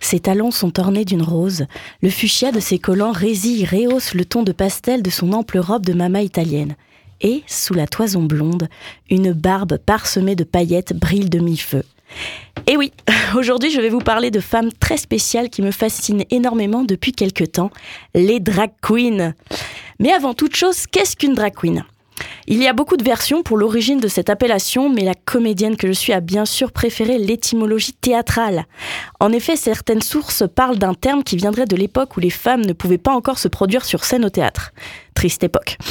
Ses 0.00 0.20
talons 0.20 0.52
sont 0.52 0.78
ornés 0.78 1.04
d'une 1.04 1.22
rose, 1.22 1.66
le 2.00 2.08
fuchsia 2.08 2.52
de 2.52 2.60
ses 2.60 2.78
collants 2.78 3.10
résille 3.10 3.66
rehausse 3.66 4.14
le 4.14 4.24
ton 4.24 4.44
de 4.44 4.52
pastel 4.52 5.02
de 5.02 5.10
son 5.10 5.32
ample 5.32 5.58
robe 5.58 5.84
de 5.84 5.92
mama 5.92 6.22
italienne. 6.22 6.76
Et, 7.20 7.42
sous 7.48 7.74
la 7.74 7.88
toison 7.88 8.22
blonde, 8.22 8.68
une 9.10 9.32
barbe 9.32 9.76
parsemée 9.76 10.36
de 10.36 10.44
paillettes 10.44 10.96
brille 10.96 11.28
de 11.28 11.40
mille 11.40 11.60
feux. 11.60 11.84
Et 12.68 12.76
oui, 12.76 12.92
aujourd'hui 13.36 13.72
je 13.72 13.80
vais 13.80 13.90
vous 13.90 13.98
parler 13.98 14.30
de 14.30 14.40
femmes 14.40 14.72
très 14.72 14.98
spéciales 14.98 15.50
qui 15.50 15.62
me 15.62 15.72
fascinent 15.72 16.24
énormément 16.30 16.84
depuis 16.84 17.12
quelque 17.12 17.44
temps, 17.44 17.70
les 18.14 18.38
drag 18.38 18.70
queens. 18.80 19.34
Mais 19.98 20.12
avant 20.12 20.32
toute 20.32 20.54
chose, 20.54 20.86
qu'est-ce 20.86 21.16
qu'une 21.16 21.34
drag 21.34 21.54
queen? 21.54 21.84
Il 22.46 22.62
y 22.62 22.66
a 22.66 22.72
beaucoup 22.72 22.96
de 22.96 23.04
versions 23.04 23.42
pour 23.42 23.56
l'origine 23.56 24.00
de 24.00 24.08
cette 24.08 24.30
appellation, 24.30 24.88
mais 24.88 25.02
la 25.02 25.14
comédienne 25.14 25.76
que 25.76 25.86
je 25.86 25.92
suis 25.92 26.12
a 26.12 26.20
bien 26.20 26.44
sûr 26.44 26.72
préféré 26.72 27.18
l'étymologie 27.18 27.92
théâtrale. 27.92 28.66
En 29.20 29.32
effet, 29.32 29.56
certaines 29.56 30.02
sources 30.02 30.44
parlent 30.54 30.78
d'un 30.78 30.94
terme 30.94 31.22
qui 31.22 31.36
viendrait 31.36 31.66
de 31.66 31.76
l'époque 31.76 32.16
où 32.16 32.20
les 32.20 32.30
femmes 32.30 32.64
ne 32.64 32.72
pouvaient 32.72 32.98
pas 32.98 33.12
encore 33.12 33.38
se 33.38 33.48
produire 33.48 33.84
sur 33.84 34.04
scène 34.04 34.24
au 34.24 34.30
théâtre. 34.30 34.72
Triste 35.14 35.44
époque. 35.44 35.78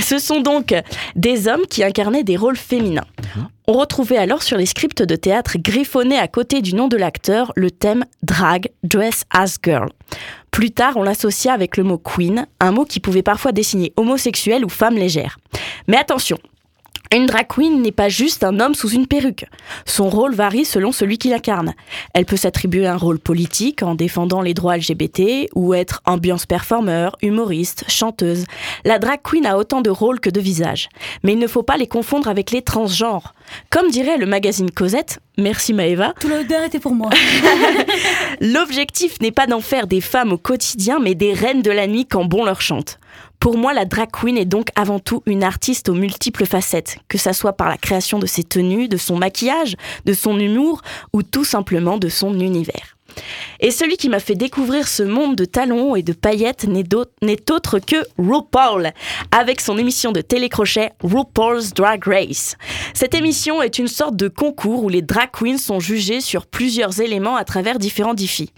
Ce 0.00 0.18
sont 0.18 0.40
donc 0.40 0.74
des 1.14 1.48
hommes 1.48 1.66
qui 1.68 1.84
incarnaient 1.84 2.24
des 2.24 2.36
rôles 2.36 2.56
féminins. 2.56 3.06
On 3.66 3.74
retrouvait 3.74 4.16
alors 4.16 4.42
sur 4.42 4.56
les 4.56 4.66
scripts 4.66 5.02
de 5.02 5.16
théâtre 5.16 5.56
griffonnés 5.58 6.18
à 6.18 6.26
côté 6.26 6.62
du 6.62 6.74
nom 6.74 6.88
de 6.88 6.96
l'acteur 6.96 7.52
le 7.54 7.70
thème 7.70 8.04
drag, 8.22 8.70
dress 8.82 9.24
as 9.30 9.56
girl. 9.62 9.88
Plus 10.50 10.70
tard, 10.70 10.96
on 10.96 11.02
l'associa 11.02 11.52
avec 11.52 11.76
le 11.76 11.84
mot 11.84 11.98
queen, 11.98 12.46
un 12.60 12.72
mot 12.72 12.84
qui 12.84 13.00
pouvait 13.00 13.22
parfois 13.22 13.52
désigner 13.52 13.92
homosexuel 13.96 14.64
ou 14.64 14.68
femme 14.68 14.96
légère. 14.96 15.38
Mais 15.86 15.96
attention, 15.96 16.38
une 17.16 17.26
drag 17.26 17.46
queen 17.48 17.80
n'est 17.80 17.92
pas 17.92 18.08
juste 18.08 18.44
un 18.44 18.60
homme 18.60 18.74
sous 18.74 18.90
une 18.90 19.06
perruque. 19.06 19.46
Son 19.86 20.08
rôle 20.08 20.34
varie 20.34 20.64
selon 20.64 20.92
celui 20.92 21.18
qui 21.18 21.28
l'incarne. 21.28 21.74
Elle 22.14 22.26
peut 22.26 22.36
s'attribuer 22.36 22.86
un 22.86 22.96
rôle 22.96 23.18
politique 23.18 23.82
en 23.82 23.94
défendant 23.94 24.42
les 24.42 24.54
droits 24.54 24.76
LGBT 24.76 25.48
ou 25.54 25.74
être 25.74 26.02
ambiance 26.04 26.46
performeur, 26.46 27.16
humoriste, 27.22 27.84
chanteuse. 27.88 28.44
La 28.84 28.98
drag 28.98 29.20
queen 29.22 29.46
a 29.46 29.56
autant 29.56 29.80
de 29.80 29.90
rôles 29.90 30.20
que 30.20 30.30
de 30.30 30.40
visages. 30.40 30.88
Mais 31.22 31.32
il 31.32 31.38
ne 31.38 31.46
faut 31.46 31.62
pas 31.62 31.76
les 31.76 31.86
confondre 31.86 32.28
avec 32.28 32.50
les 32.50 32.62
transgenres. 32.62 33.34
Comme 33.70 33.90
dirait 33.90 34.18
le 34.18 34.26
magazine 34.26 34.70
Cosette, 34.70 35.20
merci 35.38 35.72
Maëva. 35.72 36.12
Tout 36.20 36.28
l'honneur 36.28 36.64
était 36.64 36.80
pour 36.80 36.94
moi. 36.94 37.10
L'objectif 38.40 39.20
n'est 39.20 39.32
pas 39.32 39.46
d'en 39.46 39.60
faire 39.60 39.86
des 39.86 40.00
femmes 40.00 40.32
au 40.32 40.38
quotidien, 40.38 40.98
mais 41.00 41.14
des 41.14 41.32
reines 41.32 41.62
de 41.62 41.70
la 41.70 41.86
nuit 41.86 42.06
quand 42.06 42.24
bon 42.24 42.44
leur 42.44 42.60
chante. 42.60 42.98
Pour 43.40 43.56
moi, 43.56 43.72
la 43.72 43.84
drag 43.84 44.10
queen 44.10 44.36
est 44.36 44.44
donc 44.44 44.68
avant 44.74 44.98
tout 44.98 45.22
une 45.26 45.44
artiste 45.44 45.88
aux 45.88 45.94
multiples 45.94 46.44
facettes, 46.44 46.98
que 47.08 47.18
ça 47.18 47.32
soit 47.32 47.52
par 47.52 47.68
la 47.68 47.78
création 47.78 48.18
de 48.18 48.26
ses 48.26 48.42
tenues, 48.42 48.88
de 48.88 48.96
son 48.96 49.16
maquillage, 49.16 49.76
de 50.04 50.12
son 50.12 50.38
humour 50.38 50.82
ou 51.12 51.22
tout 51.22 51.44
simplement 51.44 51.98
de 51.98 52.08
son 52.08 52.38
univers. 52.40 52.97
Et 53.60 53.70
celui 53.70 53.96
qui 53.96 54.08
m'a 54.08 54.20
fait 54.20 54.34
découvrir 54.34 54.88
ce 54.88 55.02
monde 55.02 55.36
de 55.36 55.44
talons 55.44 55.96
et 55.96 56.02
de 56.02 56.12
paillettes 56.12 56.66
n'est 56.66 57.50
autre 57.50 57.78
que 57.78 57.96
RuPaul, 58.18 58.92
avec 59.30 59.60
son 59.60 59.78
émission 59.78 60.12
de 60.12 60.20
télécrochet 60.20 60.92
RuPaul's 61.02 61.74
Drag 61.74 62.04
Race. 62.04 62.56
Cette 62.94 63.14
émission 63.14 63.62
est 63.62 63.78
une 63.78 63.88
sorte 63.88 64.16
de 64.16 64.28
concours 64.28 64.84
où 64.84 64.88
les 64.88 65.02
drag 65.02 65.30
queens 65.32 65.58
sont 65.58 65.80
jugées 65.80 66.20
sur 66.20 66.46
plusieurs 66.46 67.00
éléments 67.00 67.36
à 67.36 67.44
travers 67.44 67.78
différents 67.78 68.14
défis. 68.14 68.52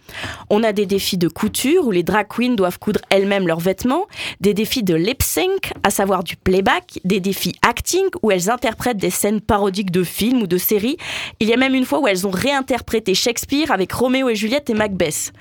On 0.50 0.62
a 0.62 0.72
des 0.72 0.86
défis 0.86 1.18
de 1.18 1.28
couture 1.28 1.86
où 1.86 1.90
les 1.90 2.02
drag 2.02 2.26
queens 2.28 2.54
doivent 2.54 2.78
coudre 2.78 3.00
elles-mêmes 3.10 3.46
leurs 3.46 3.60
vêtements, 3.60 4.06
des 4.40 4.54
défis 4.54 4.82
de 4.82 4.94
lip 4.94 5.22
sync, 5.22 5.72
à 5.82 5.90
savoir 5.90 6.24
du 6.24 6.36
playback, 6.36 7.00
des 7.04 7.20
défis 7.20 7.54
acting 7.62 8.06
où 8.22 8.30
elles 8.30 8.50
interprètent 8.50 8.98
des 8.98 9.10
scènes 9.10 9.40
parodiques 9.40 9.90
de 9.90 10.04
films 10.04 10.42
ou 10.42 10.46
de 10.46 10.58
séries. 10.58 10.96
Il 11.40 11.48
y 11.48 11.52
a 11.52 11.56
même 11.56 11.74
une 11.74 11.84
fois 11.84 12.00
où 12.00 12.08
elles 12.08 12.26
ont 12.26 12.30
réinterprété 12.30 13.14
Shakespeare 13.14 13.70
avec 13.70 13.92
Roméo 13.92 14.28
et 14.28 14.34
Juliette 14.34 14.49
et 14.68 14.74
Macbeth. 14.74 15.32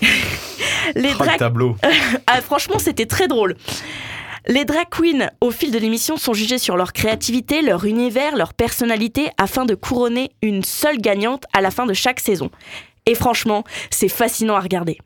Les 0.94 1.12
oh, 1.14 1.18
drag... 1.18 1.38
tableau. 1.38 1.76
ah, 2.26 2.40
franchement, 2.40 2.78
c'était 2.78 3.06
très 3.06 3.28
drôle. 3.28 3.56
Les 4.46 4.66
drag 4.66 4.86
queens, 4.90 5.30
au 5.40 5.50
fil 5.50 5.70
de 5.70 5.78
l'émission, 5.78 6.16
sont 6.16 6.34
jugées 6.34 6.58
sur 6.58 6.76
leur 6.76 6.92
créativité, 6.92 7.62
leur 7.62 7.84
univers, 7.86 8.36
leur 8.36 8.52
personnalité, 8.52 9.30
afin 9.38 9.64
de 9.64 9.74
couronner 9.74 10.30
une 10.42 10.62
seule 10.62 10.98
gagnante 10.98 11.44
à 11.54 11.62
la 11.62 11.70
fin 11.70 11.86
de 11.86 11.94
chaque 11.94 12.20
saison. 12.20 12.50
Et 13.06 13.14
franchement, 13.14 13.64
c'est 13.90 14.08
fascinant 14.08 14.54
à 14.54 14.60
regarder. 14.60 14.98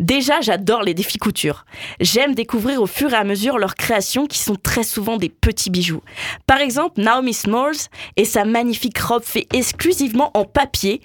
Déjà, 0.00 0.40
j'adore 0.40 0.82
les 0.82 0.94
défis 0.94 1.18
couture. 1.18 1.64
J'aime 2.00 2.34
découvrir 2.34 2.82
au 2.82 2.86
fur 2.86 3.12
et 3.12 3.16
à 3.16 3.24
mesure 3.24 3.58
leurs 3.58 3.74
créations 3.74 4.26
qui 4.26 4.38
sont 4.38 4.56
très 4.56 4.82
souvent 4.82 5.16
des 5.16 5.28
petits 5.28 5.70
bijoux. 5.70 6.02
Par 6.46 6.58
exemple, 6.58 7.00
Naomi 7.00 7.34
Smalls 7.34 7.88
et 8.16 8.24
sa 8.24 8.44
magnifique 8.44 8.98
robe 8.98 9.22
faite 9.22 9.46
exclusivement 9.54 10.30
en 10.34 10.44
papier, 10.44 11.00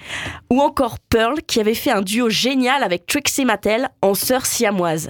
ou 0.49 0.61
encore 0.61 0.99
Pearl 0.99 1.41
qui 1.41 1.59
avait 1.59 1.73
fait 1.73 1.91
un 1.91 2.01
duo 2.01 2.29
génial 2.29 2.83
avec 2.83 3.05
Trixie 3.05 3.45
Mattel 3.45 3.89
en 4.01 4.13
sœur 4.13 4.45
siamoise. 4.45 5.09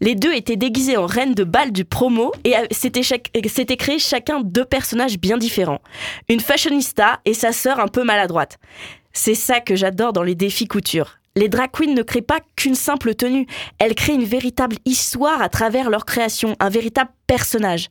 Les 0.00 0.14
deux 0.14 0.32
étaient 0.32 0.56
déguisés 0.56 0.96
en 0.96 1.06
reines 1.06 1.34
de 1.34 1.44
bal 1.44 1.72
du 1.72 1.84
promo 1.84 2.32
et 2.44 2.54
s'étaient 2.70 3.76
créé 3.76 3.98
chacun 3.98 4.40
deux 4.40 4.64
personnages 4.64 5.18
bien 5.18 5.38
différents. 5.38 5.80
Une 6.28 6.40
fashionista 6.40 7.20
et 7.24 7.34
sa 7.34 7.52
sœur 7.52 7.80
un 7.80 7.88
peu 7.88 8.04
maladroite. 8.04 8.58
C'est 9.12 9.34
ça 9.34 9.60
que 9.60 9.74
j'adore 9.74 10.12
dans 10.12 10.22
les 10.22 10.34
défis 10.34 10.68
couture. 10.68 11.17
Les 11.38 11.48
drag 11.48 11.70
queens 11.70 11.94
ne 11.94 12.02
créent 12.02 12.20
pas 12.20 12.40
qu'une 12.56 12.74
simple 12.74 13.14
tenue, 13.14 13.46
elles 13.78 13.94
créent 13.94 14.16
une 14.16 14.24
véritable 14.24 14.74
histoire 14.84 15.40
à 15.40 15.48
travers 15.48 15.88
leur 15.88 16.04
création, 16.04 16.56
un 16.58 16.68
véritable 16.68 17.12
personnage. 17.28 17.90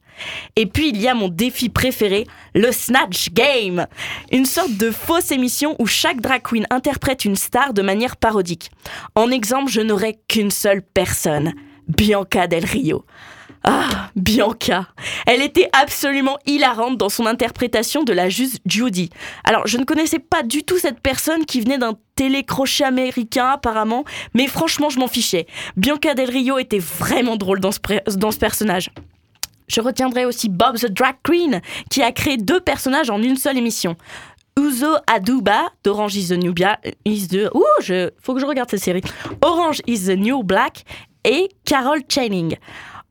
Et 0.57 0.65
puis 0.65 0.89
il 0.89 0.99
y 0.99 1.07
a 1.07 1.13
mon 1.13 1.29
défi 1.29 1.69
préféré, 1.69 2.27
le 2.53 2.73
Snatch 2.73 3.29
Game, 3.29 3.87
une 4.33 4.43
sorte 4.43 4.75
de 4.75 4.91
fausse 4.91 5.31
émission 5.31 5.77
où 5.79 5.85
chaque 5.85 6.19
drag 6.19 6.41
queen 6.41 6.67
interprète 6.71 7.23
une 7.23 7.37
star 7.37 7.73
de 7.73 7.81
manière 7.81 8.17
parodique. 8.17 8.69
En 9.15 9.31
exemple, 9.31 9.71
je 9.71 9.79
n'aurai 9.79 10.19
qu'une 10.27 10.51
seule 10.51 10.81
personne, 10.81 11.53
Bianca 11.87 12.47
Del 12.47 12.65
Rio. 12.65 13.05
Ah, 13.63 14.09
Bianca. 14.17 14.87
Elle 15.25 15.41
était 15.41 15.69
absolument 15.71 16.37
hilarante 16.45 16.97
dans 16.97 17.09
son 17.09 17.25
interprétation 17.25 18.03
de 18.03 18.11
la 18.11 18.27
juste 18.27 18.59
Judy. 18.65 19.09
Alors, 19.45 19.67
je 19.67 19.77
ne 19.77 19.85
connaissais 19.85 20.19
pas 20.19 20.43
du 20.43 20.63
tout 20.63 20.77
cette 20.77 20.99
personne 20.99 21.45
qui 21.45 21.61
venait 21.61 21.77
d'un 21.77 21.97
télécrochet 22.17 22.83
américain 22.83 23.51
apparemment, 23.51 24.03
mais 24.33 24.47
franchement, 24.47 24.89
je 24.89 24.99
m'en 24.99 25.07
fichais. 25.07 25.47
Bianca 25.77 26.13
Del 26.13 26.29
Rio 26.29 26.57
était 26.57 26.79
vraiment 26.79 27.37
drôle 27.37 27.61
dans 27.61 27.71
ce, 27.71 28.37
personnage. 28.37 28.89
Je 29.69 29.79
retiendrai 29.79 30.25
aussi 30.25 30.49
Bob 30.49 30.77
the 30.77 30.91
Drag 30.91 31.15
Queen, 31.23 31.61
qui 31.89 32.01
a 32.01 32.11
créé 32.11 32.37
deux 32.37 32.59
personnages 32.59 33.09
en 33.09 33.21
une 33.21 33.37
seule 33.37 33.57
émission. 33.57 33.95
Uzo 34.59 34.95
Aduba 35.07 35.69
d'Orange 35.83 36.15
is 36.15 36.29
the 36.29 36.37
New 36.37 36.53
Black. 36.53 36.79
Faut 38.21 38.33
que 38.33 38.41
je 38.41 38.45
regarde 38.45 38.69
cette 38.69 38.83
série. 38.83 39.01
Orange 39.41 39.81
is 39.85 40.07
the 40.07 40.17
New 40.17 40.43
Black 40.43 40.83
et 41.23 41.47
Carol 41.63 42.01
Channing 42.09 42.57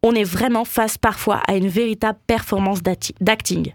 on 0.06 0.14
est 0.14 0.24
vraiment 0.24 0.64
face 0.64 0.98
parfois 0.98 1.40
à 1.48 1.56
une 1.56 1.68
véritable 1.68 2.18
performance 2.26 2.80
d'acting. 3.20 3.72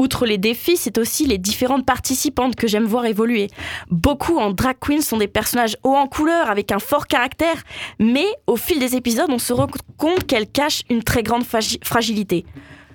Outre 0.00 0.24
les 0.24 0.38
défis, 0.38 0.78
c'est 0.78 0.96
aussi 0.96 1.26
les 1.26 1.36
différentes 1.36 1.84
participantes 1.84 2.56
que 2.56 2.66
j'aime 2.66 2.86
voir 2.86 3.04
évoluer. 3.04 3.48
Beaucoup 3.90 4.38
en 4.38 4.50
drag 4.50 4.78
queen 4.80 5.02
sont 5.02 5.18
des 5.18 5.28
personnages 5.28 5.76
hauts 5.82 5.94
en 5.94 6.06
couleur, 6.06 6.48
avec 6.48 6.72
un 6.72 6.78
fort 6.78 7.06
caractère, 7.06 7.62
mais 7.98 8.24
au 8.46 8.56
fil 8.56 8.78
des 8.78 8.96
épisodes, 8.96 9.28
on 9.28 9.38
se 9.38 9.52
rend 9.52 9.68
compte 9.98 10.26
qu'elles 10.26 10.50
cachent 10.50 10.84
une 10.88 11.02
très 11.02 11.22
grande 11.22 11.44
fragilité. 11.44 12.46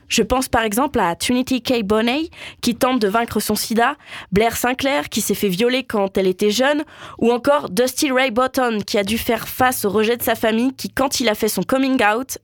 Je 0.08 0.24
pense 0.24 0.48
par 0.48 0.64
exemple 0.64 1.00
à 1.00 1.16
Trinity 1.16 1.62
K. 1.62 1.84
Bonet 1.84 2.32
qui 2.62 2.74
tente 2.74 3.00
de 3.00 3.08
vaincre 3.08 3.40
son 3.40 3.54
sida, 3.54 3.98
Blair 4.32 4.58
Sinclair 4.58 5.10
qui 5.10 5.22
s'est 5.22 5.36
fait 5.36 5.48
violer 5.48 5.84
quand 5.84 6.18
elle 6.18 6.28
était 6.28 6.50
jeune, 6.50 6.84
ou 7.20 7.32
encore 7.32 7.70
Dusty 7.70 8.12
Ray 8.12 8.32
Botton 8.32 8.80
qui 8.84 8.98
a 8.98 9.04
dû 9.04 9.20
faire 9.20 9.48
face 9.48 9.86
au 9.86 9.92
rejet 9.92 10.18
de 10.18 10.24
sa 10.24 10.34
famille 10.34 10.74
qui, 10.74 10.90
quand 10.90 11.20
il 11.20 11.30
a 11.30 11.36
fait 11.36 11.50
son 11.50 11.62
coming 11.62 12.02
out, 12.04 12.40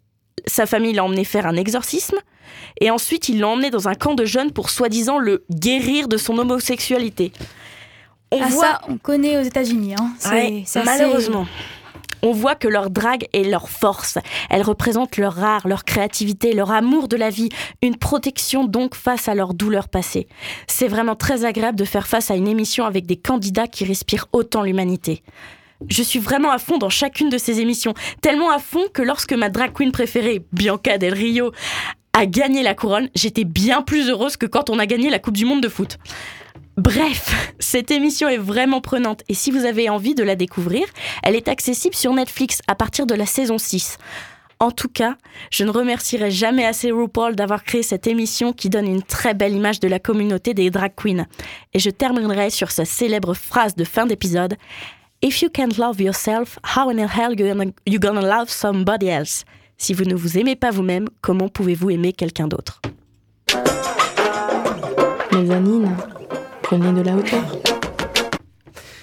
sa 0.45 0.67
famille 0.67 0.93
l'a 0.93 1.03
emmené 1.03 1.23
faire 1.23 1.47
un 1.47 1.55
exorcisme, 1.55 2.17
et 2.79 2.91
ensuite 2.91 3.29
il 3.29 3.39
l'a 3.39 3.47
emmené 3.47 3.69
dans 3.69 3.87
un 3.87 3.95
camp 3.95 4.13
de 4.13 4.25
jeunes 4.25 4.51
pour 4.51 4.69
soi-disant 4.69 5.19
le 5.19 5.43
guérir 5.49 6.07
de 6.07 6.17
son 6.17 6.37
homosexualité. 6.37 7.31
On 8.31 8.41
ah, 8.41 8.47
voit... 8.47 8.63
ça, 8.63 8.81
on 8.87 8.97
connaît 8.97 9.37
aux 9.37 9.43
États-Unis. 9.43 9.95
Hein. 9.95 10.13
malheureusement. 10.85 11.45
On 12.23 12.33
voit 12.33 12.53
que 12.53 12.67
leur 12.67 12.91
drague 12.91 13.27
est 13.33 13.43
leur 13.43 13.67
force. 13.67 14.19
Elles 14.51 14.61
représentent 14.61 15.17
leur 15.17 15.43
art, 15.43 15.67
leur 15.67 15.85
créativité, 15.85 16.53
leur 16.53 16.69
amour 16.71 17.07
de 17.07 17.17
la 17.17 17.31
vie, 17.31 17.49
une 17.81 17.97
protection 17.97 18.63
donc 18.63 18.93
face 18.93 19.27
à 19.27 19.33
leur 19.33 19.55
douleur 19.55 19.89
passée. 19.89 20.27
C'est 20.67 20.87
vraiment 20.87 21.15
très 21.15 21.45
agréable 21.45 21.79
de 21.79 21.85
faire 21.85 22.07
face 22.07 22.29
à 22.29 22.35
une 22.35 22.47
émission 22.47 22.85
avec 22.85 23.07
des 23.07 23.15
candidats 23.15 23.67
qui 23.67 23.85
respirent 23.85 24.27
autant 24.33 24.61
l'humanité 24.61 25.23
je 25.89 26.03
suis 26.03 26.19
vraiment 26.19 26.51
à 26.51 26.57
fond 26.57 26.77
dans 26.77 26.89
chacune 26.89 27.29
de 27.29 27.37
ces 27.37 27.59
émissions. 27.59 27.93
Tellement 28.21 28.51
à 28.51 28.59
fond 28.59 28.85
que 28.93 29.01
lorsque 29.01 29.33
ma 29.33 29.49
drag 29.49 29.73
queen 29.73 29.91
préférée, 29.91 30.45
Bianca 30.51 30.97
Del 30.97 31.13
Rio, 31.13 31.51
a 32.13 32.25
gagné 32.25 32.63
la 32.63 32.73
couronne, 32.73 33.09
j'étais 33.15 33.43
bien 33.43 33.81
plus 33.81 34.09
heureuse 34.09 34.37
que 34.37 34.45
quand 34.45 34.69
on 34.69 34.79
a 34.79 34.85
gagné 34.85 35.09
la 35.09 35.19
Coupe 35.19 35.37
du 35.37 35.45
Monde 35.45 35.61
de 35.61 35.69
foot. 35.69 35.97
Bref, 36.77 37.53
cette 37.59 37.91
émission 37.91 38.27
est 38.27 38.37
vraiment 38.37 38.81
prenante 38.81 39.23
et 39.29 39.33
si 39.33 39.51
vous 39.51 39.65
avez 39.65 39.89
envie 39.89 40.15
de 40.15 40.23
la 40.23 40.35
découvrir, 40.35 40.85
elle 41.23 41.35
est 41.35 41.47
accessible 41.47 41.95
sur 41.95 42.13
Netflix 42.13 42.61
à 42.67 42.75
partir 42.75 43.05
de 43.05 43.15
la 43.15 43.25
saison 43.25 43.57
6. 43.57 43.97
En 44.61 44.69
tout 44.69 44.89
cas, 44.89 45.15
je 45.49 45.63
ne 45.63 45.71
remercierai 45.71 46.29
jamais 46.29 46.67
assez 46.67 46.91
RuPaul 46.91 47.35
d'avoir 47.35 47.63
créé 47.63 47.81
cette 47.81 48.05
émission 48.05 48.53
qui 48.53 48.69
donne 48.69 48.87
une 48.87 49.01
très 49.01 49.33
belle 49.33 49.55
image 49.55 49.79
de 49.79 49.87
la 49.87 49.97
communauté 49.97 50.53
des 50.53 50.69
drag 50.69 50.93
queens. 50.95 51.25
Et 51.73 51.79
je 51.79 51.89
terminerai 51.89 52.51
sur 52.51 52.69
sa 52.69 52.85
célèbre 52.85 53.33
phrase 53.33 53.75
de 53.75 53.83
fin 53.83 54.05
d'épisode. 54.05 54.57
If 55.23 55.41
you 55.41 55.49
can't 55.49 55.77
love 55.79 55.99
yourself, 55.99 56.59
how 56.75 56.91
in 56.91 56.99
hell 56.99 57.33
you 57.87 57.99
gonna, 57.99 58.21
love 58.21 58.49
somebody 58.49 59.07
else? 59.07 59.45
Si 59.83 59.95
vous 59.95 60.03
ne 60.03 60.13
vous 60.13 60.37
aimez 60.37 60.55
pas 60.55 60.69
vous-même, 60.69 61.07
comment 61.21 61.49
pouvez-vous 61.49 61.89
aimer 61.89 62.13
quelqu'un 62.13 62.47
d'autre? 62.47 62.83
Mezzanine, 65.33 65.97
prenez 66.61 66.93
de 66.93 67.01
la 67.01 67.15
hauteur. 67.15 67.57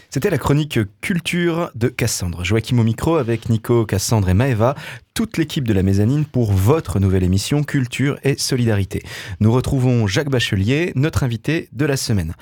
C'était 0.08 0.30
la 0.30 0.38
chronique 0.38 0.78
culture 1.00 1.72
de 1.74 1.88
Cassandre. 1.88 2.44
Joachim 2.44 2.78
au 2.78 2.84
micro 2.84 3.16
avec 3.16 3.48
Nico, 3.48 3.86
Cassandre 3.86 4.28
et 4.28 4.34
Maeva, 4.34 4.76
toute 5.14 5.36
l'équipe 5.36 5.66
de 5.66 5.72
la 5.72 5.82
mezzanine 5.82 6.24
pour 6.24 6.52
votre 6.52 7.00
nouvelle 7.00 7.24
émission 7.24 7.64
Culture 7.64 8.16
et 8.22 8.38
Solidarité. 8.38 9.02
Nous 9.40 9.50
retrouvons 9.50 10.06
Jacques 10.06 10.30
Bachelier, 10.30 10.92
notre 10.94 11.24
invité 11.24 11.68
de 11.72 11.86
la 11.86 11.96
semaine. 11.96 12.34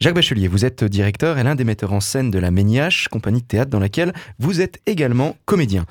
Jacques 0.00 0.16
Bachelier, 0.16 0.48
vous 0.48 0.64
êtes 0.64 0.82
directeur 0.82 1.38
et 1.38 1.44
l'un 1.44 1.54
des 1.54 1.64
metteurs 1.64 1.92
en 1.92 2.00
scène 2.00 2.32
de 2.32 2.40
la 2.40 2.50
Méniache, 2.50 3.06
compagnie 3.06 3.40
de 3.42 3.46
théâtre 3.46 3.70
dans 3.70 3.78
laquelle 3.78 4.12
vous 4.40 4.60
êtes 4.60 4.80
également 4.86 5.36
comédien. 5.44 5.86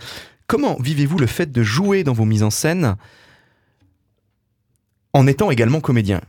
Comment 0.48 0.78
vivez-vous 0.80 1.18
le 1.18 1.28
fait 1.28 1.52
de 1.52 1.64
jouer 1.64 2.04
dans 2.04 2.14
vos 2.14 2.26
mises 2.26 2.44
en 2.44 2.50
scène 2.50 2.96
en 5.14 5.28
étant 5.28 5.52
également 5.52 5.80
comédien? 5.80 6.22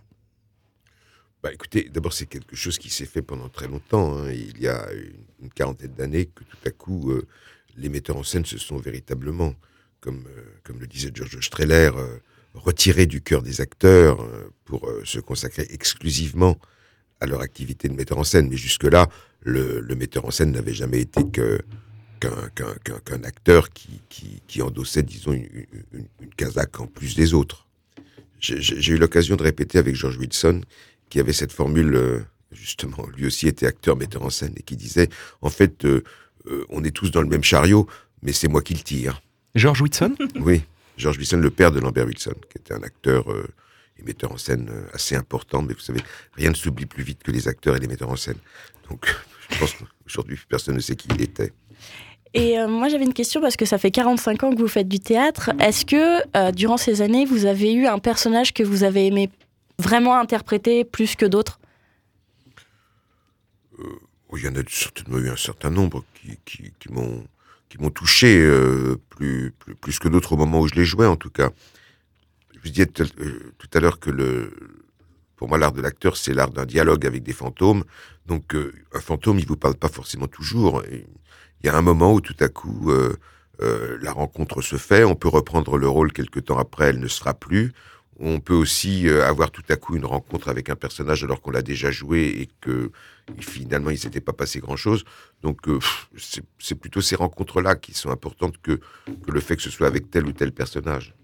Bah, 1.45 1.53
écoutez, 1.53 1.91
d'abord, 1.93 2.15
c'est 2.15 2.25
quelque 2.25 2.57
chose 2.57 2.79
qui 2.79 2.89
s'est 2.89 3.05
fait 3.05 3.21
pendant 3.21 3.51
très 3.51 3.69
longtemps. 3.69 4.17
Hein. 4.17 4.31
Il 4.33 4.59
y 4.63 4.67
a 4.67 4.89
une, 5.43 5.51
quarantaine 5.51 5.93
d'années 5.93 6.25
que 6.27 6.43
tout 6.43 6.57
à 6.65 6.71
coup, 6.71 7.11
euh, 7.11 7.27
les 7.77 7.91
metteurs 7.91 8.17
en 8.17 8.23
scène 8.23 8.47
se 8.47 8.57
sont 8.57 8.79
véritablement, 8.79 9.55
comme, 10.01 10.25
euh, 10.27 10.73
le 10.81 10.87
disait 10.87 11.11
George 11.13 11.39
Streller, 11.41 11.91
euh, 11.95 12.17
retirés 12.55 13.05
du 13.05 13.21
cœur 13.21 13.43
des 13.43 13.61
acteurs 13.61 14.27
pour 14.65 14.91
se 15.05 15.19
consacrer 15.19 15.67
exclusivement 15.69 16.57
à 17.21 17.27
leur 17.27 17.43
activité 17.43 17.89
de 17.89 17.95
metteur 17.95 18.17
en 18.17 18.25
scène. 18.25 18.49
Mais 18.49 18.57
jusque-là, 18.57 19.11
le, 19.43 19.83
metteur 19.95 20.25
en 20.25 20.31
scène 20.31 20.53
n'avait 20.53 20.73
jamais 20.73 21.01
été 21.01 21.29
que 21.31 21.61
qu'un 23.05 23.23
acteur 23.25 23.71
qui, 23.71 24.01
qui, 24.47 24.63
endossait, 24.63 25.03
disons, 25.03 25.33
une, 25.33 25.49
une, 25.93 26.07
une 26.21 26.35
casaque 26.37 26.81
en 26.81 26.87
plus 26.87 27.15
des 27.15 27.35
autres. 27.35 27.67
J'ai 28.41 28.93
eu 28.93 28.99
l'occasion 28.99 29.37
de 29.37 29.43
répéter 29.43 29.79
avec 29.79 29.95
George 29.95 30.19
Wilson 30.19 30.61
qui 31.09 31.21
avait 31.21 31.33
cette 31.33 31.53
formule, 31.53 31.95
euh, 31.95 32.21
justement, 32.53 33.07
lui 33.17 33.27
aussi 33.27 33.49
était 33.49 33.67
acteur, 33.67 33.97
metteur 33.97 34.23
en 34.23 34.31
scène, 34.31 34.53
et 34.57 34.63
qui 34.63 34.77
disait, 34.77 35.09
en 35.41 35.49
fait, 35.49 35.85
euh, 35.85 36.03
euh, 36.47 36.65
on 36.69 36.85
est 36.85 36.91
tous 36.91 37.11
dans 37.11 37.23
le 37.23 37.29
même 37.29 37.45
chariot, 37.45 37.89
mais 38.23 38.33
c'est 38.33 38.49
moi 38.49 38.63
qui 38.63 38.75
le 38.75 38.81
tire. 38.81 39.23
George 39.55 39.81
Whitson 39.81 40.15
Oui, 40.41 40.63
George 40.97 41.17
Wilson, 41.19 41.39
le 41.39 41.51
père 41.51 41.73
de 41.73 41.81
Lambert 41.81 42.07
Wilson, 42.07 42.35
qui 42.51 42.59
était 42.59 42.75
un 42.75 42.83
acteur 42.83 43.27
et 43.97 44.03
metteur 44.03 44.33
en 44.33 44.37
scène 44.37 44.69
assez 44.93 45.15
important, 45.15 45.63
mais 45.63 45.73
vous 45.73 45.81
savez, 45.81 46.01
rien 46.35 46.51
ne 46.51 46.57
s'oublie 46.57 46.87
plus 46.87 47.05
vite 47.05 47.23
que 47.23 47.31
les 47.31 47.49
acteurs 47.49 47.77
et 47.77 47.81
les 47.81 47.87
metteurs 47.87 48.11
en 48.11 48.17
scène. 48.17 48.39
Donc, 48.91 49.07
je 49.51 49.59
pense 49.59 49.73
qu'aujourd'hui, 49.75 50.39
personne 50.49 50.75
ne 50.75 50.81
sait 50.81 50.97
qui 50.97 51.09
il 51.15 51.23
était. 51.23 51.53
Et 52.35 52.57
moi, 52.67 52.89
j'avais 52.89 53.05
une 53.05 53.15
question 53.15 53.41
parce 53.41 53.57
que 53.57 53.65
ça 53.65 53.79
fait 53.79 53.93
45 53.93 54.43
ans 54.43 54.51
que 54.53 54.59
vous 54.59 54.69
faites 54.69 54.89
du 54.89 54.99
théâtre. 54.99 55.51
Est-ce 55.61 55.87
que, 55.87 56.51
durant 56.51 56.77
ces 56.77 57.01
années, 57.01 57.25
vous 57.25 57.47
avez 57.47 57.73
eu 57.73 57.87
un 57.87 58.01
personnage 58.01 58.53
que 58.53 58.63
vous 58.65 58.83
avez 58.83 59.07
aimé 59.07 59.31
vraiment 59.79 60.17
interprété 60.19 60.85
plus 60.85 61.17
que 61.17 61.27
d'autres? 61.27 61.59
Euh, 63.79 64.01
Il 64.37 64.45
y 64.45 64.49
en 64.49 64.57
a 64.57 64.63
certainement 64.69 65.19
eu 65.19 65.31
un 65.31 65.37
certain 65.37 65.71
nombre 65.71 66.05
qui, 66.15 66.39
qui, 66.45 66.73
qui 66.79 66.89
m'ont 67.79 67.91
touché 67.91 68.41
euh, 68.41 68.97
plus, 69.11 69.53
plus, 69.59 69.75
plus, 69.75 69.99
que 69.99 70.09
d'autres 70.09 70.33
au 70.33 70.37
moment 70.37 70.61
où 70.61 70.69
je 70.69 70.75
les 70.75 70.85
jouais, 70.85 71.07
en 71.07 71.17
tout 71.17 71.31
cas. 71.31 71.51
Je 72.55 72.61
vous 72.61 72.71
disais 72.71 72.89
euh, 73.01 73.53
tout 73.59 73.69
à 73.75 73.81
l'heure 73.81 73.99
que 74.01 74.51
pour 75.37 75.49
moi, 75.49 75.59
l'art 75.59 75.73
de 75.73 75.83
l'acteur, 75.83 76.17
c'est 76.17 76.33
l'art 76.33 76.51
d'un 76.51 76.65
dialogue 76.65 77.07
avec 77.07 77.23
des 77.23 77.33
fantômes. 77.33 77.85
Donc, 78.27 78.55
un 78.55 79.01
fantôme, 79.01 79.39
il 79.39 79.47
vous 79.47 79.57
parle 79.57 79.75
pas 79.75 79.89
forcément 79.89 80.29
toujours. 80.29 80.83
Il 81.65 81.69
y 81.69 81.71
a 81.71 81.77
un 81.79 81.83
moment 81.83 82.13
où 82.13 82.21
tout 82.21 82.37
à 82.41 82.49
coup, 82.49 82.93
la 83.59 84.13
rencontre 84.13 84.61
se 84.61 84.77
fait. 84.77 85.03
On 85.03 85.15
peut 85.15 85.29
reprendre 85.29 85.79
le 85.79 85.89
rôle 85.89 86.13
quelque 86.13 86.39
temps 86.39 86.59
après, 86.59 86.89
elle 86.91 87.01
ne 87.01 87.09
sera 87.09 87.33
plus 87.33 87.73
On 88.21 88.39
peut 88.39 88.55
aussi 88.55 89.09
euh, 89.09 89.25
avoir 89.27 89.51
tout 89.51 89.63
à 89.69 89.77
coup 89.77 89.97
une 89.97 90.05
rencontre 90.05 90.49
avec 90.49 90.71
un 90.71 90.77
personnage 90.77 91.25
alors 91.25 91.41
qu'on 91.41 91.51
l'a 91.51 91.63
déjà 91.63 91.91
joué 91.91 92.27
et 92.27 92.49
que 92.61 92.93
finalement 93.41 93.91
il 93.91 93.99
s'était 93.99 94.21
pas 94.21 94.33
passé 94.33 94.61
grand 94.61 94.77
chose. 94.77 95.05
Donc 95.43 95.67
euh, 95.69 95.79
c'est 96.59 96.75
plutôt 96.77 97.01
ces 97.01 97.17
rencontres-là 97.17 97.75
qui 97.75 97.93
sont 97.93 98.11
importantes 98.11 98.59
que, 98.63 98.81
que 99.07 99.31
le 99.33 99.41
fait 99.41 99.57
que 99.57 99.63
ce 99.63 99.71
soit 99.71 99.87
avec 99.87 100.11
tel 100.11 100.27
ou 100.27 100.33
tel 100.33 100.53
personnage. 100.53 101.15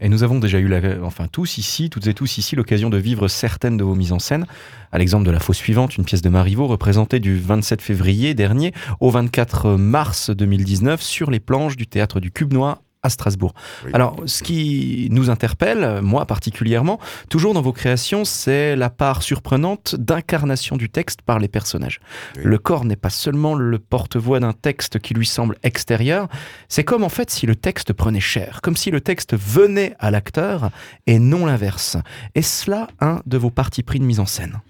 Et 0.00 0.08
nous 0.08 0.22
avons 0.22 0.38
déjà 0.38 0.58
eu, 0.58 0.66
la, 0.66 0.80
enfin 1.04 1.26
tous 1.30 1.58
ici, 1.58 1.90
toutes 1.90 2.06
et 2.06 2.14
tous 2.14 2.38
ici, 2.38 2.56
l'occasion 2.56 2.88
de 2.88 2.96
vivre 2.96 3.28
certaines 3.28 3.76
de 3.76 3.84
vos 3.84 3.94
mises 3.94 4.12
en 4.12 4.18
scène. 4.18 4.46
À 4.92 4.98
l'exemple 4.98 5.26
de 5.26 5.30
la 5.30 5.40
faux 5.40 5.52
suivante, 5.52 5.96
une 5.96 6.04
pièce 6.04 6.22
de 6.22 6.30
Marivaux 6.30 6.66
représentée 6.66 7.20
du 7.20 7.38
27 7.38 7.82
février 7.82 8.34
dernier 8.34 8.72
au 9.00 9.10
24 9.10 9.76
mars 9.76 10.30
2019 10.30 11.02
sur 11.02 11.30
les 11.30 11.40
planches 11.40 11.76
du 11.76 11.86
théâtre 11.86 12.18
du 12.18 12.30
Cube 12.30 12.52
Noir 12.52 12.80
à 13.02 13.08
Strasbourg. 13.08 13.54
Alors, 13.92 14.16
ce 14.26 14.42
qui 14.42 15.08
nous 15.10 15.30
interpelle, 15.30 16.00
moi 16.02 16.26
particulièrement, 16.26 17.00
toujours 17.28 17.54
dans 17.54 17.62
vos 17.62 17.72
créations, 17.72 18.24
c'est 18.24 18.76
la 18.76 18.90
part 18.90 19.22
surprenante 19.22 19.94
d'incarnation 19.96 20.76
du 20.76 20.90
texte 20.90 21.22
par 21.22 21.38
les 21.38 21.48
personnages. 21.48 22.00
Le 22.36 22.58
corps 22.58 22.84
n'est 22.84 22.96
pas 22.96 23.10
seulement 23.10 23.54
le 23.54 23.78
porte-voix 23.78 24.40
d'un 24.40 24.52
texte 24.52 24.98
qui 24.98 25.14
lui 25.14 25.26
semble 25.26 25.56
extérieur, 25.62 26.28
c'est 26.68 26.84
comme 26.84 27.04
en 27.04 27.08
fait 27.08 27.30
si 27.30 27.46
le 27.46 27.56
texte 27.56 27.92
prenait 27.92 28.20
chair, 28.20 28.60
comme 28.62 28.76
si 28.76 28.90
le 28.90 29.00
texte 29.00 29.34
venait 29.34 29.94
à 29.98 30.10
l'acteur 30.10 30.70
et 31.06 31.18
non 31.18 31.46
l'inverse. 31.46 31.96
Est-ce 32.34 32.70
là 32.70 32.88
un 33.00 33.22
de 33.26 33.38
vos 33.38 33.50
partis 33.50 33.82
pris 33.82 33.98
de 33.98 34.04
mise 34.04 34.20
en 34.20 34.26
scène? 34.26 34.60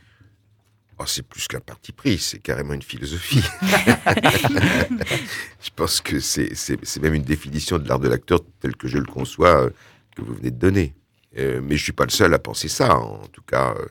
Oh, 1.02 1.04
c'est 1.06 1.26
plus 1.26 1.48
qu'un 1.48 1.60
parti 1.60 1.92
pris, 1.92 2.18
c'est 2.18 2.40
carrément 2.40 2.74
une 2.74 2.82
philosophie. 2.82 3.42
je 5.62 5.70
pense 5.74 6.02
que 6.02 6.20
c'est 6.20 7.00
même 7.00 7.14
une 7.14 7.22
définition 7.22 7.78
de 7.78 7.88
l'art 7.88 8.00
de 8.00 8.08
l'acteur 8.08 8.40
tel 8.60 8.76
que 8.76 8.86
je 8.86 8.98
le 8.98 9.06
conçois 9.06 9.64
euh, 9.64 9.70
que 10.14 10.20
vous 10.20 10.34
venez 10.34 10.50
de 10.50 10.58
donner. 10.58 10.94
Euh, 11.38 11.62
mais 11.64 11.78
je 11.78 11.84
suis 11.84 11.92
pas 11.92 12.04
le 12.04 12.10
seul 12.10 12.34
à 12.34 12.38
penser 12.38 12.68
ça. 12.68 12.98
En 12.98 13.26
tout 13.28 13.40
cas, 13.40 13.74
euh, 13.78 13.86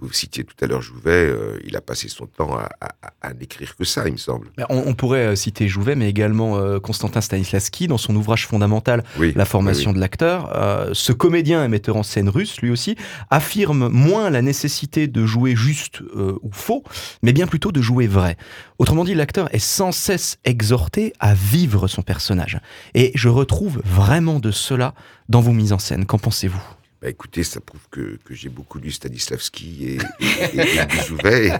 vous 0.00 0.12
citiez 0.12 0.44
tout 0.44 0.56
à 0.60 0.66
l'heure 0.66 0.82
Jouvet, 0.82 1.10
euh, 1.10 1.58
il 1.64 1.76
a 1.76 1.80
passé 1.80 2.08
son 2.08 2.26
temps 2.26 2.56
à, 2.56 3.32
n'écrire 3.34 3.76
que 3.76 3.84
ça, 3.84 4.06
il 4.06 4.12
me 4.12 4.18
semble. 4.18 4.48
On, 4.68 4.94
pourrait 4.94 5.26
euh, 5.28 5.36
citer 5.36 5.68
Jouvet, 5.68 5.94
mais 5.94 6.08
également 6.08 6.58
euh, 6.58 6.78
Constantin 6.78 7.20
Stanislavski 7.20 7.86
dans 7.86 7.98
son 7.98 8.14
ouvrage 8.14 8.46
fondamental 8.46 9.04
La 9.34 9.44
formation 9.44 9.92
de 9.92 9.98
l'acteur. 9.98 10.50
ce 10.92 11.12
comédien 11.12 11.64
et 11.64 11.68
metteur 11.68 11.96
en 11.96 12.02
scène 12.02 12.28
russe, 12.28 12.60
lui 12.60 12.70
aussi, 12.70 12.96
affirme 13.30 13.88
moins 13.88 14.30
la 14.30 14.42
nécessité 14.42 15.06
de 15.06 15.24
jouer 15.24 15.56
juste 15.56 16.00
ou 16.14 16.50
faux, 16.52 16.84
mais 17.22 17.32
bien 17.32 17.46
plutôt 17.46 17.72
de 17.72 17.80
jouer 17.80 18.06
vrai. 18.06 18.36
Autrement 18.78 19.04
dit, 19.04 19.14
l'acteur 19.14 19.54
est 19.54 19.58
sans 19.58 19.92
cesse 19.92 20.38
exhorté 20.44 21.12
à 21.20 21.34
vivre 21.34 21.88
son 21.88 22.02
personnage. 22.02 22.58
Et 22.94 23.12
je 23.14 23.28
retrouve 23.28 23.80
vraiment 23.84 24.40
de 24.40 24.50
cela 24.50 24.94
dans 25.28 25.40
vos 25.40 25.52
mises 25.52 25.72
en 25.72 25.78
scène. 25.78 26.04
Qu'en 26.06 26.18
pensez-vous? 26.18 26.62
Bah, 27.04 27.10
écoutez, 27.10 27.44
ça 27.44 27.60
prouve 27.60 27.86
que, 27.90 28.18
j'ai 28.30 28.48
beaucoup 28.48 28.78
lu 28.78 28.90
Stanislavski 28.90 29.84
et, 29.84 29.98
et, 30.20 30.58
et, 30.58 31.50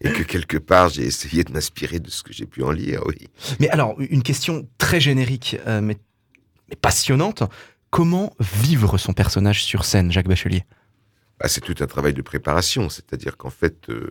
et, 0.00 0.12
que 0.12 0.24
quelque 0.24 0.56
part 0.56 0.88
j'ai 0.88 1.04
essayé 1.04 1.44
de 1.44 1.52
m'inspirer 1.52 2.00
de 2.00 2.10
ce 2.10 2.24
que 2.24 2.32
j'ai 2.32 2.46
pu 2.46 2.64
en 2.64 2.72
lire, 2.72 3.06
oui. 3.06 3.28
Mais 3.60 3.68
alors, 3.68 3.94
une 4.00 4.24
question 4.24 4.68
très 4.76 4.98
générique, 4.98 5.56
euh, 5.68 5.80
mais, 5.80 5.96
passionnante. 6.82 7.44
Comment 7.90 8.34
vivre 8.40 8.98
son 8.98 9.12
personnage 9.12 9.62
sur 9.62 9.84
scène, 9.84 10.10
Jacques 10.10 10.26
Bachelier? 10.26 10.64
Bah, 11.38 11.46
C'est 11.46 11.60
tout 11.60 11.76
un 11.78 11.86
travail 11.86 12.12
de 12.12 12.22
préparation, 12.22 12.88
c'est-à-dire 12.88 13.36
qu'en 13.36 13.50
fait, 13.50 13.88
euh, 13.88 14.10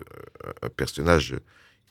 un 0.61 0.69
personnage, 0.69 1.35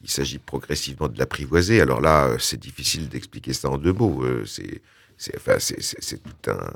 il 0.01 0.09
s'agit 0.09 0.39
progressivement 0.39 1.09
de 1.09 1.19
l'apprivoiser. 1.19 1.83
Alors 1.83 2.01
là, 2.01 2.35
c'est 2.39 2.59
difficile 2.59 3.11
d'expliquer 3.11 3.53
ça 3.53 3.69
en 3.69 3.77
deux 3.77 3.93
mots. 3.93 4.25
Euh, 4.25 4.47
c'est 4.47 5.37
enfin, 5.37 5.59
tout 5.59 6.51
un 6.51 6.73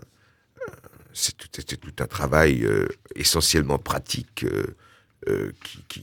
c'était 1.15 1.77
tout, 1.77 1.93
un 1.99 2.07
travail 2.07 2.65
euh, 2.65 2.87
essentiellement 3.15 3.79
pratique 3.79 4.45
euh, 4.45 4.77
euh, 5.29 5.53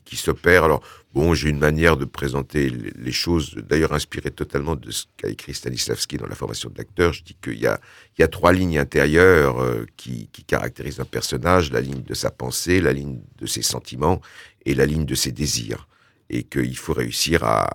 qui, 0.05 0.15
s'opère. 0.15 0.63
Alors, 0.63 0.81
bon, 1.13 1.33
j'ai 1.33 1.49
une 1.49 1.59
manière 1.59 1.97
de 1.97 2.05
présenter 2.05 2.69
les, 2.69 3.11
choses, 3.11 3.55
d'ailleurs 3.55 3.91
inspirée 3.91 4.31
totalement 4.31 4.75
de 4.75 4.91
ce 4.91 5.05
qu'a 5.17 5.27
écrit 5.27 5.53
Stanislavski 5.53 6.17
dans 6.17 6.27
la 6.27 6.35
formation 6.35 6.69
de 6.69 6.77
l'acteur. 6.77 7.11
Je 7.11 7.23
dis 7.23 7.35
qu'il 7.41 7.59
y 7.59 7.67
a, 7.67 8.27
trois 8.29 8.53
lignes 8.53 8.77
intérieures 8.77 9.57
qui, 9.97 10.29
caractérisent 10.47 11.01
un 11.01 11.05
personnage, 11.05 11.71
la 11.71 11.81
ligne 11.81 12.01
de 12.01 12.13
sa 12.13 12.31
pensée, 12.31 12.79
la 12.79 12.93
ligne 12.93 13.19
de 13.37 13.45
ses 13.45 13.61
sentiments 13.61 14.21
et 14.65 14.73
la 14.73 14.85
ligne 14.85 15.05
de 15.05 15.15
ses 15.15 15.33
désirs. 15.33 15.87
Et 16.29 16.43
qu'il 16.43 16.77
faut 16.77 16.93
réussir 16.93 17.43
à, 17.43 17.69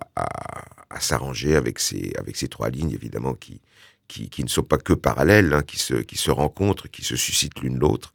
à 0.95 1.01
s'arranger 1.01 1.57
avec 1.57 1.79
ces, 1.79 2.13
avec 2.19 2.37
ces 2.37 2.49
trois 2.49 2.71
lignes, 2.71 2.93
évidemment, 2.93 3.35
qui, 3.35 3.61
qui, 4.09 4.29
qui, 4.29 4.45
ne 4.45 4.49
sont 4.49 4.63
pas 4.63 4.79
que 4.79 4.93
parallèles, 4.93 5.53
hein, 5.53 5.63
qui, 5.67 5.79
se, 5.79 5.95
qui 5.95 6.17
se 6.17 6.31
rencontrent, 6.31 6.89
qui 6.89 7.05
se 7.05 7.17
suscitent 7.17 7.61
l'une 7.61 7.79
l'autre. 7.79 8.13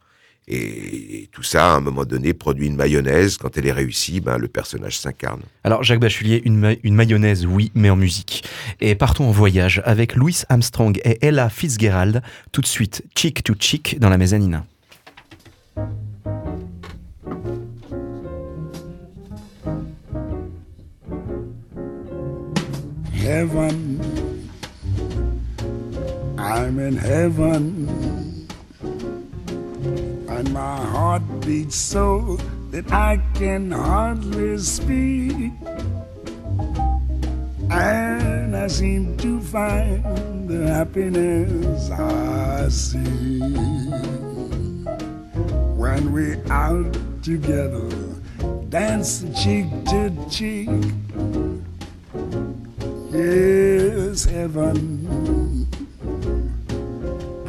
Et, 0.48 1.30
tout 1.32 1.44
ça, 1.44 1.74
à 1.74 1.78
un 1.78 1.80
moment 1.80 2.06
donné, 2.06 2.34
produit 2.34 2.68
une 2.68 2.76
mayonnaise. 2.76 3.38
Quand 3.38 3.56
elle 3.58 3.68
est 3.68 3.72
réussie, 3.72 4.20
ben, 4.20 4.38
le 4.38 4.48
personnage 4.48 4.98
s'incarne. 4.98 5.42
Alors, 5.64 5.84
Jacques 5.84 6.00
Bachelier, 6.00 6.42
une, 6.44 6.76
une, 6.84 6.96
mayonnaise, 6.96 7.46
oui, 7.46 7.72
mais 7.76 7.90
en 7.92 7.96
musique. 7.96 8.44
Et 8.82 8.96
partons 8.96 9.26
en 9.26 9.32
voyage 9.32 9.82
avec 9.86 10.16
Louis 10.16 10.42
Armstrong 10.50 11.00
et 11.06 11.24
Ella 11.26 11.50
Fitzgerald, 11.50 12.24
tout 12.52 12.62
de 12.62 12.68
suite, 12.68 13.04
Chick 13.16 13.44
to 13.44 13.54
Chick 13.60 14.00
dans 14.00 14.10
la 14.10 14.18
mezzanine. 14.18 14.64
Heaven 23.30 24.19
I'm 26.50 26.80
in 26.80 26.96
heaven, 26.96 28.48
and 28.82 30.52
my 30.52 30.78
heart 30.78 31.22
beats 31.42 31.76
so 31.76 32.40
that 32.72 32.92
I 32.92 33.22
can 33.36 33.70
hardly 33.70 34.58
speak. 34.58 35.52
And 37.70 38.58
I 38.58 38.66
seem 38.66 39.16
to 39.18 39.40
find 39.42 40.50
the 40.50 40.66
happiness 40.74 41.92
I 41.92 42.68
see 42.70 43.42
when 45.78 46.12
we're 46.12 46.42
out 46.50 46.98
together, 47.22 47.88
dance 48.70 49.24
cheek 49.40 49.68
to 49.86 50.12
cheek. 50.32 50.70
Yes, 53.12 54.26
heaven 54.26 55.70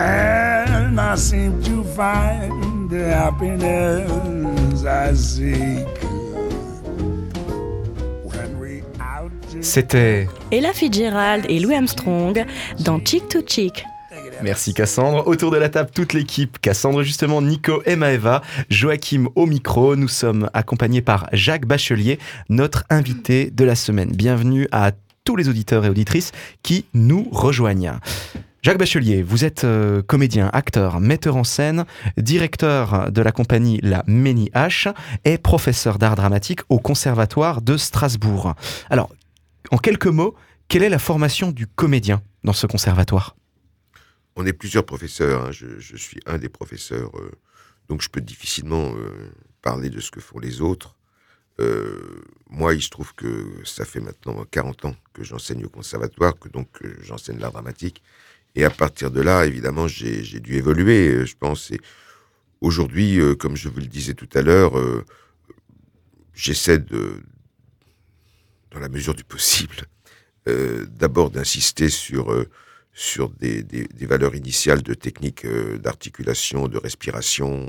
And 0.00 0.96
I 1.00 1.16
seem 1.16 1.60
to 1.62 1.82
find 1.82 2.88
the 2.88 3.12
happiness 3.12 4.84
I 4.84 5.12
seek. 5.12 5.88
When 8.22 8.60
we 8.60 8.84
out 9.00 9.32
to 9.50 9.60
C'était. 9.60 10.28
Ella 10.52 10.72
Fitzgerald 10.72 11.46
et 11.48 11.58
Louis 11.58 11.74
Armstrong 11.74 12.44
dans 12.78 13.00
Chick 13.04 13.26
to 13.28 13.40
Chick. 13.44 13.84
Merci 14.40 14.72
Cassandre. 14.72 15.26
Autour 15.26 15.50
de 15.50 15.56
la 15.56 15.68
table, 15.68 15.90
toute 15.92 16.12
l'équipe. 16.12 16.60
Cassandre, 16.60 17.02
justement, 17.02 17.42
Nico 17.42 17.82
et 17.84 17.96
Maëva, 17.96 18.42
Joachim 18.70 19.26
au 19.34 19.46
micro. 19.46 19.96
Nous 19.96 20.06
sommes 20.06 20.48
accompagnés 20.54 21.02
par 21.02 21.28
Jacques 21.32 21.66
Bachelier, 21.66 22.20
notre 22.48 22.84
invité 22.88 23.50
de 23.50 23.64
la 23.64 23.74
semaine. 23.74 24.12
Bienvenue 24.12 24.68
à 24.70 24.92
tous 25.24 25.34
les 25.34 25.48
auditeurs 25.48 25.84
et 25.84 25.88
auditrices 25.88 26.30
qui 26.62 26.84
nous 26.94 27.26
rejoignent. 27.32 27.98
Jacques 28.68 28.76
Bachelier, 28.76 29.22
vous 29.22 29.46
êtes 29.46 29.64
euh, 29.64 30.02
comédien, 30.02 30.50
acteur, 30.52 31.00
metteur 31.00 31.36
en 31.36 31.44
scène, 31.44 31.86
directeur 32.18 33.10
de 33.10 33.22
la 33.22 33.32
compagnie 33.32 33.80
La 33.82 34.04
Ménie 34.06 34.50
H 34.50 34.92
et 35.24 35.38
professeur 35.38 35.96
d'art 35.96 36.16
dramatique 36.16 36.60
au 36.68 36.78
Conservatoire 36.78 37.62
de 37.62 37.78
Strasbourg. 37.78 38.54
Alors, 38.90 39.10
en 39.70 39.78
quelques 39.78 40.08
mots, 40.08 40.34
quelle 40.68 40.82
est 40.82 40.90
la 40.90 40.98
formation 40.98 41.50
du 41.50 41.66
comédien 41.66 42.20
dans 42.44 42.52
ce 42.52 42.66
conservatoire? 42.66 43.36
On 44.36 44.44
est 44.44 44.52
plusieurs 44.52 44.84
professeurs. 44.84 45.44
hein. 45.46 45.50
Je, 45.50 45.96
suis 45.96 46.20
un 46.26 46.36
des 46.36 46.50
professeurs, 46.50 47.10
euh, 47.16 47.30
donc 47.88 48.02
je 48.02 48.10
peux 48.10 48.20
difficilement 48.20 48.92
euh, 48.96 49.32
parler 49.62 49.88
de 49.88 50.00
ce 50.00 50.10
que 50.10 50.20
font 50.20 50.40
les 50.40 50.60
autres. 50.60 50.94
Moi, 52.50 52.74
il 52.74 52.82
se 52.82 52.90
trouve 52.90 53.14
que 53.14 53.46
ça 53.64 53.84
fait 53.86 53.98
maintenant 53.98 54.44
40 54.50 54.84
ans 54.84 54.96
que 55.14 55.24
j'enseigne 55.24 55.64
au 55.64 55.68
conservatoire, 55.70 56.38
que 56.38 56.50
donc 56.50 56.68
j'enseigne 57.02 57.38
l'art 57.38 57.50
dramatique. 57.50 58.02
Et 58.54 58.64
à 58.64 58.70
partir 58.70 59.10
de 59.10 59.20
là, 59.20 59.46
évidemment, 59.46 59.88
j'ai 59.88 60.40
dû 60.40 60.54
évoluer, 60.54 61.08
euh, 61.08 61.26
je 61.26 61.34
pense. 61.36 61.72
Aujourd'hui, 62.60 63.20
euh, 63.20 63.36
comme 63.36 63.56
je 63.56 63.68
vous 63.68 63.78
le 63.78 63.86
disais 63.86 64.14
tout 64.14 64.28
à 64.34 64.42
l'heure, 64.42 64.78
euh, 64.78 65.04
j'essaie 66.34 66.78
de, 66.78 67.22
dans 68.70 68.80
la 68.80 68.88
mesure 68.88 69.14
du 69.14 69.24
possible, 69.24 69.76
d'abord 70.46 71.30
d'insister 71.30 71.90
sur 71.90 72.46
sur 72.94 73.28
des, 73.28 73.66
valeurs 74.00 74.34
initiales 74.34 74.82
de 74.82 74.94
techniques 74.94 75.46
d'articulation, 75.46 76.68
de 76.68 76.78
respiration, 76.78 77.68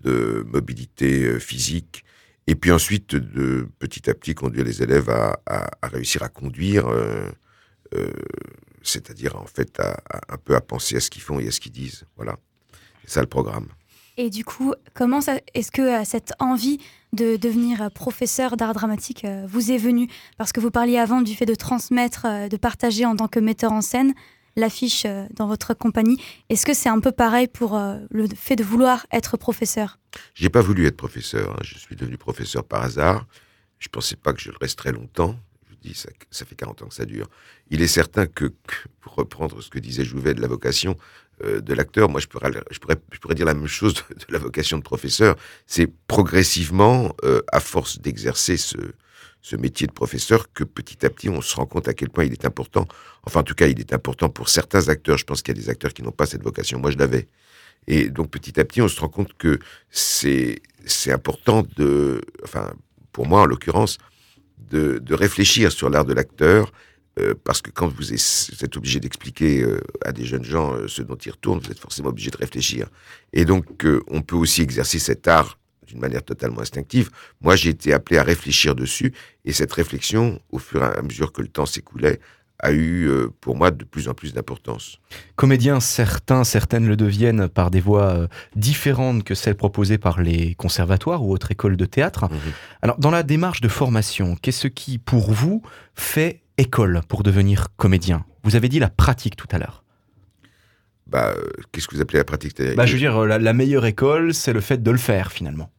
de 0.00 0.44
mobilité 0.46 1.40
physique, 1.40 2.04
et 2.46 2.54
puis 2.54 2.70
ensuite 2.70 3.16
de 3.16 3.66
petit 3.78 4.10
à 4.10 4.14
petit 4.14 4.34
conduire 4.34 4.64
les 4.64 4.82
élèves 4.82 5.08
à, 5.08 5.40
réussir 5.84 6.22
à 6.22 6.28
conduire, 6.28 6.86
c'est-à-dire 8.88 9.36
en 9.36 9.46
fait 9.46 9.78
à, 9.80 9.98
à- 10.10 10.34
un 10.34 10.36
peu 10.36 10.54
à 10.54 10.60
penser 10.60 10.96
à 10.96 11.00
ce 11.00 11.10
qu'ils 11.10 11.22
font 11.22 11.38
et 11.38 11.48
à 11.48 11.50
ce 11.52 11.60
qu'ils 11.60 11.72
disent. 11.72 12.04
Voilà, 12.16 12.36
c'est 13.04 13.10
ça 13.10 13.20
le 13.20 13.26
programme. 13.26 13.68
Et 14.18 14.30
du 14.30 14.44
coup, 14.44 14.72
comment 14.94 15.20
est-ce 15.54 15.70
que 15.70 15.82
euh, 15.82 16.04
cette 16.04 16.32
envie 16.38 16.78
de 17.12 17.36
devenir 17.36 17.82
euh, 17.82 17.88
professeur 17.90 18.56
d'art 18.56 18.72
dramatique 18.72 19.26
euh, 19.26 19.44
vous 19.46 19.70
est 19.70 19.76
venue? 19.76 20.08
Parce 20.38 20.52
que 20.52 20.60
vous 20.60 20.70
parliez 20.70 20.96
avant 20.98 21.20
du 21.20 21.34
fait 21.34 21.44
de 21.44 21.54
transmettre, 21.54 22.26
de 22.48 22.56
partager 22.56 23.04
en 23.04 23.14
tant 23.14 23.28
que 23.28 23.38
metteur 23.40 23.72
en 23.72 23.82
scène 23.82 24.14
l'affiche 24.58 25.04
dans 25.34 25.46
votre 25.46 25.74
compagnie. 25.74 26.18
Est-ce 26.48 26.64
que 26.64 26.72
c'est 26.72 26.88
un 26.88 26.98
peu 27.00 27.12
pareil 27.12 27.46
pour 27.46 27.78
le 28.10 28.26
fait 28.34 28.56
de 28.56 28.64
vouloir 28.64 29.06
être 29.12 29.36
professeur? 29.36 29.98
J'ai 30.32 30.48
pas 30.48 30.62
voulu 30.62 30.86
être 30.86 30.96
professeur. 30.96 31.52
hein. 31.52 31.58
Je 31.62 31.76
suis 31.78 31.94
devenu 31.94 32.16
professeur 32.16 32.64
par 32.64 32.82
hasard. 32.82 33.26
Je 33.78 33.88
pensais 33.88 34.16
pas 34.16 34.32
que 34.32 34.40
je 34.40 34.48
le 34.48 34.56
resterais 34.58 34.92
longtemps. 34.92 35.36
Ça, 35.94 36.44
fait 36.44 36.54
40 36.54 36.82
ans 36.82 36.86
que 36.86 36.94
ça 36.94 37.04
dure. 37.04 37.28
Il 37.70 37.82
est 37.82 37.88
certain 37.88 38.26
que, 38.26 38.52
pour 39.00 39.14
reprendre 39.14 39.60
ce 39.62 39.70
que 39.70 39.78
disait 39.78 40.04
Jouvet 40.04 40.34
de 40.34 40.40
la 40.40 40.48
vocation 40.48 40.96
euh, 41.44 41.60
de 41.60 41.74
l'acteur, 41.74 42.08
moi 42.08 42.20
je 42.20 42.26
pourrais, 42.26 42.50
dire 43.34 43.46
la 43.46 43.54
même 43.54 43.66
chose 43.66 43.94
de, 43.94 44.02
la 44.28 44.38
vocation 44.38 44.78
de 44.78 44.82
professeur. 44.82 45.36
C'est 45.66 45.90
progressivement, 46.06 47.14
euh, 47.24 47.42
à 47.52 47.60
force 47.60 48.00
d'exercer 48.00 48.56
ce, 48.56 48.76
métier 49.56 49.86
de 49.86 49.92
professeur, 49.92 50.52
que 50.52 50.64
petit 50.64 51.06
à 51.06 51.10
petit 51.10 51.28
on 51.28 51.40
se 51.40 51.54
rend 51.54 51.66
compte 51.66 51.86
à 51.86 51.94
quel 51.94 52.10
point 52.10 52.24
il 52.24 52.32
est 52.32 52.44
important. 52.44 52.88
Enfin, 53.22 53.40
en 53.40 53.44
tout 53.44 53.54
cas, 53.54 53.68
il 53.68 53.78
est 53.78 53.92
important 53.92 54.28
pour 54.28 54.48
certains 54.48 54.88
acteurs. 54.88 55.18
Je 55.18 55.24
pense 55.24 55.40
qu'il 55.40 55.56
y 55.56 55.58
a 55.58 55.62
des 55.62 55.70
acteurs 55.70 55.94
qui 55.94 56.02
n'ont 56.02 56.10
pas 56.10 56.26
cette 56.26 56.42
vocation. 56.42 56.80
Moi, 56.80 56.90
je 56.90 56.98
l'avais. 56.98 57.28
Et 57.86 58.08
donc 58.08 58.30
petit 58.30 58.58
à 58.58 58.64
petit, 58.64 58.82
on 58.82 58.88
se 58.88 59.00
rend 59.00 59.08
compte 59.08 59.36
que 59.38 59.58
c'est 59.90 60.60
important 61.06 61.62
de, 61.76 62.20
enfin 62.42 62.72
pour 63.12 63.26
moi 63.26 63.42
en 63.42 63.46
l'occurrence, 63.46 63.98
de, 64.58 65.14
réfléchir 65.14 65.72
sur 65.72 65.90
l'art 65.90 66.04
de 66.04 66.12
l'acteur, 66.12 66.72
euh, 67.18 67.34
parce 67.44 67.62
que 67.62 67.70
quand 67.70 67.88
vous 67.88 68.12
êtes, 68.12 68.76
obligé 68.76 69.00
d'expliquer 69.00 69.62
euh, 69.62 69.80
à 70.04 70.12
des 70.12 70.24
jeunes 70.24 70.44
gens 70.44 70.74
euh, 70.74 70.86
ce 70.86 71.02
dont 71.02 71.16
ils 71.16 71.30
retournent, 71.30 71.60
vous 71.60 71.70
êtes 71.70 71.78
forcément 71.78 72.10
obligé 72.10 72.30
de 72.30 72.36
réfléchir. 72.36 72.88
Et 73.32 73.44
donc 73.44 73.66
on 74.08 74.22
peut 74.22 74.36
aussi 74.36 74.62
exercer 74.62 74.98
cet 74.98 75.26
art 75.28 75.58
d'une 75.86 76.00
manière 76.00 76.22
totalement 76.22 76.60
instinctive. 76.60 77.10
Moi, 77.40 77.54
j'ai 77.56 77.70
été 77.70 77.92
appelé 77.92 78.18
à 78.18 78.22
réfléchir 78.24 78.74
dessus, 78.74 79.12
et 79.44 79.52
cette 79.52 79.72
réflexion, 79.72 80.40
au 80.50 80.58
fur 80.58 80.82
et 80.82 80.98
à 80.98 81.02
mesure 81.02 81.32
que 81.32 81.42
le 81.42 81.48
temps 81.48 81.66
s'écoulait, 81.66 82.18
a 82.58 82.72
eu 82.72 83.08
euh, 83.08 83.28
pour 83.40 83.56
moi 83.56 83.70
de 83.70 83.84
plus 83.84 84.08
en 84.08 84.14
plus 84.14 84.32
d'importance. 84.32 84.98
Comédiens, 85.36 85.80
certains, 85.80 86.44
certaines 86.44 86.86
le 86.86 86.96
deviennent 86.96 87.48
par 87.48 87.70
des 87.70 87.80
voies 87.80 88.10
euh, 88.10 88.28
différentes 88.54 89.24
que 89.24 89.34
celles 89.34 89.54
proposées 89.56 89.98
par 89.98 90.22
les 90.22 90.54
conservatoires 90.54 91.22
ou 91.24 91.32
autres 91.32 91.52
écoles 91.52 91.76
de 91.76 91.84
théâtre. 91.84 92.24
Mhm. 92.24 92.38
Alors, 92.82 92.98
dans 92.98 93.10
la 93.10 93.22
démarche 93.22 93.60
de 93.60 93.68
formation, 93.68 94.36
qu'est-ce 94.36 94.68
qui, 94.68 94.98
pour 94.98 95.30
vous, 95.32 95.62
fait 95.94 96.42
école 96.58 97.02
pour 97.08 97.22
devenir 97.22 97.68
comédien? 97.76 98.24
Vous 98.42 98.56
avez 98.56 98.68
dit 98.68 98.78
la 98.78 98.90
pratique 98.90 99.36
tout 99.36 99.48
à 99.50 99.58
l'heure. 99.58 99.82
Bah, 101.06 101.34
euh, 101.36 101.50
qu'est-ce 101.72 101.86
que 101.86 101.94
vous 101.94 102.00
appelez 102.00 102.18
la 102.18 102.24
pratique? 102.24 102.60
Bah, 102.74 102.86
je 102.86 102.92
veux 102.92 102.98
dire, 102.98 103.26
la, 103.26 103.38
la 103.38 103.52
meilleure 103.52 103.86
école, 103.86 104.34
c'est 104.34 104.52
le 104.52 104.60
fait 104.60 104.82
de 104.82 104.90
le 104.90 104.98
faire, 104.98 105.30
finalement. 105.30 105.70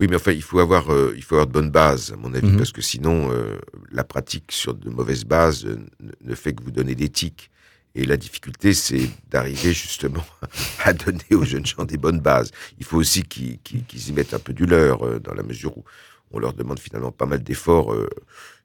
Oui, 0.00 0.06
mais 0.10 0.16
enfin, 0.16 0.32
il 0.32 0.42
faut 0.42 0.58
avoir, 0.58 0.92
euh, 0.92 1.12
il 1.16 1.22
faut 1.22 1.36
avoir 1.36 1.46
de 1.46 1.52
bonnes 1.52 1.70
bases, 1.70 2.12
à 2.12 2.16
mon 2.16 2.32
avis, 2.34 2.48
Mhm. 2.48 2.56
parce 2.58 2.72
que 2.72 2.82
sinon, 2.82 3.30
euh, 3.32 3.58
la 3.90 4.04
pratique 4.04 4.50
sur 4.50 4.74
de 4.74 4.90
mauvaises 4.90 5.24
bases 5.24 5.64
euh, 5.64 5.78
ne- 6.22 6.34
fait 6.34 6.52
que 6.54 6.62
vous 6.62 6.70
donner 6.72 6.94
l'éthique. 6.94 7.50
Et 7.94 8.04
la 8.06 8.16
difficulté, 8.16 8.72
c'est 8.72 9.08
d'arriver 9.30 9.72
justement 9.74 10.24
à 10.84 10.92
donner 10.94 11.24
aux 11.32 11.44
jeunes 11.44 11.66
gens 11.66 11.84
des 11.84 11.98
bonnes 11.98 12.20
bases. 12.20 12.50
Il 12.78 12.84
faut 12.86 12.96
aussi 12.96 13.22
qu'ils 13.22 13.60
y 14.08 14.12
mettent 14.12 14.32
un 14.34 14.38
peu 14.38 14.54
du 14.54 14.64
leur, 14.66 15.20
dans 15.20 15.34
la 15.34 15.42
mesure 15.42 15.76
où 15.76 15.84
on 16.32 16.38
leur 16.38 16.54
demande 16.54 16.78
finalement 16.80 17.12
pas 17.12 17.26
mal 17.26 17.42
d'efforts 17.42 17.94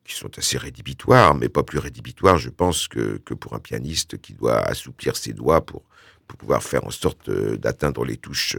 qui 0.06 0.16
sont 0.16 0.32
assez 0.38 0.58
rédhibitoires, 0.58 1.36
mais 1.36 1.50
pas 1.50 1.64
plus 1.64 1.80
rédhibitoires, 1.80 2.38
je 2.38 2.50
pense, 2.50 2.88
que, 2.88 3.18
que 3.26 3.34
pour 3.34 3.54
un 3.54 3.60
pianiste 3.60 4.18
qui 4.22 4.32
doit 4.32 4.60
assouplir 4.60 5.18
ses 5.18 5.34
doigts 5.34 5.60
pour, 5.66 5.84
pour 6.30 6.38
pouvoir 6.38 6.64
faire 6.64 6.86
en 6.86 6.90
sorte 6.92 7.30
d'atteindre 7.30 8.06
les 8.06 8.16
touches 8.16 8.56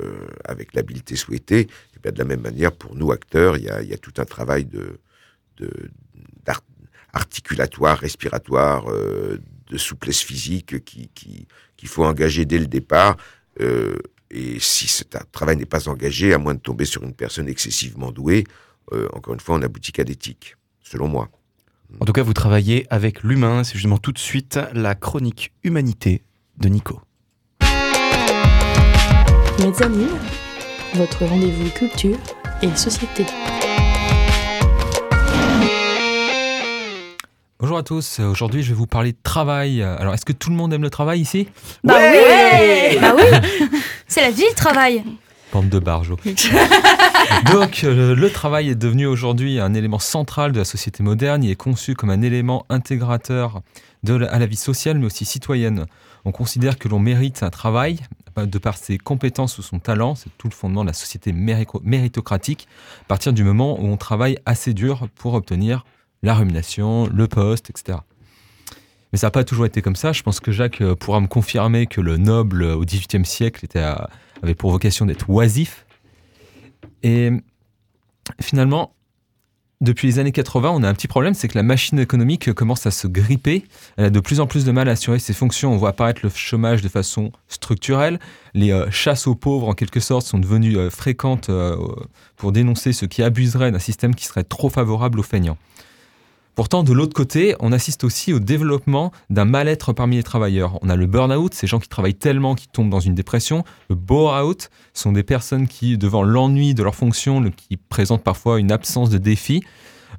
euh, 0.00 0.26
avec 0.44 0.74
l'habileté 0.74 1.16
souhaitée. 1.16 1.68
Et 2.04 2.10
de 2.10 2.18
la 2.18 2.24
même 2.24 2.40
manière, 2.40 2.72
pour 2.72 2.94
nous 2.96 3.12
acteurs, 3.12 3.56
il 3.56 3.64
y 3.64 3.68
a, 3.68 3.98
tout 3.98 4.14
un 4.18 4.24
travail 4.24 4.64
de, 4.64 4.98
articulatoire, 7.12 7.98
respiratoire, 7.98 8.90
euh, 8.90 9.38
de 9.70 9.76
souplesse 9.76 10.20
physique 10.20 10.82
qui, 10.84 11.08
qui, 11.14 11.46
qu'il 11.76 11.88
faut 11.88 12.04
engager 12.04 12.44
dès 12.44 12.58
le 12.58 12.66
départ. 12.66 13.16
Euh, 13.60 13.96
et 14.30 14.58
si 14.60 14.88
ce 14.88 15.04
travail 15.30 15.56
n'est 15.56 15.66
pas 15.66 15.88
engagé, 15.88 16.32
à 16.32 16.38
moins 16.38 16.54
de 16.54 16.60
tomber 16.60 16.86
sur 16.86 17.02
une 17.02 17.14
personne 17.14 17.48
excessivement 17.48 18.12
douée, 18.12 18.44
encore 19.12 19.32
une 19.32 19.40
fois, 19.40 19.54
on 19.54 19.58
n'aboutit 19.58 19.92
qu'à 19.92 20.04
d'éthique, 20.04 20.56
selon 20.82 21.08
moi. 21.08 21.30
En 22.00 22.04
tout 22.04 22.12
cas, 22.12 22.22
vous 22.22 22.34
travaillez 22.34 22.86
avec 22.90 23.22
l'humain. 23.22 23.64
C'est 23.64 23.74
justement 23.74 23.98
tout 23.98 24.12
de 24.12 24.18
suite 24.18 24.58
la 24.74 24.94
chronique 24.94 25.52
humanité 25.62 26.22
de 26.58 26.68
Nico. 26.68 27.00
Mezzanine, 29.60 30.08
votre 30.94 31.24
rendez-vous 31.24 31.70
culture 31.70 32.16
et 32.62 32.74
société. 32.74 33.24
Bonjour 37.60 37.76
à 37.78 37.82
tous, 37.82 38.20
aujourd'hui 38.20 38.62
je 38.62 38.70
vais 38.70 38.74
vous 38.74 38.86
parler 38.86 39.12
de 39.12 39.18
travail. 39.22 39.82
Alors 39.82 40.14
est-ce 40.14 40.24
que 40.24 40.32
tout 40.32 40.50
le 40.50 40.56
monde 40.56 40.72
aime 40.72 40.82
le 40.82 40.90
travail 40.90 41.20
ici? 41.20 41.48
Bah 41.84 41.94
oui 41.98 42.98
Bah 43.00 43.14
oui 43.16 43.78
C'est 44.08 44.22
la 44.22 44.30
vie, 44.30 44.44
le 44.48 44.54
travail 44.54 45.04
Bande 45.52 45.68
de 45.68 45.78
barjots. 45.78 46.18
Donc 47.52 47.84
euh, 47.84 48.14
le 48.14 48.30
travail 48.30 48.70
est 48.70 48.74
devenu 48.74 49.06
aujourd'hui 49.06 49.60
un 49.60 49.74
élément 49.74 49.98
central 49.98 50.52
de 50.52 50.58
la 50.58 50.64
société 50.64 51.02
moderne. 51.02 51.44
Il 51.44 51.50
est 51.50 51.56
conçu 51.56 51.94
comme 51.94 52.08
un 52.08 52.22
élément 52.22 52.64
intégrateur 52.70 53.60
de 54.02 54.14
la, 54.14 54.32
à 54.32 54.38
la 54.38 54.46
vie 54.46 54.56
sociale 54.56 54.98
mais 54.98 55.06
aussi 55.06 55.26
citoyenne. 55.26 55.84
On 56.24 56.32
considère 56.32 56.78
que 56.78 56.88
l'on 56.88 57.00
mérite 57.00 57.42
un 57.42 57.50
travail 57.50 57.98
de 58.36 58.58
par 58.58 58.76
ses 58.76 58.98
compétences 58.98 59.58
ou 59.58 59.62
son 59.62 59.78
talent. 59.78 60.14
C'est 60.14 60.30
tout 60.38 60.48
le 60.48 60.54
fondement 60.54 60.82
de 60.82 60.88
la 60.88 60.92
société 60.92 61.32
méritocratique 61.32 62.68
à 63.02 63.04
partir 63.04 63.32
du 63.32 63.44
moment 63.44 63.80
où 63.80 63.84
on 63.84 63.96
travaille 63.96 64.38
assez 64.46 64.74
dur 64.74 65.08
pour 65.14 65.34
obtenir 65.34 65.84
la 66.22 66.34
rumination, 66.34 67.08
le 67.12 67.26
poste, 67.26 67.70
etc. 67.70 67.98
Mais 69.12 69.18
ça 69.18 69.26
n'a 69.26 69.30
pas 69.30 69.44
toujours 69.44 69.66
été 69.66 69.82
comme 69.82 69.96
ça. 69.96 70.12
Je 70.12 70.22
pense 70.22 70.40
que 70.40 70.52
Jacques 70.52 70.80
euh, 70.80 70.94
pourra 70.94 71.20
me 71.20 71.26
confirmer 71.26 71.86
que 71.86 72.00
le 72.00 72.16
noble 72.16 72.62
euh, 72.62 72.76
au 72.76 72.84
XVIIIe 72.84 73.24
siècle 73.24 73.66
avait 74.42 74.54
pour 74.54 74.70
vocation 74.70 75.04
d'être 75.04 75.28
oisif. 75.28 75.86
Et 77.02 77.30
finalement, 78.40 78.94
depuis 79.82 80.06
les 80.06 80.20
années 80.20 80.30
80, 80.30 80.70
on 80.70 80.82
a 80.84 80.88
un 80.88 80.94
petit 80.94 81.08
problème, 81.08 81.34
c'est 81.34 81.48
que 81.48 81.58
la 81.58 81.64
machine 81.64 81.98
économique 81.98 82.52
commence 82.52 82.86
à 82.86 82.92
se 82.92 83.08
gripper. 83.08 83.64
Elle 83.96 84.04
a 84.06 84.10
de 84.10 84.20
plus 84.20 84.38
en 84.38 84.46
plus 84.46 84.64
de 84.64 84.70
mal 84.70 84.88
à 84.88 84.92
assurer 84.92 85.18
ses 85.18 85.32
fonctions. 85.32 85.72
On 85.72 85.76
voit 85.76 85.88
apparaître 85.88 86.20
le 86.22 86.30
chômage 86.30 86.82
de 86.82 86.88
façon 86.88 87.32
structurelle. 87.48 88.20
Les 88.54 88.70
euh, 88.70 88.88
chasses 88.92 89.26
aux 89.26 89.34
pauvres, 89.34 89.68
en 89.68 89.74
quelque 89.74 89.98
sorte, 89.98 90.24
sont 90.24 90.38
devenues 90.38 90.76
euh, 90.76 90.88
fréquentes 90.88 91.50
euh, 91.50 91.76
pour 92.36 92.52
dénoncer 92.52 92.92
ce 92.92 93.06
qui 93.06 93.24
abuserait 93.24 93.72
d'un 93.72 93.80
système 93.80 94.14
qui 94.14 94.24
serait 94.24 94.44
trop 94.44 94.70
favorable 94.70 95.18
aux 95.18 95.24
feignants. 95.24 95.58
Pourtant, 96.54 96.82
de 96.82 96.92
l'autre 96.92 97.14
côté, 97.14 97.56
on 97.60 97.72
assiste 97.72 98.04
aussi 98.04 98.32
au 98.32 98.38
développement 98.38 99.10
d'un 99.30 99.46
mal-être 99.46 99.92
parmi 99.94 100.16
les 100.16 100.22
travailleurs. 100.22 100.78
On 100.82 100.90
a 100.90 100.96
le 100.96 101.06
burn-out, 101.06 101.54
ces 101.54 101.66
gens 101.66 101.78
qui 101.78 101.88
travaillent 101.88 102.14
tellement 102.14 102.54
qu'ils 102.54 102.70
tombent 102.70 102.90
dans 102.90 103.00
une 103.00 103.14
dépression. 103.14 103.64
Le 103.88 103.94
bore-out 103.94 104.68
sont 104.92 105.12
des 105.12 105.22
personnes 105.22 105.66
qui, 105.66 105.96
devant 105.96 106.22
l'ennui 106.22 106.74
de 106.74 106.82
leur 106.82 106.94
fonction, 106.94 107.42
qui 107.56 107.76
présentent 107.78 108.22
parfois 108.22 108.60
une 108.60 108.70
absence 108.70 109.08
de 109.08 109.16
défi, 109.16 109.62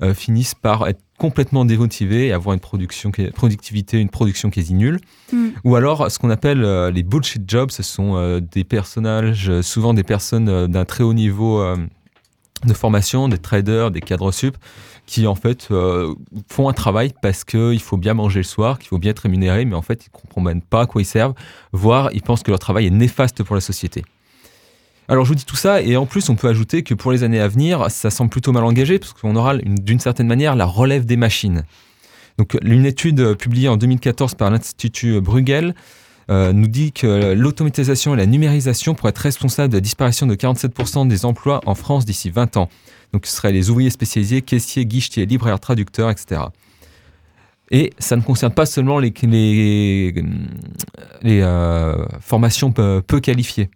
euh, 0.02 0.16
finissent 0.16 0.56
par 0.56 0.88
être 0.88 1.02
complètement 1.20 1.66
démotivés 1.66 2.28
et 2.28 2.34
avoir 2.34 2.56
une 2.56 2.60
production, 2.60 3.12
productivité, 3.36 4.00
une 4.00 4.10
production 4.10 4.50
quasi 4.50 4.74
nulle. 4.74 5.00
Mm. 5.32 5.50
Ou 5.66 5.76
alors, 5.76 6.10
ce 6.10 6.18
qu'on 6.18 6.32
appelle 6.32 6.64
euh, 6.64 6.90
les 6.90 7.04
bullshit 7.04 7.48
jobs, 7.48 7.70
ce 7.70 7.84
sont 7.84 8.16
euh, 8.16 8.40
des 8.40 8.64
personnages, 8.64 9.52
souvent 9.62 9.94
des 9.94 10.04
personnes 10.04 10.66
d'un 10.66 10.86
très 10.86 11.04
haut 11.04 11.14
niveau 11.14 11.64
de 12.66 12.74
formation, 12.74 13.28
des 13.28 13.38
traders, 13.38 13.91
des 13.91 14.01
cadres 14.01 14.32
sup, 14.32 14.57
qui 15.05 15.28
en 15.28 15.36
fait 15.36 15.68
euh, 15.72 16.14
font 16.49 16.70
un 16.70 16.74
travail 16.74 17.14
parce 17.22 17.43
qu'il 17.43 17.82
faut 17.82 17.97
bien 17.97 18.14
manger 18.14 18.39
le 18.39 18.45
soir, 18.45 18.80
qu'il 18.80 18.89
faut 18.89 18.97
bien 18.97 19.11
être 19.11 19.20
rémunéré, 19.20 19.66
mais 19.66 19.76
en 19.76 19.82
fait 19.82 20.05
ils 20.05 20.09
ne 20.14 20.34
comprennent 20.34 20.61
pas 20.61 20.82
à 20.82 20.86
quoi 20.86 21.01
ils 21.01 21.05
servent, 21.05 21.34
voire 21.72 22.09
ils 22.14 22.22
pensent 22.22 22.43
que 22.43 22.51
leur 22.51 22.59
travail 22.59 22.88
est 22.88 22.91
néfaste 22.91 23.43
pour 23.43 23.55
la 23.55 23.61
société. 23.61 24.03
Alors 25.09 25.26
je 25.26 25.30
vous 25.30 25.36
dis 25.36 25.45
tout 25.45 25.57
ça, 25.57 25.82
et 25.82 25.97
en 25.97 26.05
plus 26.05 26.30
on 26.30 26.36
peut 26.36 26.47
ajouter 26.47 26.84
que 26.84 26.93
pour 26.93 27.11
les 27.11 27.24
années 27.24 27.41
à 27.41 27.47
venir, 27.47 27.91
ça 27.91 28.09
semble 28.09 28.30
plutôt 28.30 28.53
mal 28.53 28.64
engagé, 28.64 28.99
parce 28.99 29.14
qu'on 29.14 29.36
aura 29.36 29.57
d'une 29.57 29.99
certaine 29.99 30.28
manière 30.28 30.55
la 30.55 30.66
relève 30.66 31.05
des 31.05 31.18
machines. 31.18 31.64
Donc 32.38 32.57
une 32.64 32.86
étude 32.86 33.36
publiée 33.36 33.68
en 33.68 33.78
2014 33.78 34.36
par 34.36 34.49
l'Institut 34.49 35.20
Bruegel 35.22 35.76
euh, 36.30 36.53
nous 36.53 36.67
dit 36.67 36.91
que 36.91 37.34
l'automatisation 37.34 38.13
et 38.13 38.17
la 38.17 38.26
numérisation 38.26 38.95
pourraient 38.95 39.09
être 39.09 39.17
responsables 39.17 39.69
de 39.69 39.78
la 39.78 39.82
disparition 39.82 40.26
de 40.26 40.36
47% 40.36 41.07
des 41.07 41.26
emplois 41.26 41.61
en 41.65 41.76
France 41.76 42.05
d'ici 42.05 42.30
20 42.30 42.57
ans. 42.57 42.69
Donc 43.11 43.26
ce 43.26 43.36
seraient 43.36 43.51
les 43.51 43.69
ouvriers 43.69 43.89
spécialisés, 43.89 44.41
caissiers, 44.41 44.86
guichetiers, 44.86 45.26
libraires, 45.26 45.59
traducteurs, 45.59 46.09
etc. 46.09 46.41
Et 47.71 47.91
ça 47.99 48.15
ne 48.15 48.21
concerne 48.21 48.53
pas 48.53 48.65
seulement 48.65 48.99
les, 48.99 50.13
euh, 51.26 52.05
formations 52.21 52.71
peu, 52.71 53.01
qualifiées. 53.21 53.69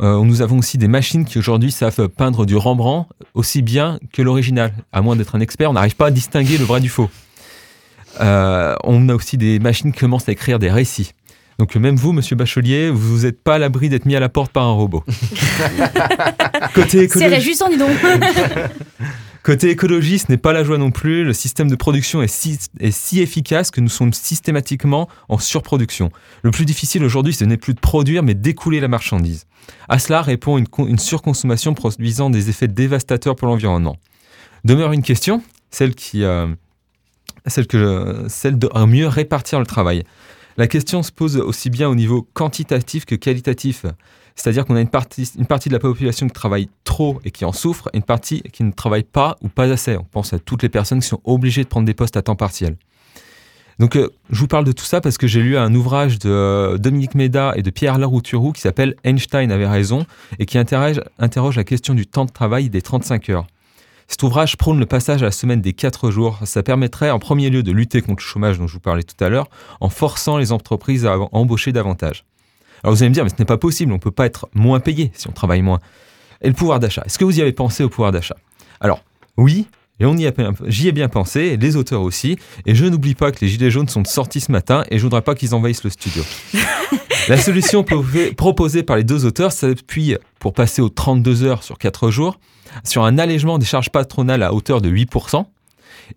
Euh, 0.00 0.22
nous 0.24 0.42
avons 0.42 0.58
aussi 0.58 0.78
des 0.78 0.88
machines 0.88 1.24
qui 1.24 1.38
aujourd'hui 1.38 1.70
savent 1.70 2.08
peindre 2.08 2.46
du 2.46 2.56
Rembrandt 2.56 3.08
aussi 3.34 3.62
bien 3.62 3.98
que 4.12 4.22
l'original. 4.22 4.72
À 4.92 5.02
moins 5.02 5.16
d'être 5.16 5.34
un 5.34 5.40
expert, 5.40 5.70
on 5.70 5.74
n'arrive 5.74 5.96
pas 5.96 6.06
à 6.06 6.10
distinguer 6.10 6.58
le 6.58 6.64
vrai 6.64 6.80
du 6.80 6.88
faux. 6.88 7.10
on 8.18 9.08
a 9.08 9.14
aussi 9.14 9.36
des 9.36 9.58
machines 9.58 9.92
qui 9.92 10.00
commencent 10.00 10.28
à 10.28 10.32
écrire 10.32 10.58
des 10.58 10.70
récits. 10.70 11.12
Donc 11.58 11.76
même 11.76 11.96
vous, 11.96 12.12
monsieur 12.12 12.36
Bachelier, 12.36 12.90
vous 12.90 13.20
n'êtes 13.20 13.42
pas 13.42 13.56
à 13.56 13.58
l'abri 13.58 13.88
d'être 13.88 14.06
mis 14.06 14.16
à 14.16 14.20
la 14.20 14.28
porte 14.28 14.52
par 14.52 14.64
un 14.64 14.72
robot. 14.72 15.04
Côté 16.74 17.08
C'est 17.08 17.26
réjouissant, 17.26 17.68
dis 17.68 17.76
donc. 17.76 17.90
Côté 19.42 19.70
écologie, 19.70 20.20
ce 20.20 20.26
n'est 20.30 20.38
pas 20.38 20.52
la 20.52 20.62
joie 20.62 20.78
non 20.78 20.92
plus. 20.92 21.24
Le 21.24 21.32
système 21.32 21.68
de 21.68 21.74
production 21.74 22.22
est 22.22 22.28
si, 22.28 22.60
est 22.78 22.92
si, 22.92 23.20
efficace 23.20 23.72
que 23.72 23.80
nous 23.80 23.88
sommes 23.88 24.12
systématiquement 24.12 25.08
en 25.28 25.38
surproduction. 25.38 26.10
Le 26.42 26.52
plus 26.52 26.64
difficile 26.64 27.04
aujourd'hui, 27.04 27.32
ce 27.32 27.44
n'est 27.44 27.56
plus 27.56 27.74
de 27.74 27.80
produire, 27.80 28.22
mais 28.22 28.34
d'écouler 28.34 28.78
la 28.78 28.86
marchandise. 28.86 29.46
À 29.88 29.98
cela 29.98 30.22
répond 30.22 30.58
une, 30.58 30.66
une 30.86 30.98
surconsommation 30.98 31.74
produisant 31.74 32.30
des 32.30 32.50
effets 32.50 32.68
dévastateurs 32.68 33.34
pour 33.34 33.48
l'environnement. 33.48 33.96
Demeure 34.64 34.92
une 34.92 35.02
question, 35.02 35.42
celle, 35.72 35.96
qui, 35.96 36.22
euh, 36.22 36.46
celle, 37.46 37.66
que, 37.66 38.26
celle 38.28 38.60
de 38.60 38.68
mieux 38.86 39.08
répartir 39.08 39.58
le 39.58 39.66
travail. 39.66 40.04
La 40.56 40.66
question 40.66 41.02
se 41.02 41.12
pose 41.12 41.36
aussi 41.36 41.70
bien 41.70 41.88
au 41.88 41.94
niveau 41.94 42.26
quantitatif 42.34 43.04
que 43.04 43.14
qualitatif. 43.14 43.86
C'est-à-dire 44.34 44.64
qu'on 44.64 44.76
a 44.76 44.80
une 44.80 44.88
partie, 44.88 45.24
de 45.36 45.72
la 45.72 45.78
population 45.78 46.26
qui 46.26 46.32
travaille 46.32 46.68
trop 46.84 47.20
et 47.24 47.30
qui 47.30 47.44
en 47.44 47.52
souffre, 47.52 47.90
et 47.92 47.98
une 47.98 48.02
partie 48.02 48.42
qui 48.52 48.64
ne 48.64 48.72
travaille 48.72 49.04
pas 49.04 49.36
ou 49.42 49.48
pas 49.48 49.70
assez. 49.70 49.96
On 49.96 50.04
pense 50.04 50.32
à 50.32 50.38
toutes 50.38 50.62
les 50.62 50.68
personnes 50.68 51.00
qui 51.00 51.08
sont 51.08 51.20
obligées 51.24 51.64
de 51.64 51.68
prendre 51.68 51.86
des 51.86 51.94
postes 51.94 52.16
à 52.16 52.22
temps 52.22 52.36
partiel. 52.36 52.76
Donc, 53.78 53.96
euh, 53.96 54.10
je 54.30 54.38
vous 54.38 54.46
parle 54.46 54.64
de 54.64 54.72
tout 54.72 54.84
ça 54.84 55.00
parce 55.00 55.18
que 55.18 55.26
j'ai 55.26 55.40
lu 55.40 55.56
un 55.56 55.74
ouvrage 55.74 56.18
de 56.18 56.30
euh, 56.30 56.78
Dominique 56.78 57.14
Méda 57.14 57.52
et 57.56 57.62
de 57.62 57.70
Pierre 57.70 57.98
Larouturou 57.98 58.52
qui 58.52 58.60
s'appelle 58.60 58.94
Einstein 59.02 59.50
avait 59.50 59.66
raison 59.66 60.06
et 60.38 60.46
qui 60.46 60.58
interroge, 60.58 61.00
interroge 61.18 61.56
la 61.56 61.64
question 61.64 61.94
du 61.94 62.06
temps 62.06 62.24
de 62.24 62.30
travail 62.30 62.68
des 62.68 62.82
35 62.82 63.28
heures. 63.30 63.46
Cet 64.12 64.24
ouvrage 64.24 64.58
prône 64.58 64.78
le 64.78 64.84
passage 64.84 65.22
à 65.22 65.24
la 65.24 65.30
semaine 65.30 65.62
des 65.62 65.72
4 65.72 66.10
jours. 66.10 66.38
Ça 66.44 66.62
permettrait 66.62 67.10
en 67.10 67.18
premier 67.18 67.48
lieu 67.48 67.62
de 67.62 67.72
lutter 67.72 68.02
contre 68.02 68.22
le 68.22 68.28
chômage 68.28 68.58
dont 68.58 68.66
je 68.66 68.74
vous 68.74 68.78
parlais 68.78 69.02
tout 69.02 69.16
à 69.24 69.30
l'heure, 69.30 69.48
en 69.80 69.88
forçant 69.88 70.36
les 70.36 70.52
entreprises 70.52 71.06
à 71.06 71.16
embaucher 71.32 71.72
davantage. 71.72 72.26
Alors 72.84 72.94
vous 72.94 73.02
allez 73.02 73.08
me 73.08 73.14
dire, 73.14 73.24
mais 73.24 73.30
ce 73.30 73.36
n'est 73.38 73.46
pas 73.46 73.56
possible, 73.56 73.90
on 73.90 73.94
ne 73.94 74.00
peut 74.00 74.10
pas 74.10 74.26
être 74.26 74.50
moins 74.52 74.80
payé 74.80 75.10
si 75.14 75.28
on 75.28 75.32
travaille 75.32 75.62
moins. 75.62 75.78
Et 76.42 76.48
le 76.48 76.52
pouvoir 76.52 76.78
d'achat, 76.78 77.02
est-ce 77.06 77.18
que 77.18 77.24
vous 77.24 77.38
y 77.38 77.40
avez 77.40 77.54
pensé 77.54 77.84
au 77.84 77.88
pouvoir 77.88 78.12
d'achat? 78.12 78.36
Alors 78.82 79.02
oui, 79.38 79.66
et 79.98 80.04
on 80.04 80.14
y 80.14 80.26
a, 80.26 80.32
j'y 80.66 80.88
ai 80.88 80.92
bien 80.92 81.08
pensé, 81.08 81.56
les 81.56 81.76
auteurs 81.76 82.02
aussi, 82.02 82.36
et 82.66 82.74
je 82.74 82.84
n'oublie 82.84 83.14
pas 83.14 83.32
que 83.32 83.38
les 83.40 83.48
Gilets 83.48 83.70
jaunes 83.70 83.88
sont 83.88 84.04
sortis 84.04 84.40
ce 84.40 84.52
matin 84.52 84.84
et 84.90 84.98
je 84.98 85.04
voudrais 85.04 85.22
pas 85.22 85.34
qu'ils 85.34 85.54
envahissent 85.54 85.84
le 85.84 85.90
studio. 85.90 86.22
La 87.28 87.36
solution 87.36 87.84
proposée 88.36 88.82
par 88.82 88.96
les 88.96 89.04
deux 89.04 89.24
auteurs 89.24 89.52
s'appuie 89.52 90.16
pour 90.38 90.52
passer 90.52 90.82
aux 90.82 90.88
32 90.88 91.44
heures 91.44 91.62
sur 91.62 91.78
4 91.78 92.10
jours, 92.10 92.38
sur 92.84 93.04
un 93.04 93.18
allègement 93.18 93.58
des 93.58 93.66
charges 93.66 93.90
patronales 93.90 94.42
à 94.42 94.52
hauteur 94.52 94.80
de 94.80 94.90
8% 94.90 95.44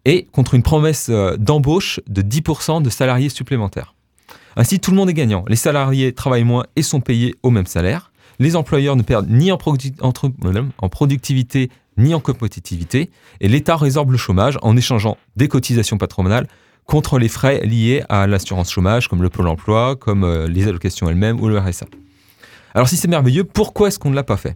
et 0.05 0.25
contre 0.31 0.55
une 0.55 0.63
promesse 0.63 1.07
euh, 1.09 1.37
d'embauche 1.37 1.99
de 2.07 2.21
10% 2.21 2.81
de 2.81 2.89
salariés 2.89 3.29
supplémentaires. 3.29 3.93
Ainsi, 4.55 4.79
tout 4.79 4.91
le 4.91 4.97
monde 4.97 5.09
est 5.09 5.13
gagnant. 5.13 5.45
Les 5.47 5.55
salariés 5.55 6.13
travaillent 6.13 6.43
moins 6.43 6.65
et 6.75 6.81
sont 6.81 7.01
payés 7.01 7.35
au 7.43 7.49
même 7.49 7.67
salaire. 7.67 8.11
Les 8.39 8.55
employeurs 8.55 8.95
ne 8.95 9.03
perdent 9.03 9.29
ni 9.29 9.51
en, 9.51 9.59
en 9.59 10.89
productivité 10.89 11.69
ni 11.97 12.13
en 12.13 12.19
compétitivité. 12.19 13.09
Et 13.41 13.47
l'État 13.47 13.77
résorbe 13.77 14.11
le 14.11 14.17
chômage 14.17 14.57
en 14.61 14.75
échangeant 14.75 15.17
des 15.35 15.47
cotisations 15.47 15.97
patronales 15.97 16.47
contre 16.85 17.19
les 17.19 17.27
frais 17.27 17.61
liés 17.65 18.03
à 18.09 18.27
l'assurance 18.27 18.71
chômage, 18.71 19.07
comme 19.07 19.21
le 19.21 19.29
Pôle 19.29 19.47
emploi, 19.47 19.95
comme 19.95 20.23
euh, 20.23 20.47
les 20.47 20.67
allocations 20.67 21.09
elles-mêmes 21.09 21.39
ou 21.39 21.47
le 21.47 21.57
RSA. 21.57 21.87
Alors 22.73 22.87
si 22.87 22.97
c'est 22.97 23.07
merveilleux, 23.07 23.43
pourquoi 23.43 23.87
est-ce 23.87 23.99
qu'on 23.99 24.09
ne 24.09 24.15
l'a 24.15 24.23
pas 24.23 24.37
fait? 24.37 24.55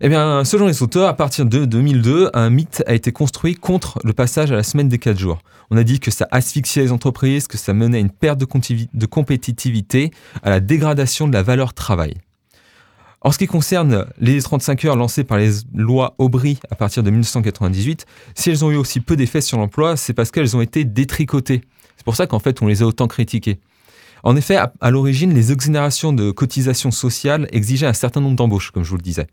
Eh 0.00 0.08
bien, 0.08 0.44
selon 0.44 0.66
les 0.66 0.82
auteurs, 0.82 1.08
à 1.08 1.14
partir 1.14 1.46
de 1.46 1.64
2002, 1.64 2.30
un 2.34 2.50
mythe 2.50 2.82
a 2.86 2.94
été 2.94 3.12
construit 3.12 3.54
contre 3.54 4.00
le 4.02 4.12
passage 4.12 4.50
à 4.50 4.56
la 4.56 4.64
semaine 4.64 4.88
des 4.88 4.98
4 4.98 5.18
jours. 5.18 5.38
On 5.70 5.76
a 5.76 5.84
dit 5.84 6.00
que 6.00 6.10
ça 6.10 6.26
asphyxiait 6.30 6.82
les 6.82 6.92
entreprises, 6.92 7.46
que 7.46 7.56
ça 7.56 7.72
menait 7.72 7.98
à 7.98 8.00
une 8.00 8.10
perte 8.10 8.38
de 8.38 9.06
compétitivité, 9.06 10.10
à 10.42 10.50
la 10.50 10.60
dégradation 10.60 11.28
de 11.28 11.32
la 11.32 11.42
valeur 11.42 11.72
travail. 11.74 12.14
En 13.24 13.32
ce 13.32 13.38
qui 13.38 13.46
concerne 13.46 14.04
les 14.20 14.42
35 14.42 14.84
heures 14.84 14.96
lancées 14.96 15.24
par 15.24 15.38
les 15.38 15.50
lois 15.74 16.14
Aubry 16.18 16.58
à 16.70 16.74
partir 16.74 17.02
de 17.02 17.10
1998, 17.10 18.04
si 18.34 18.50
elles 18.50 18.66
ont 18.66 18.70
eu 18.70 18.76
aussi 18.76 19.00
peu 19.00 19.16
d'effets 19.16 19.40
sur 19.40 19.56
l'emploi, 19.56 19.96
c'est 19.96 20.12
parce 20.12 20.30
qu'elles 20.30 20.54
ont 20.54 20.60
été 20.60 20.84
détricotées. 20.84 21.62
C'est 21.96 22.04
pour 22.04 22.16
ça 22.16 22.26
qu'en 22.26 22.38
fait 22.38 22.60
on 22.60 22.66
les 22.66 22.82
a 22.82 22.86
autant 22.86 23.08
critiquées. 23.08 23.60
En 24.24 24.36
effet, 24.36 24.56
à, 24.56 24.90
l'origine, 24.90 25.32
les 25.32 25.52
exonérations 25.52 26.12
de 26.12 26.30
cotisations 26.30 26.90
sociales 26.90 27.48
exigeaient 27.50 27.86
un 27.86 27.94
certain 27.94 28.20
nombre 28.20 28.36
d'embauches, 28.36 28.70
comme 28.70 28.82
je 28.82 28.90
vous 28.90 28.96
le 28.96 29.02
disais. 29.02 29.26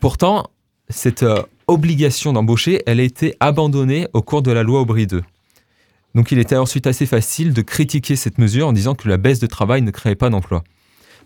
Pourtant, 0.00 0.50
cette 0.88 1.22
euh, 1.22 1.42
obligation 1.68 2.32
d'embaucher, 2.32 2.82
elle 2.86 2.98
a 2.98 3.04
été 3.04 3.36
abandonnée 3.38 4.08
au 4.12 4.22
cours 4.22 4.42
de 4.42 4.50
la 4.50 4.62
loi 4.62 4.80
Aubry 4.80 5.08
2. 5.08 5.22
Donc 6.14 6.30
il 6.30 6.38
était 6.38 6.56
ensuite 6.56 6.86
assez 6.86 7.06
facile 7.06 7.52
de 7.52 7.62
critiquer 7.62 8.14
cette 8.14 8.38
mesure 8.38 8.68
en 8.68 8.72
disant 8.72 8.94
que 8.94 9.08
la 9.08 9.16
baisse 9.16 9.40
de 9.40 9.46
travail 9.46 9.82
ne 9.82 9.90
créait 9.90 10.14
pas 10.14 10.30
d'emploi. 10.30 10.62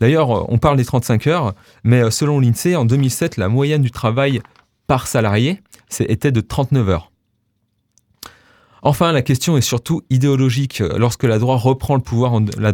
D'ailleurs, 0.00 0.30
euh, 0.30 0.44
on 0.48 0.58
parle 0.58 0.76
des 0.76 0.84
35 0.84 1.26
heures, 1.26 1.54
mais 1.84 2.02
euh, 2.02 2.10
selon 2.10 2.40
l'INSEE, 2.40 2.76
en 2.76 2.84
2007, 2.84 3.36
la 3.36 3.48
moyenne 3.48 3.82
du 3.82 3.90
travail 3.90 4.40
par 4.86 5.06
salarié 5.06 5.62
était 6.00 6.32
de 6.32 6.40
39 6.40 6.88
heures. 6.88 7.10
Enfin, 8.82 9.10
la 9.10 9.22
question 9.22 9.56
est 9.56 9.62
surtout 9.62 10.02
idéologique. 10.10 10.80
Lorsque 10.96 11.24
la 11.24 11.40
droite, 11.40 11.60
reprend 11.60 11.96
le 11.96 12.02
pouvoir 12.02 12.34
en, 12.34 12.44
la 12.56 12.72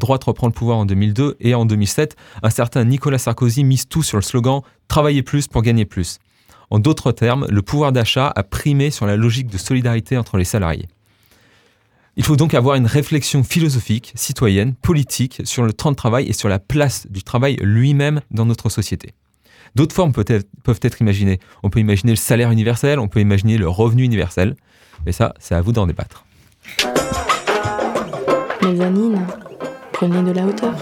en 0.76 0.84
2002 0.84 1.36
et 1.40 1.54
en 1.54 1.64
2007, 1.64 2.16
un 2.42 2.50
certain 2.50 2.84
Nicolas 2.84 3.16
Sarkozy 3.16 3.64
mise 3.64 3.88
tout 3.88 4.02
sur 4.02 4.18
le 4.18 4.22
slogan 4.22 4.60
Travailler 4.88 5.22
plus 5.22 5.48
pour 5.48 5.62
gagner 5.62 5.86
plus. 5.86 6.18
En 6.68 6.80
d'autres 6.80 7.12
termes, 7.12 7.46
le 7.48 7.62
pouvoir 7.62 7.92
d'achat 7.92 8.30
a 8.34 8.42
primé 8.42 8.90
sur 8.90 9.06
la 9.06 9.16
logique 9.16 9.46
de 9.46 9.56
solidarité 9.56 10.18
entre 10.18 10.36
les 10.36 10.44
salariés. 10.44 10.88
Il 12.14 12.24
faut 12.24 12.36
donc 12.36 12.52
avoir 12.52 12.76
une 12.76 12.86
réflexion 12.86 13.42
philosophique, 13.42 14.12
citoyenne, 14.16 14.74
politique 14.74 15.40
sur 15.44 15.62
le 15.62 15.72
temps 15.72 15.90
de 15.90 15.96
travail 15.96 16.28
et 16.28 16.34
sur 16.34 16.50
la 16.50 16.58
place 16.58 17.06
du 17.08 17.22
travail 17.22 17.56
lui-même 17.62 18.20
dans 18.30 18.44
notre 18.44 18.68
société. 18.68 19.14
D'autres 19.76 19.94
formes 19.94 20.12
peuvent 20.12 20.80
être, 20.82 21.00
imaginées. 21.00 21.40
On 21.62 21.70
peut 21.70 21.80
imaginer 21.80 22.12
le 22.12 22.16
salaire 22.16 22.50
universel, 22.50 22.98
on 22.98 23.08
peut 23.08 23.20
imaginer 23.20 23.56
le 23.56 23.66
revenu 23.66 24.02
universel. 24.04 24.56
Mais 25.06 25.12
ça, 25.12 25.32
c'est 25.38 25.54
à 25.54 25.62
vous 25.62 25.72
d'en 25.72 25.86
débattre. 25.86 26.26
Mezzanine, 28.62 29.26
prenez 29.92 30.22
de 30.22 30.32
la 30.32 30.44
hauteur. 30.44 30.74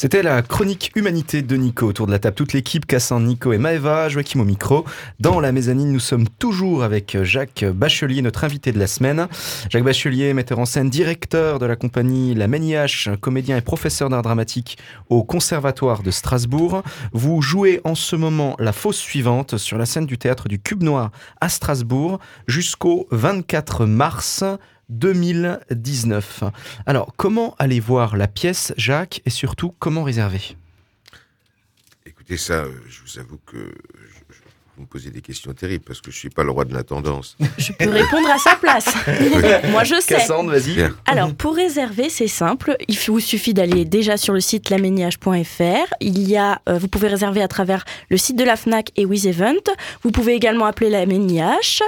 C'était 0.00 0.22
la 0.22 0.42
chronique 0.42 0.92
humanité 0.94 1.42
de 1.42 1.56
Nico. 1.56 1.88
Autour 1.88 2.06
de 2.06 2.12
la 2.12 2.20
table, 2.20 2.36
toute 2.36 2.52
l'équipe, 2.52 2.86
Cassandre, 2.86 3.26
Nico 3.26 3.52
et 3.52 3.58
Maëva, 3.58 4.08
Joachim 4.08 4.38
au 4.38 4.44
micro. 4.44 4.84
Dans 5.18 5.40
la 5.40 5.50
mezzanine, 5.50 5.90
nous 5.90 5.98
sommes 5.98 6.28
toujours 6.28 6.84
avec 6.84 7.20
Jacques 7.24 7.64
Bachelier, 7.64 8.22
notre 8.22 8.44
invité 8.44 8.70
de 8.70 8.78
la 8.78 8.86
semaine. 8.86 9.26
Jacques 9.68 9.82
Bachelier, 9.82 10.34
metteur 10.34 10.60
en 10.60 10.66
scène, 10.66 10.88
directeur 10.88 11.58
de 11.58 11.66
la 11.66 11.74
compagnie 11.74 12.36
La 12.36 12.46
Méniache, 12.46 13.08
comédien 13.20 13.56
et 13.56 13.60
professeur 13.60 14.08
d'art 14.08 14.22
dramatique 14.22 14.78
au 15.08 15.24
Conservatoire 15.24 16.04
de 16.04 16.12
Strasbourg. 16.12 16.84
Vous 17.12 17.42
jouez 17.42 17.80
en 17.82 17.96
ce 17.96 18.14
moment 18.14 18.54
la 18.60 18.72
fausse 18.72 18.98
suivante 18.98 19.56
sur 19.58 19.78
la 19.78 19.84
scène 19.84 20.06
du 20.06 20.16
théâtre 20.16 20.46
du 20.46 20.60
Cube 20.60 20.84
Noir 20.84 21.10
à 21.40 21.48
Strasbourg 21.48 22.20
jusqu'au 22.46 23.08
24 23.10 23.84
mars 23.84 24.44
2019. 24.88 26.44
Alors, 26.86 27.14
comment 27.16 27.54
aller 27.58 27.80
voir 27.80 28.16
la 28.16 28.28
pièce, 28.28 28.72
Jacques, 28.76 29.22
et 29.26 29.30
surtout, 29.30 29.74
comment 29.78 30.02
réserver? 30.02 30.56
Écoutez, 32.06 32.36
ça, 32.36 32.64
euh, 32.64 32.72
je 32.88 33.00
vous 33.02 33.18
avoue 33.18 33.38
que 33.46 33.74
vous 34.78 34.84
me 34.84 34.86
posez 34.86 35.10
des 35.10 35.22
questions 35.22 35.52
terribles 35.52 35.84
parce 35.84 36.00
que 36.00 36.12
je 36.12 36.16
suis 36.16 36.30
pas 36.30 36.44
le 36.44 36.52
roi 36.52 36.64
de 36.64 36.72
la 36.72 36.84
tendance. 36.84 37.36
Je 37.58 37.72
peux 37.72 37.90
répondre 37.90 38.30
à 38.30 38.38
sa 38.38 38.54
place. 38.54 38.86
Moi, 39.70 39.82
je 39.82 40.00
sais. 40.00 40.14
Cassandre, 40.14 40.52
vas-y. 40.52 40.88
Alors, 41.04 41.34
pour 41.34 41.56
réserver, 41.56 42.08
c'est 42.08 42.28
simple. 42.28 42.76
Il 42.86 42.96
vous 43.08 43.18
suffit 43.18 43.54
d'aller 43.54 43.84
déjà 43.84 44.16
sur 44.16 44.32
le 44.32 44.40
site 44.40 44.70
laméniage.fr. 44.70 45.94
Il 46.00 46.28
y 46.28 46.36
a, 46.36 46.62
euh, 46.68 46.78
vous 46.78 46.86
pouvez 46.86 47.08
réserver 47.08 47.42
à 47.42 47.48
travers 47.48 47.84
le 48.08 48.16
site 48.16 48.36
de 48.36 48.44
la 48.44 48.54
Fnac 48.54 48.92
et 48.94 49.04
WizEvent. 49.04 49.64
Vous 50.04 50.12
pouvez 50.12 50.34
également 50.34 50.66
appeler 50.66 50.90
la 50.90 51.06
Méniache. 51.06 51.82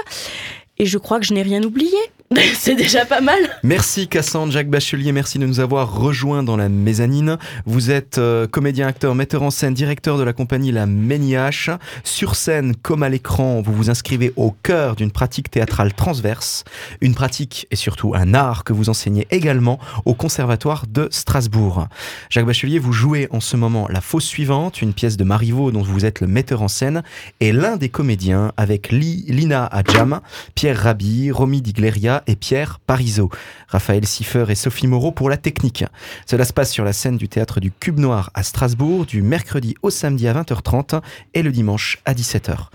Et 0.77 0.85
je 0.85 0.97
crois 0.97 1.21
que 1.21 1.25
je 1.25 1.33
n'ai 1.33 1.43
rien 1.43 1.63
oublié. 1.63 1.97
C'est 2.53 2.75
déjà 2.75 3.05
pas 3.05 3.19
mal. 3.19 3.39
Merci 3.61 4.07
Cassandre, 4.07 4.53
Jacques 4.53 4.69
Bachelier, 4.69 5.11
merci 5.11 5.37
de 5.37 5.45
nous 5.45 5.59
avoir 5.59 5.93
rejoints 5.93 6.43
dans 6.43 6.55
la 6.55 6.69
mezzanine. 6.69 7.37
Vous 7.65 7.91
êtes 7.91 8.19
euh, 8.19 8.47
comédien, 8.47 8.87
acteur, 8.87 9.15
metteur 9.15 9.43
en 9.43 9.51
scène, 9.51 9.73
directeur 9.73 10.17
de 10.17 10.23
la 10.23 10.31
compagnie 10.31 10.71
La 10.71 10.85
Méniache. 10.85 11.69
Sur 12.05 12.35
scène 12.35 12.73
comme 12.75 13.03
à 13.03 13.09
l'écran, 13.09 13.61
vous 13.61 13.73
vous 13.73 13.89
inscrivez 13.89 14.31
au 14.37 14.51
cœur 14.63 14.95
d'une 14.95 15.11
pratique 15.11 15.51
théâtrale 15.51 15.93
transverse, 15.93 16.63
une 17.01 17.15
pratique 17.15 17.67
et 17.69 17.75
surtout 17.75 18.13
un 18.15 18.33
art 18.33 18.63
que 18.63 18.71
vous 18.71 18.87
enseignez 18.87 19.27
également 19.31 19.77
au 20.05 20.13
Conservatoire 20.13 20.85
de 20.87 21.09
Strasbourg. 21.11 21.87
Jacques 22.29 22.45
Bachelier, 22.45 22.79
vous 22.79 22.93
jouez 22.93 23.27
en 23.31 23.41
ce 23.41 23.57
moment 23.57 23.87
La 23.89 23.99
Fausse 23.99 24.25
Suivante, 24.25 24.81
une 24.81 24.93
pièce 24.93 25.17
de 25.17 25.25
Marivaux 25.25 25.71
dont 25.71 25.81
vous 25.81 26.05
êtes 26.05 26.21
le 26.21 26.27
metteur 26.27 26.61
en 26.61 26.69
scène 26.69 27.03
et 27.41 27.51
l'un 27.51 27.75
des 27.75 27.89
comédiens 27.89 28.53
avec 28.55 28.89
Lina 28.91 29.65
Adjam, 29.65 30.21
Pierre 30.55 30.81
Rabhi, 30.81 31.31
Romy 31.31 31.61
Digleria 31.61 32.20
et 32.27 32.35
Pierre 32.35 32.79
Parisot. 32.85 33.29
Raphaël 33.67 34.05
Siffer 34.05 34.45
et 34.49 34.55
Sophie 34.55 34.87
Moreau 34.87 35.11
pour 35.11 35.29
la 35.29 35.37
technique. 35.37 35.85
Cela 36.25 36.45
se 36.45 36.53
passe 36.53 36.71
sur 36.71 36.83
la 36.83 36.93
scène 36.93 37.17
du 37.17 37.29
théâtre 37.29 37.59
du 37.59 37.71
Cube 37.71 37.99
Noir 37.99 38.31
à 38.33 38.43
Strasbourg 38.43 39.05
du 39.05 39.21
mercredi 39.21 39.75
au 39.81 39.89
samedi 39.89 40.27
à 40.27 40.33
20h30 40.33 41.01
et 41.33 41.41
le 41.41 41.51
dimanche 41.51 41.99
à 42.05 42.13
17h. 42.13 42.67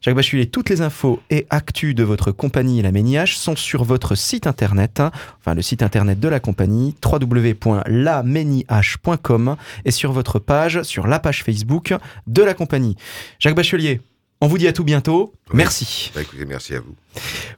Jacques 0.00 0.14
Bachulet, 0.14 0.46
toutes 0.46 0.70
les 0.70 0.80
infos 0.80 1.20
et 1.28 1.48
actus 1.50 1.92
de 1.92 2.04
votre 2.04 2.30
compagnie 2.30 2.80
La 2.82 2.92
Méniache 2.92 3.36
sont 3.36 3.56
sur 3.56 3.82
votre 3.82 4.14
site 4.14 4.46
internet, 4.46 5.02
enfin 5.40 5.54
le 5.54 5.62
site 5.62 5.82
internet 5.82 6.20
de 6.20 6.28
la 6.28 6.38
compagnie, 6.38 6.94
www.lameniache.com 7.04 9.56
et 9.84 9.90
sur 9.90 10.12
votre 10.12 10.38
page, 10.38 10.82
sur 10.82 11.08
la 11.08 11.18
page 11.18 11.42
Facebook 11.42 11.92
de 12.28 12.44
la 12.44 12.54
compagnie. 12.54 12.94
Jacques 13.40 13.56
Bachelier, 13.56 14.00
on 14.40 14.46
vous 14.46 14.58
dit 14.58 14.68
à 14.68 14.72
tout 14.72 14.84
bientôt. 14.84 15.32
Merci. 15.52 16.12
Bah, 16.14 16.22
écoutez, 16.22 16.44
merci 16.44 16.74
à 16.74 16.80
vous. 16.80 16.94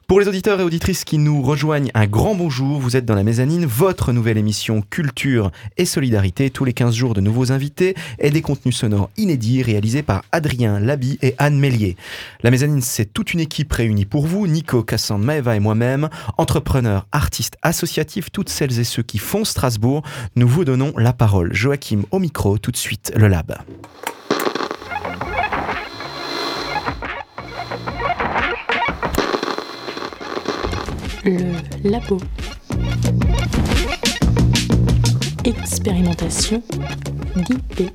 Pour 0.07 0.19
les 0.19 0.27
auditeurs 0.27 0.59
et 0.59 0.63
auditrices 0.63 1.03
qui 1.03 1.19
nous 1.19 1.41
rejoignent, 1.41 1.91
un 1.93 2.07
grand 2.07 2.33
bonjour. 2.33 2.79
Vous 2.79 2.97
êtes 2.97 3.05
dans 3.05 3.13
la 3.15 3.23
mezzanine, 3.23 3.65
votre 3.65 4.13
nouvelle 4.13 4.37
émission 4.37 4.81
Culture 4.81 5.51
et 5.77 5.85
Solidarité. 5.85 6.49
Tous 6.49 6.65
les 6.65 6.73
15 6.73 6.95
jours 6.95 7.13
de 7.13 7.21
nouveaux 7.21 7.51
invités 7.51 7.95
et 8.17 8.31
des 8.31 8.41
contenus 8.41 8.75
sonores 8.75 9.09
inédits 9.17 9.61
réalisés 9.61 10.01
par 10.01 10.23
Adrien 10.31 10.79
Labi 10.79 11.19
et 11.21 11.35
Anne 11.37 11.59
Mélier. 11.59 11.97
La 12.41 12.49
mezzanine, 12.49 12.81
c'est 12.81 13.13
toute 13.13 13.33
une 13.33 13.39
équipe 13.39 13.71
réunie 13.71 14.05
pour 14.05 14.25
vous. 14.25 14.47
Nico, 14.47 14.81
Cassandre, 14.83 15.23
Maeva 15.23 15.55
et 15.55 15.59
moi-même, 15.59 16.09
entrepreneurs, 16.37 17.05
artistes, 17.11 17.57
associatifs, 17.61 18.31
toutes 18.31 18.49
celles 18.49 18.79
et 18.79 18.85
ceux 18.85 19.03
qui 19.03 19.19
font 19.19 19.45
Strasbourg. 19.45 20.01
Nous 20.35 20.47
vous 20.47 20.65
donnons 20.65 20.93
la 20.97 21.13
parole. 21.13 21.53
Joachim 21.53 22.03
au 22.09 22.17
micro, 22.17 22.57
tout 22.57 22.71
de 22.71 22.77
suite, 22.77 23.11
le 23.15 23.27
lab. 23.27 23.55
Le 31.23 31.89
labo. 31.89 32.17
Expérimentation 35.43 36.61
d'idées. 37.35 37.91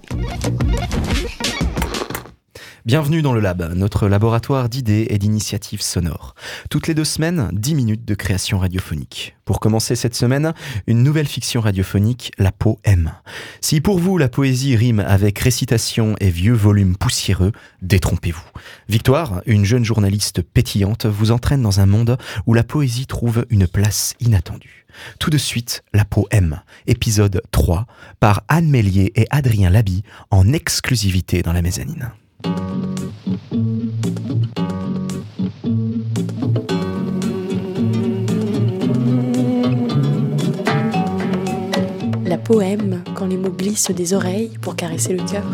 Bienvenue 2.87 3.21
dans 3.21 3.33
le 3.33 3.41
Lab, 3.41 3.73
notre 3.75 4.07
laboratoire 4.07 4.69
d'idées 4.69 5.09
et 5.11 5.19
d'initiatives 5.19 5.83
sonores. 5.83 6.37
Toutes 6.71 6.87
les 6.87 6.95
deux 6.95 7.03
semaines, 7.03 7.51
10 7.53 7.75
minutes 7.75 8.05
de 8.05 8.15
création 8.15 8.61
radiophonique. 8.61 9.35
Pour 9.45 9.59
commencer 9.59 9.97
cette 9.97 10.15
semaine, 10.15 10.55
une 10.87 11.03
nouvelle 11.03 11.27
fiction 11.27 11.61
radiophonique, 11.61 12.31
La 12.39 12.53
peau 12.53 12.79
aime. 12.85 13.13
Si 13.61 13.81
pour 13.81 13.99
vous 13.99 14.19
la 14.19 14.29
poésie 14.29 14.77
rime 14.77 15.01
avec 15.01 15.37
récitation 15.41 16.15
et 16.21 16.31
vieux 16.31 16.53
volumes 16.53 16.97
poussiéreux, 16.97 17.51
détrompez-vous. 17.83 18.49
Victoire, 18.89 19.43
une 19.47 19.65
jeune 19.65 19.85
journaliste 19.85 20.43
pétillante, 20.43 21.07
vous 21.07 21.33
entraîne 21.33 21.63
dans 21.63 21.81
un 21.81 21.87
monde 21.87 22.17
où 22.47 22.55
la 22.55 22.63
poésie 22.63 23.09
trouve 23.09 23.47
une 23.51 23.67
place 23.67 24.15
inattendue. 24.21 24.87
Tout 25.19 25.31
de 25.31 25.39
suite, 25.39 25.83
La 25.93 26.05
peau 26.05 26.29
aime, 26.31 26.63
épisode 26.87 27.43
3, 27.51 27.87
par 28.21 28.45
Anne 28.47 28.69
Mélier 28.71 29.11
et 29.17 29.27
Adrien 29.31 29.71
Labi, 29.71 30.05
en 30.31 30.53
exclusivité 30.53 31.43
dans 31.43 31.53
la 31.53 31.63
mezzanine. 31.63 32.13
La 42.25 42.39
poème 42.39 43.03
quand 43.15 43.27
les 43.27 43.37
mots 43.37 43.51
glissent 43.51 43.91
des 43.91 44.15
oreilles 44.15 44.51
pour 44.61 44.77
caresser 44.77 45.13
le 45.13 45.25
cœur. 45.25 45.45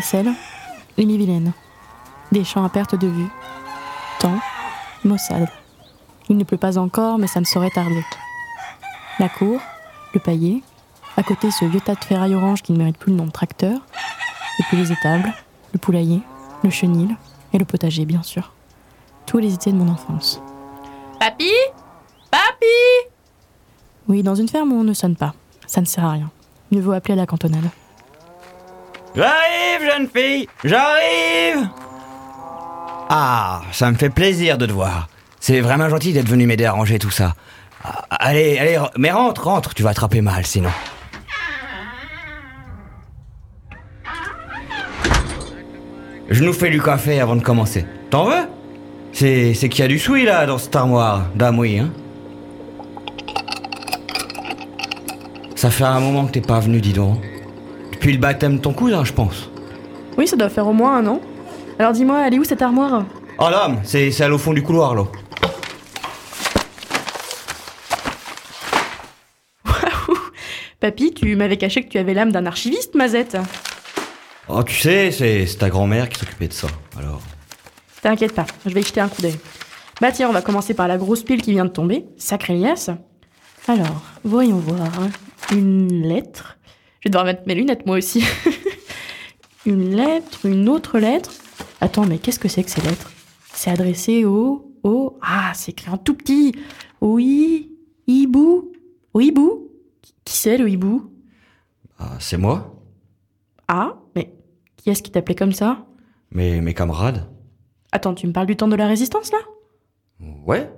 Sel, 0.00 0.32
vilaine 0.98 1.52
Des 2.32 2.44
champs 2.44 2.64
à 2.64 2.68
perte 2.68 2.94
de 2.94 3.06
vue. 3.06 3.28
Temps, 4.18 4.38
maussade. 5.04 5.48
Il 6.28 6.36
ne 6.36 6.44
pleut 6.44 6.56
pas 6.56 6.78
encore, 6.78 7.18
mais 7.18 7.26
ça 7.26 7.40
ne 7.40 7.44
saurait 7.44 7.70
tarder. 7.70 8.04
La 9.18 9.28
cour, 9.28 9.60
le 10.14 10.20
paillet, 10.20 10.62
à 11.16 11.22
côté 11.22 11.50
ce 11.50 11.64
vieux 11.64 11.80
tas 11.80 11.94
de 11.94 12.04
ferraille 12.04 12.34
orange 12.34 12.62
qui 12.62 12.72
ne 12.72 12.78
mérite 12.78 12.98
plus 12.98 13.12
le 13.12 13.18
nom 13.18 13.26
de 13.26 13.30
tracteur, 13.30 13.80
et 14.58 14.62
puis 14.64 14.76
les 14.76 14.92
étables, 14.92 15.32
le 15.72 15.78
poulailler, 15.78 16.20
le 16.62 16.70
chenil 16.70 17.16
et 17.52 17.58
le 17.58 17.64
potager, 17.64 18.04
bien 18.04 18.22
sûr. 18.22 18.52
Tous 19.24 19.38
les 19.38 19.54
étés 19.54 19.72
de 19.72 19.76
mon 19.76 19.88
enfance. 19.88 20.40
Papy 21.18 21.52
Papy 22.30 23.10
Oui, 24.08 24.22
dans 24.22 24.34
une 24.34 24.48
ferme, 24.48 24.72
on 24.72 24.84
ne 24.84 24.92
sonne 24.94 25.16
pas. 25.16 25.34
Ça 25.66 25.80
ne 25.80 25.86
sert 25.86 26.04
à 26.04 26.12
rien. 26.12 26.30
Mieux 26.70 26.80
vaut 26.80 26.92
appeler 26.92 27.14
à 27.14 27.16
la 27.16 27.26
cantonade. 27.26 27.68
J'arrive, 29.16 29.90
jeune 29.90 30.08
fille, 30.14 30.46
j'arrive 30.62 31.68
Ah, 33.08 33.62
ça 33.72 33.90
me 33.90 33.96
fait 33.96 34.10
plaisir 34.10 34.58
de 34.58 34.66
te 34.66 34.72
voir. 34.72 35.08
C'est 35.40 35.60
vraiment 35.60 35.88
gentil 35.88 36.12
d'être 36.12 36.28
venu 36.28 36.46
m'aider 36.46 36.66
à 36.66 36.72
ranger 36.72 36.98
tout 36.98 37.10
ça. 37.10 37.34
Ah, 37.82 38.04
allez, 38.10 38.58
allez, 38.58 38.78
mais 38.98 39.10
rentre, 39.10 39.44
rentre, 39.44 39.72
tu 39.72 39.82
vas 39.82 39.90
attraper 39.90 40.20
mal 40.20 40.44
sinon. 40.44 40.70
Je 46.28 46.44
nous 46.44 46.52
fais 46.52 46.68
du 46.70 46.82
café 46.82 47.20
avant 47.20 47.36
de 47.36 47.42
commencer. 47.42 47.86
T'en 48.10 48.24
veux? 48.24 48.48
C'est 49.12 49.54
qu'il 49.54 49.78
y 49.80 49.82
a 49.82 49.88
du 49.88 49.98
souille 49.98 50.24
là 50.24 50.44
dans 50.44 50.58
cette 50.58 50.76
armoire 50.76 51.22
d'amoui, 51.34 51.78
hein 51.78 51.90
Ça 55.54 55.70
fait 55.70 55.84
un 55.84 56.00
moment 56.00 56.26
que 56.26 56.32
t'es 56.32 56.42
pas 56.42 56.60
venu, 56.60 56.82
dis 56.82 56.92
donc. 56.92 57.22
Depuis 58.06 58.14
le 58.14 58.22
baptême 58.22 58.58
de 58.58 58.60
ton 58.60 58.72
cousin, 58.72 59.04
je 59.04 59.12
pense. 59.12 59.50
Oui, 60.16 60.28
ça 60.28 60.36
doit 60.36 60.48
faire 60.48 60.68
au 60.68 60.72
moins 60.72 60.98
un 60.98 61.06
an. 61.08 61.20
Alors 61.76 61.90
dis-moi, 61.90 62.24
elle 62.24 62.34
est 62.34 62.38
où 62.38 62.44
cette 62.44 62.62
armoire? 62.62 63.04
Oh 63.40 63.48
là, 63.50 63.68
c'est 63.82 64.12
celle 64.12 64.32
au 64.32 64.38
fond 64.38 64.52
du 64.52 64.62
couloir, 64.62 64.94
là. 64.94 65.06
Waouh 69.64 70.18
Papy, 70.78 71.14
tu 71.14 71.34
m'avais 71.34 71.56
caché 71.56 71.82
que 71.82 71.88
tu 71.88 71.98
avais 71.98 72.14
l'âme 72.14 72.30
d'un 72.30 72.46
archiviste, 72.46 72.94
Mazette. 72.94 73.38
Oh, 74.48 74.62
tu 74.62 74.76
sais, 74.76 75.10
c'est 75.10 75.58
ta 75.58 75.68
grand-mère 75.68 76.08
qui 76.08 76.20
s'occupait 76.20 76.46
de 76.46 76.52
ça, 76.52 76.68
alors. 76.96 77.20
T'inquiète 78.02 78.36
pas, 78.36 78.46
je 78.64 78.70
vais 78.72 78.82
y 78.82 78.84
jeter 78.84 79.00
un 79.00 79.08
coup 79.08 79.20
d'œil. 79.20 79.34
Bah 80.00 80.12
tiens, 80.12 80.28
on 80.28 80.32
va 80.32 80.42
commencer 80.42 80.74
par 80.74 80.86
la 80.86 80.96
grosse 80.96 81.24
pile 81.24 81.42
qui 81.42 81.50
vient 81.50 81.64
de 81.64 81.70
tomber. 81.70 82.04
Sacré 82.18 82.54
liasse. 82.54 82.88
Alors, 83.66 84.02
voyons 84.22 84.58
voir. 84.58 84.92
Une 85.50 86.02
lettre. 86.02 86.55
Je 87.06 87.08
vais 87.08 87.12
devoir 87.12 87.26
mettre 87.26 87.42
mes 87.46 87.54
lunettes 87.54 87.86
moi 87.86 87.98
aussi. 87.98 88.24
une 89.64 89.94
lettre, 89.94 90.44
une 90.44 90.68
autre 90.68 90.98
lettre. 90.98 91.30
Attends, 91.80 92.04
mais 92.04 92.18
qu'est-ce 92.18 92.40
que 92.40 92.48
c'est 92.48 92.64
que 92.64 92.70
ces 92.70 92.80
lettres? 92.80 93.12
C'est 93.52 93.70
adressé 93.70 94.24
au... 94.24 94.74
au... 94.82 95.16
Ah, 95.22 95.52
c'est 95.54 95.70
écrit 95.70 95.88
en 95.88 95.98
tout 95.98 96.14
petit. 96.14 96.52
Oui, 97.00 97.70
hibou. 98.08 98.72
Au 99.14 99.20
hibou 99.20 99.70
Qui 100.24 100.36
c'est 100.36 100.58
le 100.58 100.68
hibou 100.68 101.08
Ah, 101.96 102.16
c'est 102.18 102.38
moi. 102.38 102.74
Ah, 103.68 104.00
mais 104.16 104.32
qui 104.76 104.90
est-ce 104.90 105.04
qui 105.04 105.12
t'appelait 105.12 105.36
comme 105.36 105.52
ça? 105.52 105.86
Mes, 106.32 106.60
mes 106.60 106.74
camarades. 106.74 107.30
Attends, 107.92 108.14
tu 108.14 108.26
me 108.26 108.32
parles 108.32 108.48
du 108.48 108.56
temps 108.56 108.66
de 108.66 108.74
la 108.74 108.88
résistance 108.88 109.30
là? 109.30 109.38
Ouais. 110.44 110.68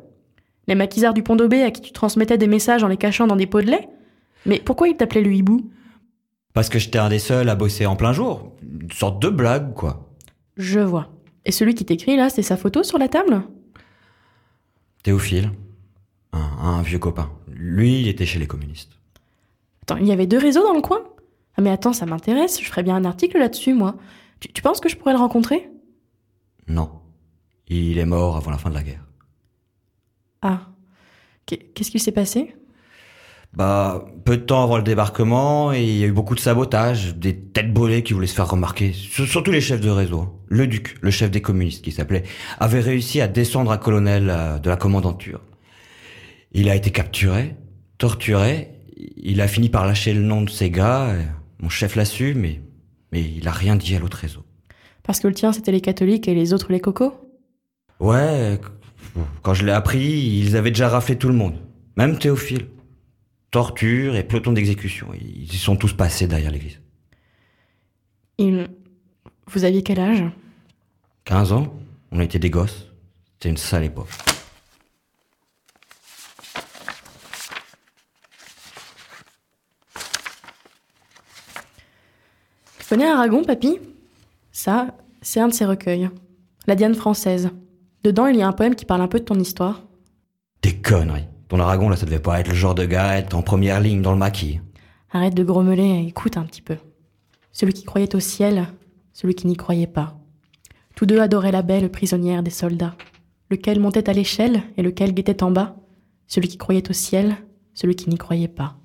Les 0.66 0.74
maquisards 0.74 1.14
du 1.14 1.22
pont 1.22 1.36
d'Aubé 1.36 1.62
à 1.62 1.70
qui 1.70 1.80
tu 1.80 1.92
transmettais 1.92 2.36
des 2.36 2.48
messages 2.48 2.84
en 2.84 2.88
les 2.88 2.98
cachant 2.98 3.26
dans 3.26 3.36
des 3.36 3.46
pots 3.46 3.62
de 3.62 3.70
lait? 3.70 3.88
Mais 4.44 4.60
pourquoi 4.62 4.88
ils 4.88 4.96
t'appelaient 4.98 5.22
le 5.22 5.32
hibou 5.32 5.70
Parce 6.58 6.70
que 6.70 6.80
j'étais 6.80 6.98
un 6.98 7.08
des 7.08 7.20
seuls 7.20 7.48
à 7.50 7.54
bosser 7.54 7.86
en 7.86 7.94
plein 7.94 8.12
jour. 8.12 8.50
Une 8.62 8.90
sorte 8.90 9.22
de 9.22 9.28
blague, 9.28 9.74
quoi. 9.74 10.10
Je 10.56 10.80
vois. 10.80 11.08
Et 11.44 11.52
celui 11.52 11.76
qui 11.76 11.84
t'écrit 11.84 12.16
là, 12.16 12.30
c'est 12.30 12.42
sa 12.42 12.56
photo 12.56 12.82
sur 12.82 12.98
la 12.98 13.06
table? 13.06 13.42
Théophile. 15.04 15.52
Un, 16.32 16.40
un 16.40 16.82
vieux 16.82 16.98
copain. 16.98 17.30
Lui, 17.46 18.00
il 18.00 18.08
était 18.08 18.26
chez 18.26 18.40
les 18.40 18.48
communistes. 18.48 18.90
Attends, 19.82 19.98
il 19.98 20.06
y 20.08 20.10
avait 20.10 20.26
deux 20.26 20.36
réseaux 20.38 20.64
dans 20.64 20.74
le 20.74 20.80
coin? 20.80 21.04
Ah 21.56 21.62
mais 21.62 21.70
attends, 21.70 21.92
ça 21.92 22.06
m'intéresse, 22.06 22.60
je 22.60 22.66
ferais 22.66 22.82
bien 22.82 22.96
un 22.96 23.04
article 23.04 23.38
là-dessus, 23.38 23.72
moi. 23.72 23.94
Tu, 24.40 24.52
tu 24.52 24.60
penses 24.60 24.80
que 24.80 24.88
je 24.88 24.96
pourrais 24.96 25.12
le 25.12 25.20
rencontrer? 25.20 25.70
Non. 26.66 26.90
Il 27.68 27.98
est 27.98 28.04
mort 28.04 28.36
avant 28.36 28.50
la 28.50 28.58
fin 28.58 28.70
de 28.70 28.74
la 28.74 28.82
guerre. 28.82 29.04
Ah. 30.42 30.62
Qu'est- 31.46 31.72
Qu'est-ce 31.72 31.92
qu'il 31.92 32.00
s'est 32.02 32.10
passé? 32.10 32.56
Bah, 33.54 34.04
peu 34.24 34.36
de 34.36 34.42
temps 34.42 34.62
avant 34.62 34.76
le 34.76 34.82
débarquement, 34.82 35.72
et 35.72 35.82
il 35.82 35.96
y 35.96 36.04
a 36.04 36.06
eu 36.06 36.12
beaucoup 36.12 36.34
de 36.34 36.40
sabotage, 36.40 37.16
des 37.16 37.34
têtes 37.36 37.72
brûlées 37.72 38.02
qui 38.02 38.12
voulaient 38.12 38.26
se 38.26 38.34
faire 38.34 38.48
remarquer. 38.48 38.92
Sur- 38.92 39.26
Surtout 39.26 39.50
les 39.50 39.60
chefs 39.60 39.80
de 39.80 39.88
réseau. 39.90 40.40
Le 40.48 40.66
duc, 40.66 40.96
le 41.00 41.10
chef 41.10 41.30
des 41.30 41.40
communistes 41.40 41.82
qui 41.82 41.90
s'appelait, 41.90 42.22
avait 42.60 42.80
réussi 42.80 43.20
à 43.20 43.26
descendre 43.26 43.70
à 43.72 43.78
colonel 43.78 44.28
euh, 44.30 44.58
de 44.58 44.68
la 44.68 44.76
commandanture. 44.76 45.40
Il 46.52 46.68
a 46.68 46.74
été 46.76 46.90
capturé, 46.90 47.56
torturé, 47.96 48.68
il 49.16 49.40
a 49.40 49.48
fini 49.48 49.68
par 49.70 49.86
lâcher 49.86 50.12
le 50.12 50.22
nom 50.22 50.42
de 50.42 50.50
ses 50.50 50.70
gars, 50.70 51.14
mon 51.60 51.68
chef 51.68 51.96
l'a 51.96 52.04
su, 52.04 52.34
mais, 52.34 52.60
mais 53.12 53.22
il 53.22 53.46
a 53.48 53.52
rien 53.52 53.76
dit 53.76 53.94
à 53.96 53.98
l'autre 53.98 54.18
réseau. 54.18 54.44
Parce 55.02 55.20
que 55.20 55.28
le 55.28 55.34
tien, 55.34 55.52
c'était 55.52 55.72
les 55.72 55.80
catholiques 55.80 56.28
et 56.28 56.34
les 56.34 56.52
autres 56.52 56.70
les 56.70 56.80
cocos? 56.80 57.14
Ouais, 57.98 58.58
quand 59.42 59.54
je 59.54 59.64
l'ai 59.64 59.72
appris, 59.72 60.04
ils 60.38 60.56
avaient 60.56 60.70
déjà 60.70 60.88
raflé 60.88 61.16
tout 61.16 61.28
le 61.28 61.34
monde. 61.34 61.54
Même 61.96 62.18
Théophile. 62.18 62.66
Torture 63.50 64.16
et 64.16 64.24
peloton 64.24 64.52
d'exécution. 64.52 65.08
Ils 65.14 65.52
y 65.52 65.56
sont 65.56 65.76
tous 65.76 65.94
passés 65.94 66.26
derrière 66.26 66.50
l'église. 66.50 66.80
Il... 68.36 68.68
Vous 69.46 69.64
aviez 69.64 69.82
quel 69.82 70.00
âge? 70.00 70.24
15 71.24 71.52
ans, 71.52 71.74
on 72.12 72.20
était 72.20 72.38
des 72.38 72.50
gosses. 72.50 72.86
C'était 73.34 73.48
une 73.50 73.56
sale 73.56 73.84
époque. 73.84 74.08
Connais 82.88 83.06
Aragon, 83.06 83.44
papy? 83.44 83.78
Ça, 84.50 84.96
c'est 85.20 85.40
un 85.40 85.48
de 85.48 85.52
ses 85.52 85.66
recueils. 85.66 86.08
La 86.66 86.74
Diane 86.74 86.94
française. 86.94 87.50
Dedans, 88.02 88.26
il 88.26 88.36
y 88.36 88.42
a 88.42 88.48
un 88.48 88.52
poème 88.52 88.74
qui 88.74 88.86
parle 88.86 89.02
un 89.02 89.08
peu 89.08 89.20
de 89.20 89.24
ton 89.24 89.38
histoire. 89.38 89.82
Des 90.62 90.74
conneries. 90.80 91.28
Ton 91.48 91.60
Aragon, 91.60 91.88
là, 91.88 91.96
ça 91.96 92.04
devait 92.04 92.18
pas 92.18 92.40
être 92.40 92.48
le 92.48 92.54
genre 92.54 92.74
de 92.74 92.84
gars 92.84 93.08
à 93.08 93.16
être 93.16 93.34
en 93.34 93.42
première 93.42 93.80
ligne 93.80 94.02
dans 94.02 94.12
le 94.12 94.18
maquis. 94.18 94.60
Arrête 95.10 95.34
de 95.34 95.44
grommeler 95.44 95.82
et 95.82 96.06
écoute 96.06 96.36
un 96.36 96.44
petit 96.44 96.60
peu. 96.60 96.76
Celui 97.52 97.72
qui 97.72 97.84
croyait 97.84 98.14
au 98.14 98.20
ciel, 98.20 98.68
celui 99.14 99.34
qui 99.34 99.46
n'y 99.46 99.56
croyait 99.56 99.86
pas. 99.86 100.18
Tous 100.94 101.06
deux 101.06 101.20
adoraient 101.20 101.52
la 101.52 101.62
belle 101.62 101.90
prisonnière 101.90 102.42
des 102.42 102.50
soldats. 102.50 102.94
Lequel 103.50 103.80
montait 103.80 104.10
à 104.10 104.12
l'échelle 104.12 104.62
et 104.76 104.82
lequel 104.82 105.14
guettait 105.14 105.42
en 105.42 105.50
bas? 105.50 105.76
Celui 106.26 106.48
qui 106.48 106.58
croyait 106.58 106.90
au 106.90 106.92
ciel, 106.92 107.36
celui 107.72 107.96
qui 107.96 108.10
n'y 108.10 108.18
croyait 108.18 108.48
pas. 108.48 108.76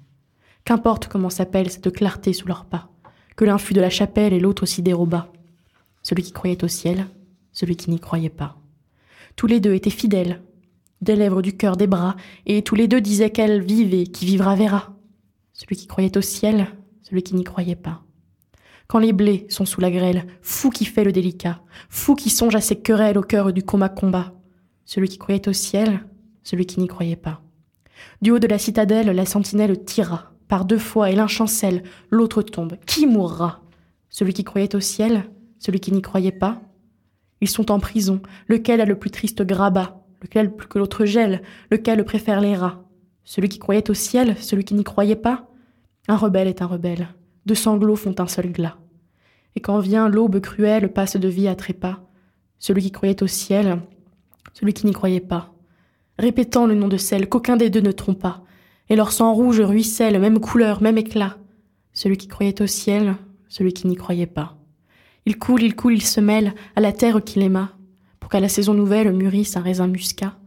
Qu'importe 0.64 1.07
comment 1.07 1.30
s'appelle 1.30 1.70
cette 1.70 1.91
clarté 1.91 2.32
sous 2.32 2.47
leurs 2.47 2.64
pas, 2.64 2.89
que 3.36 3.43
l'un 3.43 3.57
fût 3.57 3.74
de 3.74 3.82
la 3.82 3.89
chapelle 3.89 4.32
et 4.32 4.39
l'autre 4.39 4.64
aussi 4.64 4.82
déroba. 4.82 5.28
Celui 6.01 6.24
qui 6.24 6.32
croyait 6.32 6.64
au 6.64 6.70
ciel, 6.70 7.07
celui 7.51 7.76
qui 7.76 7.89
n'y 7.89 7.99
croyait 7.99 8.30
pas. 8.30 8.55
Tous 9.36 9.47
les 9.47 9.59
deux 9.59 9.74
étaient 9.74 9.89
fidèles, 9.89 10.41
des 11.04 11.16
lèvres, 11.16 11.41
du 11.41 11.56
cœur, 11.56 11.78
des 11.78 11.88
bras, 11.88 12.16
et 12.45 12.62
tous 12.62 12.76
les 12.76 12.88
deux 12.88 13.01
disaient 13.01 13.30
qu'elle 13.30 13.62
vivait, 13.62 14.06
qui 14.06 14.26
vivra 14.26 14.56
verra. 14.56 14.95
Celui 15.54 15.76
qui 15.76 15.88
croyait 15.88 16.18
au 16.18 16.22
ciel, 16.22 16.68
celui 17.04 17.22
qui 17.24 17.36
n'y 17.36 17.43
croyait 17.43 17.76
pas. 17.76 18.04
Quand 18.88 18.99
les 18.99 19.14
blés 19.14 19.45
sont 19.49 19.66
sous 19.66 19.82
la 19.82 19.91
grêle, 19.91 20.26
fou 20.41 20.70
qui 20.70 20.86
fait 20.86 21.04
le 21.04 21.12
délicat, 21.12 21.62
fou 21.89 22.16
qui 22.16 22.30
songe 22.30 22.56
à 22.56 22.62
ses 22.62 22.76
querelles 22.76 23.18
au 23.18 23.22
cœur 23.22 23.54
du 23.54 23.64
combat 23.64 23.89
combat. 23.89 24.34
Celui 24.86 25.08
qui 25.08 25.18
croyait 25.18 25.47
au 25.47 25.54
ciel, 25.54 26.06
celui 26.43 26.66
qui 26.66 26.80
n'y 26.80 26.88
croyait 26.88 27.16
pas. 27.16 27.41
Du 28.22 28.32
haut 28.32 28.39
de 28.39 28.47
la 28.47 28.58
citadelle, 28.58 29.08
la 29.08 29.26
sentinelle 29.26 29.84
tira. 29.84 30.32
Par 30.47 30.66
deux 30.66 30.78
fois, 30.78 31.10
et 31.10 31.16
l'un 31.16 31.28
chancelle, 31.28 31.84
l'autre 32.12 32.41
tombe. 32.41 32.78
Qui 32.86 33.08
mourra? 33.08 33.64
Celui 34.10 34.34
qui 34.34 34.43
croyait 34.43 34.76
au 34.76 34.80
ciel, 34.80 35.30
celui 35.58 35.80
qui 35.80 35.91
n'y 35.91 36.01
croyait 36.01 36.32
pas? 36.32 36.62
Ils 37.41 37.49
sont 37.49 37.72
en 37.72 37.80
prison. 37.80 38.22
Lequel 38.47 38.82
a 38.82 38.86
le 38.86 38.99
plus 38.99 39.10
triste 39.10 39.41
grabat? 39.41 40.03
Lequel 40.24 40.55
plus 40.55 40.67
que 40.67 40.80
l'autre 40.80 41.05
gèle 41.05 41.41
Lequel 41.69 42.03
préfère 42.03 42.41
les 42.41 42.55
rats 42.55 42.84
Celui 43.24 43.49
qui 43.49 43.59
croyait 43.59 43.89
au 43.91 43.93
ciel, 43.93 44.36
celui 44.39 44.63
qui 44.63 44.74
n'y 44.74 44.84
croyait 44.84 45.15
pas 45.15 45.49
Un 46.07 46.15
rebelle 46.15 46.47
est 46.47 46.61
un 46.61 46.65
rebelle. 46.65 47.09
Deux 47.45 47.55
sanglots 47.55 47.97
font 47.97 48.15
un 48.17 48.28
seul 48.28 48.51
glas. 48.51 48.78
Et 49.55 49.59
quand 49.59 49.80
vient 49.80 50.09
l'aube 50.09 50.39
cruelle, 50.39 50.91
passe 50.91 51.17
de 51.17 51.28
vie 51.28 51.47
à 51.47 51.55
trépas. 51.55 51.99
Celui 52.57 52.82
qui 52.82 52.91
croyait 52.91 53.21
au 53.21 53.28
ciel, 53.28 53.80
celui 54.53 54.74
qui 54.74 54.86
n'y 54.86 54.93
croyait 54.93 55.19
pas. 55.19 55.53
Répétant 56.17 56.65
le 56.65 56.76
nom 56.76 56.88
de 56.88 56.97
celle 56.97 57.28
qu'aucun 57.28 57.57
des 57.57 57.69
deux 57.69 57.82
ne 57.82 57.91
trompa. 57.91 58.41
Et 58.89 58.95
leur 58.95 59.11
sang 59.11 59.34
rouge 59.34 59.61
ruisselle, 59.61 60.19
même 60.19 60.39
couleur, 60.39 60.82
même 60.82 60.97
éclat. 60.97 61.38
Celui 61.91 62.17
qui 62.17 62.28
croyait 62.28 62.61
au 62.61 62.67
ciel, 62.67 63.15
celui 63.49 63.74
qui 63.74 63.88
n'y 63.88 63.95
croyait 63.95 64.26
pas. 64.26 64.57
Il 65.26 65.38
coule, 65.38 65.63
il 65.63 65.76
coule, 65.76 65.93
il 65.93 66.01
se 66.01 66.19
mêle 66.19 66.53
à 66.76 66.82
la 66.82 66.91
terre 66.91 67.24
qu'il 67.24 67.43
aima, 67.43 67.71
pour 68.24 68.30
qu'à 68.30 68.39
la 68.39 68.47
saison 68.47 68.74
nouvelle 68.74 69.11
mûrisse 69.11 69.57
un 69.57 69.61
raisin 69.61 69.88
muscat. 69.88 70.38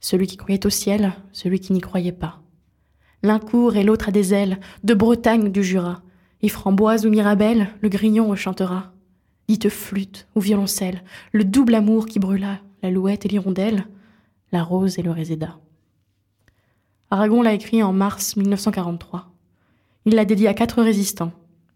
Celui 0.00 0.26
qui 0.26 0.38
croyait 0.38 0.64
au 0.64 0.70
ciel, 0.70 1.12
celui 1.30 1.60
qui 1.60 1.74
n'y 1.74 1.82
croyait 1.82 2.10
pas. 2.10 2.40
L'un 3.22 3.38
court 3.38 3.76
et 3.76 3.82
l'autre 3.82 4.08
a 4.08 4.12
des 4.12 4.32
ailes, 4.32 4.58
de 4.82 4.94
Bretagne 4.94 5.52
du 5.52 5.62
Jura. 5.62 6.00
Et 6.40 6.48
framboise 6.48 7.04
ou 7.04 7.10
mirabelle, 7.10 7.68
le 7.82 7.90
grignon 7.90 8.28
rechantera. 8.28 8.94
Dite 9.46 9.68
flûte 9.68 10.26
ou 10.36 10.40
violoncelle, 10.40 11.02
le 11.32 11.44
double 11.44 11.74
amour 11.74 12.06
qui 12.06 12.18
brûla, 12.18 12.60
la 12.82 12.90
louette 12.90 13.26
et 13.26 13.28
l'hirondelle, 13.28 13.84
la 14.50 14.62
rose 14.62 14.98
et 14.98 15.02
le 15.02 15.10
réséda. 15.10 15.58
Aragon 17.10 17.42
l'a 17.42 17.52
écrit 17.52 17.82
en 17.82 17.92
mars 17.92 18.36
1943. 18.36 19.34
Il 20.06 20.14
l'a 20.14 20.24
dédié 20.24 20.48
à 20.48 20.54
quatre 20.54 20.82
résistants 20.82 21.32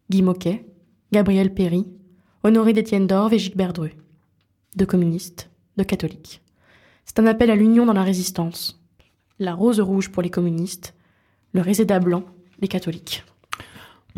Guy 0.09 0.23
Moquet, 0.23 0.65
Gabriel 1.13 1.53
Péry, 1.53 1.87
Honoré 2.43 2.73
d'Étienne 2.73 3.07
d'Orve 3.07 3.35
et 3.35 3.39
Gilbert 3.39 3.75
Dru. 3.75 3.93
Deux 4.77 4.87
communistes, 4.87 5.51
deux 5.77 5.85
catholiques. 5.85 6.41
C'est 7.05 7.19
un 7.19 7.27
appel 7.27 7.51
à 7.51 7.57
l'union 7.57 7.85
dans 7.85 7.93
la 7.93 8.03
résistance. 8.03 8.81
La 9.39 9.55
rose 9.55 9.81
rouge 9.81 10.11
pour 10.11 10.23
les 10.23 10.31
communistes, 10.31 10.95
le 11.53 11.61
réséda 11.61 11.99
blanc, 11.99 12.25
les 12.61 12.69
catholiques. 12.69 13.25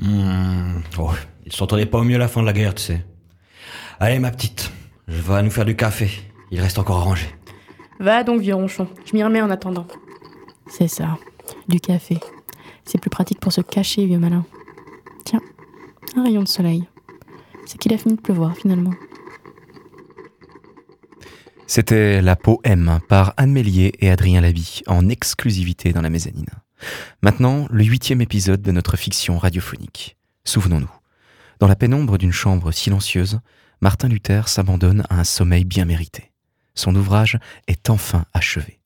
Hmm, 0.01 0.81
oh, 0.99 1.11
ils 1.45 1.53
s'entendaient 1.53 1.87
pas 1.87 1.99
au 1.99 2.05
mieux 2.05 2.17
à 2.17 2.19
la 2.19 2.29
fin 2.29 2.41
de 2.41 2.47
la 2.47 2.53
guerre, 2.53 2.75
tu 2.75 2.83
sais. 2.83 3.05
Allez, 3.99 4.19
ma 4.19 4.31
petite, 4.31 4.71
je 5.09 5.21
vais 5.21 5.43
nous 5.43 5.51
faire 5.51 5.65
du 5.65 5.77
café. 5.77 6.11
Il 6.51 6.61
reste 6.61 6.79
encore 6.79 6.99
à 6.99 7.03
ranger. 7.03 7.29
Va 7.99 8.23
donc, 8.23 8.41
vieux 8.41 8.55
ronchon, 8.55 8.89
je 9.05 9.17
m'y 9.17 9.25
remets 9.25 9.43
en 9.43 9.51
attendant. 9.51 9.87
C'est 10.67 10.89
ça, 10.89 11.19
du 11.69 11.81
café. 11.81 12.19
C'est 12.85 12.99
plus 12.99 13.11
pratique 13.11 13.41
pour 13.41 13.53
se 13.53 13.61
cacher, 13.61 14.07
vieux 14.07 14.19
malin. 14.19 14.45
Tiens, 15.25 15.41
un 16.17 16.23
rayon 16.23 16.43
de 16.43 16.49
soleil. 16.49 16.85
C'est 17.67 17.79
qu'il 17.79 17.93
a 17.95 17.99
fini 17.99 18.15
de 18.15 18.21
pleuvoir 18.21 18.55
finalement. 18.57 18.93
C'était 21.67 22.21
La 22.21 22.37
M 22.65 22.99
par 23.09 23.33
Anne 23.39 23.53
Mélier 23.53 23.95
et 24.01 24.11
Adrien 24.11 24.43
Laby 24.43 24.83
en 24.87 25.09
exclusivité 25.09 25.93
dans 25.93 26.03
la 26.03 26.11
mezzanine. 26.11 26.51
Maintenant, 27.23 27.67
le 27.71 27.85
huitième 27.85 28.21
épisode 28.21 28.61
de 28.61 28.71
notre 28.71 28.97
fiction 28.97 29.39
radiophonique. 29.39 30.17
Souvenons-nous. 30.45 30.91
Dans 31.61 31.67
la 31.67 31.77
pénombre 31.77 32.19
d'une 32.19 32.33
chambre 32.33 32.71
silencieuse, 32.71 33.41
Martin 33.81 34.09
Luther 34.09 34.49
s'abandonne 34.49 35.05
à 35.09 35.19
un 35.21 35.25
sommeil 35.25 35.65
bien 35.65 35.87
mérité. 35.87 36.33
Son 36.75 36.95
ouvrage 36.95 37.39
est 37.67 37.89
enfin 37.89 38.27
achevé. 38.35 38.81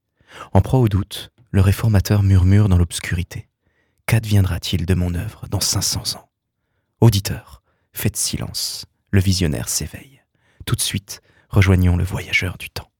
En 0.52 0.60
proie 0.60 0.78
au 0.78 0.88
doute, 0.88 1.30
le 1.50 1.60
réformateur 1.60 2.22
murmure 2.22 2.68
dans 2.68 2.78
l'obscurité. 2.78 3.48
Qu'adviendra-t-il 4.06 4.86
de 4.86 4.94
mon 4.94 5.14
œuvre 5.14 5.48
dans 5.50 5.60
500 5.60 6.16
ans? 6.16 6.30
Auditeur, 7.00 7.62
faites 7.92 8.16
silence. 8.16 8.86
Le 9.10 9.20
visionnaire 9.20 9.68
s'éveille. 9.68 10.22
Tout 10.64 10.76
de 10.76 10.80
suite, 10.80 11.22
Rejoignons 11.48 11.96
le 11.96 12.04
voyageur 12.04 12.56
du 12.58 12.68
temps. 12.68 12.90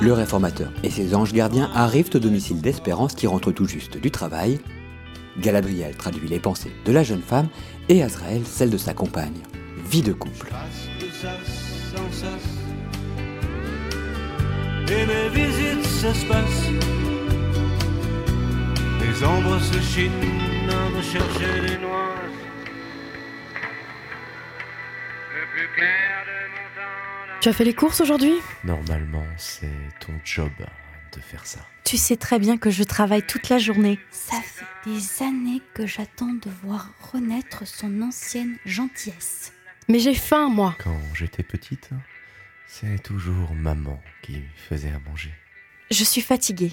Le 0.00 0.12
réformateur 0.12 0.70
et 0.82 0.90
ses 0.90 1.14
anges 1.14 1.32
gardiens 1.32 1.70
arrivent 1.74 2.10
au 2.14 2.18
domicile 2.18 2.60
d'Espérance 2.60 3.14
qui 3.14 3.26
rentre 3.26 3.52
tout 3.52 3.66
juste 3.66 3.98
du 3.98 4.10
travail. 4.10 4.60
Galadriel 5.40 5.96
traduit 5.96 6.28
les 6.28 6.40
pensées 6.40 6.72
de 6.84 6.92
la 6.92 7.02
jeune 7.02 7.22
femme 7.22 7.48
et 7.88 8.02
Azrael 8.02 8.44
celles 8.44 8.70
de 8.70 8.78
sa 8.78 8.94
compagne. 8.94 9.42
Vie 9.90 10.02
de 10.02 10.12
couple. 10.12 10.48
passe 10.48 10.88
de 11.00 11.08
sas 11.10 11.94
en 11.96 12.12
sas. 12.12 12.58
Et 14.90 15.06
mes 15.06 15.28
visites 15.28 15.84
s'espacent. 15.84 16.70
Les 19.00 19.24
ombres 19.24 19.60
se 19.60 19.80
chinent 19.80 20.12
à 20.70 20.88
me 20.96 21.02
chercher 21.02 21.60
des 21.60 21.78
noises. 21.78 22.38
Le 25.34 25.44
plus 25.52 25.68
clair 25.76 26.24
de 26.26 26.50
mon 26.50 26.66
temps. 26.74 27.40
Tu 27.40 27.48
as 27.48 27.52
fait 27.52 27.64
les 27.64 27.74
courses 27.74 28.00
aujourd'hui? 28.00 28.34
Normalement, 28.64 29.26
c'est 29.36 29.68
ton 30.00 30.12
job 30.24 30.50
de 31.14 31.20
faire 31.20 31.46
ça. 31.46 31.60
Tu 31.84 31.96
sais 31.96 32.16
très 32.16 32.38
bien 32.38 32.58
que 32.58 32.70
je 32.70 32.82
travaille 32.82 33.26
toute 33.26 33.48
la 33.48 33.58
journée. 33.58 33.98
Ça 34.10 34.40
fait 34.42 34.64
des 34.84 35.22
années 35.22 35.62
que 35.74 35.86
j'attends 35.86 36.34
de 36.34 36.50
voir 36.62 36.90
renaître 37.12 37.66
son 37.66 38.02
ancienne 38.02 38.56
gentillesse. 38.64 39.52
Mais 39.88 39.98
j'ai 39.98 40.14
faim, 40.14 40.48
moi. 40.48 40.76
Quand 40.82 41.00
j'étais 41.14 41.42
petite, 41.42 41.90
c'est 42.66 43.02
toujours 43.02 43.54
maman 43.54 44.00
qui 44.22 44.42
faisait 44.68 44.92
à 44.92 44.98
manger. 44.98 45.32
Je 45.90 46.04
suis 46.04 46.20
fatiguée. 46.20 46.72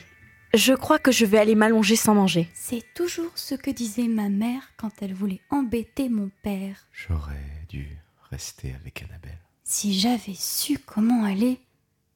Je 0.53 0.73
crois 0.73 0.99
que 0.99 1.11
je 1.11 1.25
vais 1.25 1.37
aller 1.37 1.55
m'allonger 1.55 1.95
sans 1.95 2.15
manger. 2.15 2.49
C'est 2.53 2.83
toujours 2.93 3.31
ce 3.35 3.55
que 3.55 3.71
disait 3.71 4.07
ma 4.07 4.29
mère 4.29 4.71
quand 4.77 5.01
elle 5.01 5.13
voulait 5.13 5.41
embêter 5.49 6.09
mon 6.09 6.29
père. 6.43 6.87
J'aurais 6.93 7.65
dû 7.69 7.87
rester 8.31 8.73
avec 8.73 9.03
Annabelle. 9.03 9.39
Si 9.63 9.99
j'avais 9.99 10.35
su 10.35 10.77
comment 10.77 11.23
aller, 11.25 11.59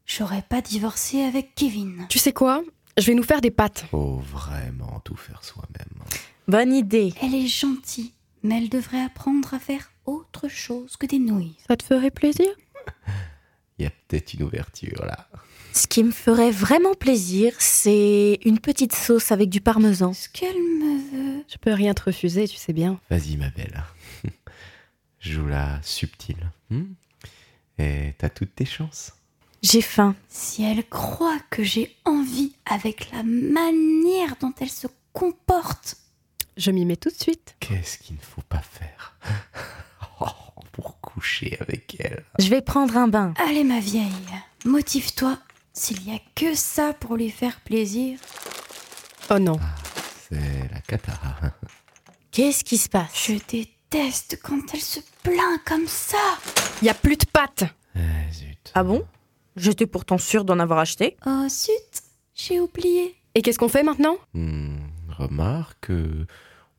j'aurais 0.10 0.42
pas 0.42 0.62
divorcé 0.62 1.22
avec 1.22 1.56
Kevin. 1.56 2.06
Tu 2.10 2.20
sais 2.20 2.34
quoi? 2.34 2.64
Je 2.98 3.06
vais 3.06 3.14
nous 3.14 3.24
faire 3.24 3.42
des 3.42 3.52
pâtes. 3.52 3.86
Faut 3.92 4.18
vraiment 4.18 5.00
tout 5.06 5.16
faire 5.16 5.44
soi-même. 5.44 6.04
Bonne 6.48 6.74
idée. 6.74 7.14
Elle 7.22 7.36
est 7.36 7.48
gentille, 7.48 8.12
mais 8.44 8.58
elle 8.58 8.70
devrait 8.70 9.04
apprendre 9.04 9.54
à 9.54 9.60
faire 9.60 9.92
autre 10.06 10.48
chose 10.48 10.98
que 10.98 11.06
des 11.06 11.20
nouilles. 11.20 11.56
Ça 11.68 11.78
te 11.78 11.84
ferait 11.84 12.12
plaisir? 12.12 12.48
Il 13.78 13.84
y 13.84 13.86
a 13.86 13.92
peut-être 13.92 14.34
une 14.34 14.44
ouverture 14.44 15.06
là. 15.06 15.30
Ce 15.72 15.88
qui 15.88 16.04
me 16.04 16.12
ferait 16.12 16.52
vraiment 16.52 16.96
plaisir, 16.96 17.54
c'est 17.60 18.40
une 18.44 18.60
petite 18.60 18.94
sauce 18.94 19.32
avec 19.32 19.50
du 19.50 19.62
parmesan. 19.62 20.14
Ce 20.14 20.28
qu'elle 20.28 20.58
me 20.58 21.12
veut. 21.12 21.46
Je 21.48 21.58
peux 21.58 21.72
rien 21.72 21.94
te 21.94 22.04
refuser, 22.04 22.48
tu 22.48 22.58
sais 22.58 22.74
bien. 22.74 23.00
Vas-y, 23.10 23.38
ma 23.38 23.50
belle. 23.52 23.84
Joue 25.20 25.48
la 25.48 25.80
subtile. 25.84 26.52
hmm? 26.72 26.86
Et 27.78 28.16
t'as 28.18 28.30
toutes 28.30 28.56
tes 28.56 28.66
chances. 28.66 29.14
J'ai 29.62 29.82
faim. 29.82 30.16
Si 30.30 30.64
elle 30.64 30.88
croit 30.88 31.40
que 31.50 31.64
j'ai 31.64 31.96
envie 32.06 32.54
avec 32.66 33.12
la 33.12 33.24
manière 33.24 34.36
dont 34.40 34.54
elle 34.62 34.70
se 34.70 34.88
comporte, 35.14 35.96
Je 36.58 36.72
m'y 36.72 36.86
mets 36.86 36.96
tout 36.98 37.10
de 37.10 37.16
suite. 37.22 37.56
Qu'est-ce 37.60 37.98
qu'il 37.98 38.16
ne 38.16 38.22
faut 38.22 38.42
pas 38.48 38.62
faire? 38.62 39.16
Oh, 40.22 40.26
pour 40.74 41.00
coucher 41.00 41.56
avec 41.62 41.96
elle. 42.00 42.26
Je 42.40 42.50
vais 42.50 42.60
prendre 42.62 42.98
un 42.98 43.08
bain. 43.08 43.34
allez 43.38 43.64
ma 43.64 43.80
vieille, 43.80 44.12
motive-toi. 44.66 45.38
S'il 45.72 46.06
y 46.06 46.14
a 46.14 46.20
que 46.36 46.56
ça 46.56 46.92
pour 46.92 47.16
lui 47.16 47.30
faire 47.30 47.62
plaisir, 47.62 48.20
Oh 49.32 49.40
non. 49.40 49.58
C'est 50.30 50.70
la 50.74 50.82
cata. 50.82 51.14
Qu'est-ce 52.32 52.66
qui 52.66 52.78
se 52.78 52.90
passe? 52.90 53.12
Je 53.28 53.36
déteste 53.48 54.40
quand 54.44 54.60
elle 54.74 54.82
se 54.82 55.00
plaint 55.24 55.64
comme 55.66 55.88
ça. 55.88 56.18
Il 56.82 56.86
y 56.88 56.90
a 56.90 56.94
plus 56.94 57.16
de 57.16 57.26
pâtes. 57.26 57.64
Eh, 57.96 58.34
zut. 58.34 58.72
Ah 58.76 58.84
bon? 58.84 59.06
J'étais 59.56 59.88
pourtant 59.88 60.18
sûre 60.18 60.46
d'en 60.46 60.60
avoir 60.60 60.80
acheté. 60.80 61.18
Oh 61.26 61.48
zut, 61.50 62.04
j'ai 62.36 62.60
oublié. 62.60 63.16
Et 63.36 63.42
qu'est-ce 63.42 63.60
qu'on 63.60 63.70
fait 63.70 63.84
maintenant? 63.84 64.18
Hmm, 64.34 64.78
remarque, 65.10 65.92
euh, 65.92 66.26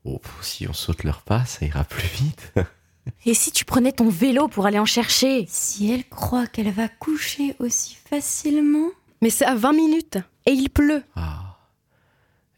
oh, 0.05 0.19
si 0.41 0.67
on 0.67 0.73
saute 0.73 1.03
le 1.03 1.11
repas, 1.11 1.45
ça 1.45 1.65
ira 1.65 1.83
plus 1.83 2.07
vite. 2.07 2.53
Et 3.25 3.33
si 3.33 3.51
tu 3.51 3.65
prenais 3.65 3.91
ton 3.91 4.09
vélo 4.09 4.47
pour 4.47 4.65
aller 4.65 4.79
en 4.79 4.85
chercher? 4.85 5.45
Si 5.47 5.91
elle 5.91 6.07
croit 6.07 6.47
qu'elle 6.47 6.71
va 6.71 6.87
coucher 6.87 7.55
aussi 7.59 7.95
facilement, 7.95 8.89
Mais 9.21 9.29
c'est 9.29 9.45
à 9.45 9.55
20 9.55 9.73
minutes. 9.73 10.17
Et 10.45 10.51
il 10.51 10.69
pleut. 10.69 11.03
Ah, 11.15 11.57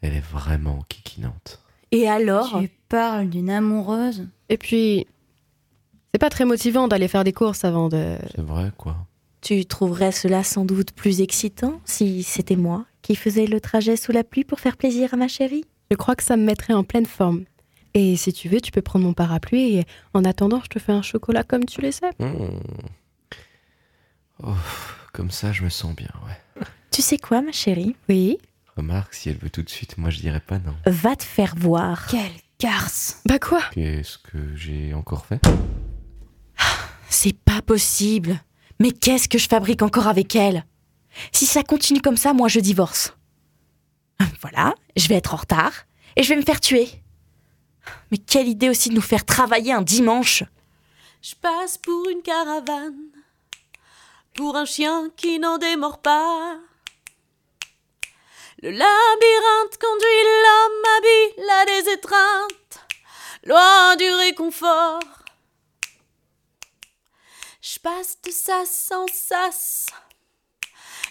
elle 0.02 0.14
est 0.14 0.20
vraiment 0.24 0.84
kikinante. 0.88 1.62
Et 1.92 2.08
alors? 2.08 2.58
Tu 2.60 2.70
parles 2.88 3.28
d'une 3.28 3.50
amoureuse. 3.50 4.26
Et 4.48 4.58
puis, 4.58 5.06
c'est 6.12 6.18
pas 6.18 6.30
très 6.30 6.44
motivant 6.44 6.88
d'aller 6.88 7.08
faire 7.08 7.24
des 7.24 7.32
courses 7.32 7.64
avant 7.64 7.88
de... 7.88 8.16
C'est 8.34 8.42
vrai, 8.44 8.70
quoi. 8.76 8.96
Tu 9.44 9.66
trouverais 9.66 10.10
cela 10.10 10.42
sans 10.42 10.64
doute 10.64 10.92
plus 10.92 11.20
excitant 11.20 11.78
si 11.84 12.22
c'était 12.22 12.56
moi 12.56 12.86
qui 13.02 13.14
faisais 13.14 13.46
le 13.46 13.60
trajet 13.60 13.94
sous 13.98 14.10
la 14.10 14.24
pluie 14.24 14.42
pour 14.42 14.58
faire 14.58 14.78
plaisir 14.78 15.12
à 15.12 15.18
ma 15.18 15.28
chérie? 15.28 15.66
Je 15.90 15.96
crois 15.98 16.16
que 16.16 16.22
ça 16.22 16.38
me 16.38 16.44
mettrait 16.44 16.72
en 16.72 16.82
pleine 16.82 17.04
forme. 17.04 17.44
Et 17.92 18.16
si 18.16 18.32
tu 18.32 18.48
veux, 18.48 18.62
tu 18.62 18.72
peux 18.72 18.80
prendre 18.80 19.04
mon 19.04 19.12
parapluie 19.12 19.76
et 19.76 19.84
en 20.14 20.24
attendant, 20.24 20.62
je 20.64 20.68
te 20.68 20.78
fais 20.78 20.92
un 20.92 21.02
chocolat 21.02 21.42
comme 21.42 21.66
tu 21.66 21.82
le 21.82 21.92
sais. 21.92 22.08
Oh, 24.42 24.54
comme 25.12 25.30
ça, 25.30 25.52
je 25.52 25.62
me 25.62 25.68
sens 25.68 25.94
bien, 25.94 26.08
ouais. 26.26 26.64
Tu 26.90 27.02
sais 27.02 27.18
quoi, 27.18 27.42
ma 27.42 27.52
chérie? 27.52 27.96
Oui 28.08 28.38
Remarque, 28.78 29.12
si 29.12 29.28
elle 29.28 29.36
veut 29.36 29.50
tout 29.50 29.62
de 29.62 29.68
suite, 29.68 29.98
moi 29.98 30.08
je 30.08 30.20
dirais 30.20 30.40
pas 30.40 30.58
non. 30.58 30.74
Va 30.86 31.16
te 31.16 31.22
faire 31.22 31.54
voir. 31.58 32.06
Quelle 32.06 32.32
garce. 32.58 33.20
Bah 33.26 33.38
quoi? 33.38 33.60
Qu'est-ce 33.72 34.16
que 34.16 34.56
j'ai 34.56 34.94
encore 34.94 35.26
fait? 35.26 35.42
C'est 37.10 37.36
pas 37.36 37.60
possible. 37.60 38.40
Mais 38.80 38.90
qu'est-ce 38.90 39.28
que 39.28 39.38
je 39.38 39.48
fabrique 39.48 39.82
encore 39.82 40.08
avec 40.08 40.34
elle? 40.34 40.64
Si 41.32 41.46
ça 41.46 41.62
continue 41.62 42.00
comme 42.00 42.16
ça, 42.16 42.32
moi 42.32 42.48
je 42.48 42.60
divorce. 42.60 43.14
Voilà, 44.40 44.74
je 44.96 45.08
vais 45.08 45.14
être 45.14 45.34
en 45.34 45.38
retard 45.38 45.72
et 46.16 46.22
je 46.22 46.28
vais 46.28 46.36
me 46.36 46.44
faire 46.44 46.60
tuer. 46.60 46.88
Mais 48.10 48.18
quelle 48.18 48.48
idée 48.48 48.68
aussi 48.68 48.90
de 48.90 48.94
nous 48.94 49.00
faire 49.00 49.24
travailler 49.24 49.72
un 49.72 49.82
dimanche. 49.82 50.44
Je 51.22 51.34
passe 51.34 51.78
pour 51.78 52.08
une 52.10 52.22
caravane, 52.22 53.08
pour 54.34 54.56
un 54.56 54.66
chien 54.66 55.08
qui 55.16 55.38
n'en 55.38 55.58
démord 55.58 56.02
pas. 56.02 56.58
Le 58.62 58.70
labyrinthe 58.70 59.78
conduit 59.80 60.24
l'homme 60.42 60.84
habile 60.96 61.50
à 61.50 61.64
des 61.66 61.90
étreintes, 61.92 62.86
loin 63.44 63.96
du 63.96 64.10
réconfort. 64.10 65.13
De 67.84 68.30
sas 68.30 68.90
en 68.92 69.04
sas, 69.12 69.84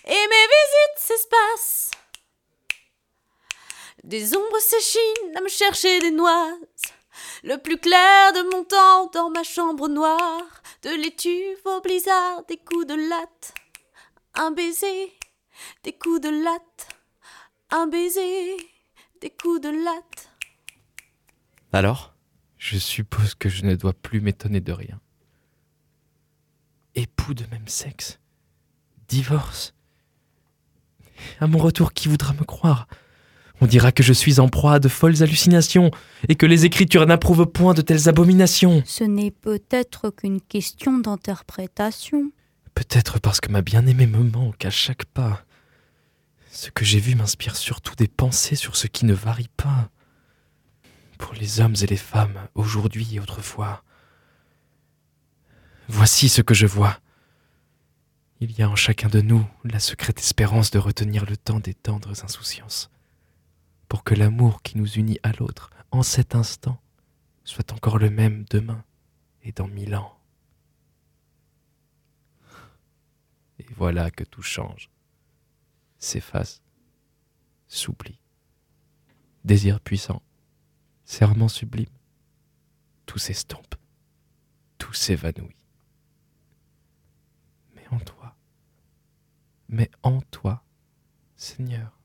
et 0.06 0.10
mes 0.10 0.16
visites 0.16 0.98
s'espacent. 0.98 1.92
Des 4.04 4.36
ombres 4.36 4.60
s'échinent 4.60 5.38
à 5.38 5.42
me 5.42 5.50
chercher 5.50 6.00
des 6.00 6.10
noises. 6.10 6.58
Le 7.44 7.58
plus 7.58 7.78
clair 7.78 8.34
de 8.34 8.50
mon 8.50 8.64
temps 8.64 9.06
dans 9.14 9.30
ma 9.30 9.44
chambre 9.44 9.88
noire, 9.88 10.64
de 10.82 10.90
l'étuve 10.90 11.60
au 11.66 11.80
blizzard, 11.80 12.44
des 12.48 12.58
coups 12.58 12.88
de 12.88 12.96
latte, 12.96 13.54
un 14.34 14.50
baiser, 14.50 15.14
des 15.84 15.94
coups 15.94 16.22
de 16.22 16.30
latte, 16.30 16.88
un 17.70 17.86
baiser, 17.86 18.58
des 19.22 19.30
coups 19.30 19.62
de 19.62 19.70
latte. 19.70 20.32
Alors 21.72 22.16
Je 22.58 22.80
suppose 22.80 23.36
que 23.36 23.48
je 23.48 23.64
ne 23.64 23.76
dois 23.76 23.94
plus 23.94 24.22
m'étonner 24.22 24.60
de 24.60 24.72
rien. 24.72 25.00
Époux 26.96 27.34
de 27.34 27.46
même 27.52 27.68
sexe 27.68 28.20
Divorce 29.08 29.74
À 31.40 31.48
mon 31.48 31.58
retour, 31.58 31.94
qui 31.94 32.08
voudra 32.08 32.34
me 32.34 32.44
croire? 32.44 32.88
On 33.62 33.66
dira 33.66 33.92
que 33.92 34.04
je 34.04 34.14
suis 34.14 34.40
en 34.40 34.50
proie 34.50 34.74
à 34.74 34.80
de 34.80 34.90
folles 34.90 35.24
hallucinations 35.24 35.92
et 36.28 36.36
que 36.36 36.46
les 36.46 36.66
Écritures 36.66 37.06
n'approuvent 37.06 37.46
point 37.46 37.74
de 37.74 37.82
telles 37.82 38.10
abominations. 38.10 38.84
Ce 38.86 39.04
n'est 39.04 39.32
peut-être 39.32 40.10
qu'une 40.10 40.42
question 40.42 40.98
d'interprétation. 40.98 42.32
Peut-être 42.76 43.20
parce 43.20 43.40
que 43.40 43.52
ma 43.52 43.62
bien-aimée 43.62 44.08
me 44.08 44.24
manque 44.24 44.66
à 44.66 44.70
chaque 44.70 45.06
pas. 45.06 45.46
Ce 46.52 46.70
que 46.70 46.86
j'ai 46.86 47.00
vu 47.00 47.16
m'inspire 47.16 47.56
surtout 47.56 47.96
des 47.96 48.08
pensées 48.08 48.56
sur 48.56 48.76
ce 48.76 48.88
qui 48.88 49.06
ne 49.06 49.14
varie 49.14 49.50
pas. 49.56 49.90
Pour 51.18 51.34
les 51.34 51.62
hommes 51.62 51.76
et 51.82 51.88
les 51.88 51.98
femmes, 51.98 52.38
aujourd'hui 52.56 53.16
et 53.16 53.20
autrefois. 53.20 53.84
Voici 55.90 56.30
ce 56.30 56.42
que 56.42 56.54
je 56.54 56.66
vois. 56.66 57.00
Il 58.40 58.52
y 58.58 58.62
a 58.62 58.70
en 58.70 58.76
chacun 58.76 59.10
de 59.10 59.22
nous 59.22 59.46
la 59.64 59.80
secrète 59.80 60.20
espérance 60.20 60.72
de 60.72 60.80
retenir 60.80 61.26
le 61.26 61.36
temps 61.36 61.60
des 61.60 61.74
tendres 61.74 62.24
insouciances, 62.24 62.90
pour 63.90 64.04
que 64.04 64.16
l'amour 64.16 64.62
qui 64.62 64.78
nous 64.78 64.88
unit 64.88 65.20
à 65.24 65.34
l'autre 65.34 65.70
en 65.92 66.04
cet 66.04 66.36
instant 66.36 66.82
soit 67.44 67.74
encore 67.74 67.98
le 67.98 68.10
même 68.10 68.46
demain 68.50 68.84
et 69.44 69.52
dans 69.52 69.68
mille 69.68 69.96
ans. 69.96 70.18
Et 73.60 73.66
voilà 73.76 74.10
que 74.10 74.24
tout 74.24 74.42
change, 74.42 74.90
s'efface, 76.00 76.62
s'oublie. 77.68 78.20
Désir 79.44 79.82
puissant, 79.82 80.22
serment 81.04 81.50
sublime, 81.50 81.86
tout 83.06 83.20
s'estompe, 83.20 83.76
tout 84.78 84.94
s'évanouit. 84.94 85.56
Toi, 88.00 88.36
mais 89.70 89.90
en 90.04 90.22
toi, 90.22 90.64
Seigneur, 91.36 92.00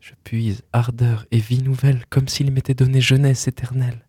je 0.00 0.14
puise 0.24 0.62
ardeur 0.72 1.26
et 1.30 1.38
vie 1.38 1.62
nouvelle 1.62 2.04
comme 2.06 2.28
s'il 2.28 2.50
m'était 2.52 2.74
donné 2.74 3.00
jeunesse 3.00 3.48
éternelle. 3.48 4.06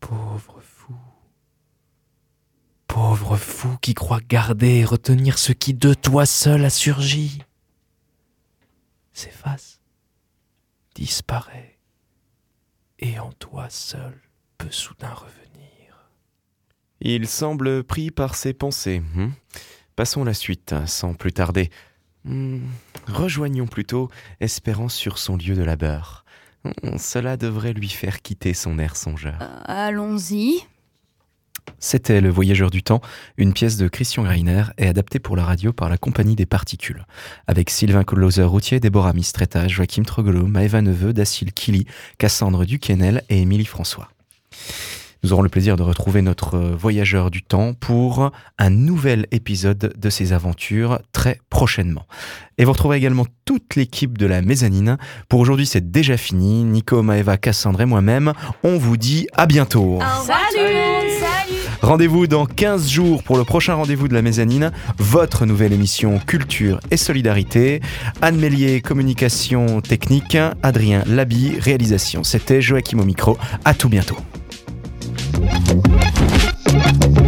Pauvre 0.00 0.60
fou, 0.60 0.96
pauvre 2.86 3.36
fou 3.36 3.76
qui 3.80 3.94
croit 3.94 4.20
garder 4.20 4.76
et 4.76 4.84
retenir 4.84 5.38
ce 5.38 5.52
qui 5.52 5.74
de 5.74 5.94
toi 5.94 6.26
seul 6.26 6.64
a 6.64 6.70
surgi, 6.70 7.42
s'efface, 9.12 9.80
disparaît, 10.94 11.78
et 13.00 13.18
en 13.18 13.32
toi 13.32 13.68
seul 13.68 14.20
peut 14.56 14.70
soudain 14.70 15.12
revenir. 15.12 15.47
Il 17.00 17.26
semble 17.28 17.84
pris 17.84 18.10
par 18.10 18.34
ses 18.34 18.52
pensées. 18.52 19.02
hmm 19.14 19.28
Passons 19.96 20.22
la 20.24 20.34
suite, 20.34 20.74
sans 20.86 21.14
plus 21.14 21.32
tarder. 21.32 21.70
Hmm, 22.24 22.58
Rejoignons 23.06 23.66
plutôt 23.66 24.10
Espérance 24.40 24.94
sur 24.94 25.18
son 25.18 25.36
lieu 25.36 25.54
de 25.54 25.62
labeur. 25.62 26.24
Hmm, 26.64 26.96
Cela 26.98 27.36
devrait 27.36 27.72
lui 27.72 27.88
faire 27.88 28.22
quitter 28.22 28.54
son 28.54 28.78
air 28.78 28.96
songeur. 28.96 29.38
Allons-y. 29.64 30.60
C'était 31.80 32.20
Le 32.20 32.30
Voyageur 32.30 32.70
du 32.70 32.82
Temps, 32.82 33.00
une 33.36 33.52
pièce 33.52 33.76
de 33.76 33.88
Christian 33.88 34.22
Greiner 34.24 34.64
et 34.78 34.88
adaptée 34.88 35.18
pour 35.18 35.36
la 35.36 35.44
radio 35.44 35.72
par 35.72 35.88
la 35.90 35.98
Compagnie 35.98 36.34
des 36.34 36.46
Particules, 36.46 37.04
avec 37.46 37.68
Sylvain 37.68 38.04
Colloser-Routier, 38.04 38.80
Déborah 38.80 39.12
Mistretta, 39.12 39.68
Joachim 39.68 40.02
Troglou, 40.02 40.46
Maëva 40.46 40.80
Neveu, 40.80 41.12
Dacil 41.12 41.52
Kili, 41.52 41.86
Cassandre 42.16 42.64
Duquesnel 42.64 43.22
et 43.28 43.42
Émilie 43.42 43.66
François. 43.66 44.08
Nous 45.24 45.32
aurons 45.32 45.42
le 45.42 45.48
plaisir 45.48 45.76
de 45.76 45.82
retrouver 45.82 46.22
notre 46.22 46.54
euh, 46.54 46.76
voyageur 46.76 47.30
du 47.30 47.42
temps 47.42 47.74
pour 47.74 48.30
un 48.58 48.70
nouvel 48.70 49.26
épisode 49.32 49.92
de 49.96 50.10
ses 50.10 50.32
aventures 50.32 51.00
très 51.12 51.40
prochainement. 51.50 52.06
Et 52.56 52.64
vous 52.64 52.72
retrouverez 52.72 52.98
également 52.98 53.26
toute 53.44 53.74
l'équipe 53.74 54.16
de 54.16 54.26
la 54.26 54.42
mezzanine. 54.42 54.96
Pour 55.28 55.40
aujourd'hui, 55.40 55.66
c'est 55.66 55.90
déjà 55.90 56.16
fini. 56.16 56.62
Nico, 56.62 57.02
Maëva, 57.02 57.36
Cassandre 57.36 57.80
et 57.80 57.86
moi-même, 57.86 58.32
on 58.62 58.78
vous 58.78 58.96
dit 58.96 59.26
à 59.34 59.46
bientôt. 59.46 59.98
Salut 60.24 61.08
Salut 61.18 61.58
Rendez-vous 61.82 62.26
dans 62.26 62.46
15 62.46 62.88
jours 62.88 63.22
pour 63.22 63.36
le 63.36 63.44
prochain 63.44 63.74
rendez-vous 63.74 64.08
de 64.08 64.14
la 64.14 64.22
mezzanine, 64.22 64.72
votre 64.98 65.46
nouvelle 65.46 65.72
émission 65.72 66.18
Culture 66.18 66.80
et 66.90 66.96
Solidarité. 66.96 67.80
Anne 68.20 68.36
Mélier, 68.36 68.80
communication 68.80 69.80
technique, 69.80 70.36
Adrien 70.62 71.02
Labi, 71.06 71.58
réalisation. 71.58 72.24
C'était 72.24 72.60
Joachim 72.60 72.98
au 72.98 73.04
micro. 73.04 73.38
À 73.64 73.74
tout 73.74 73.88
bientôt. 73.88 74.16
Thank 75.30 77.18
you. 77.18 77.27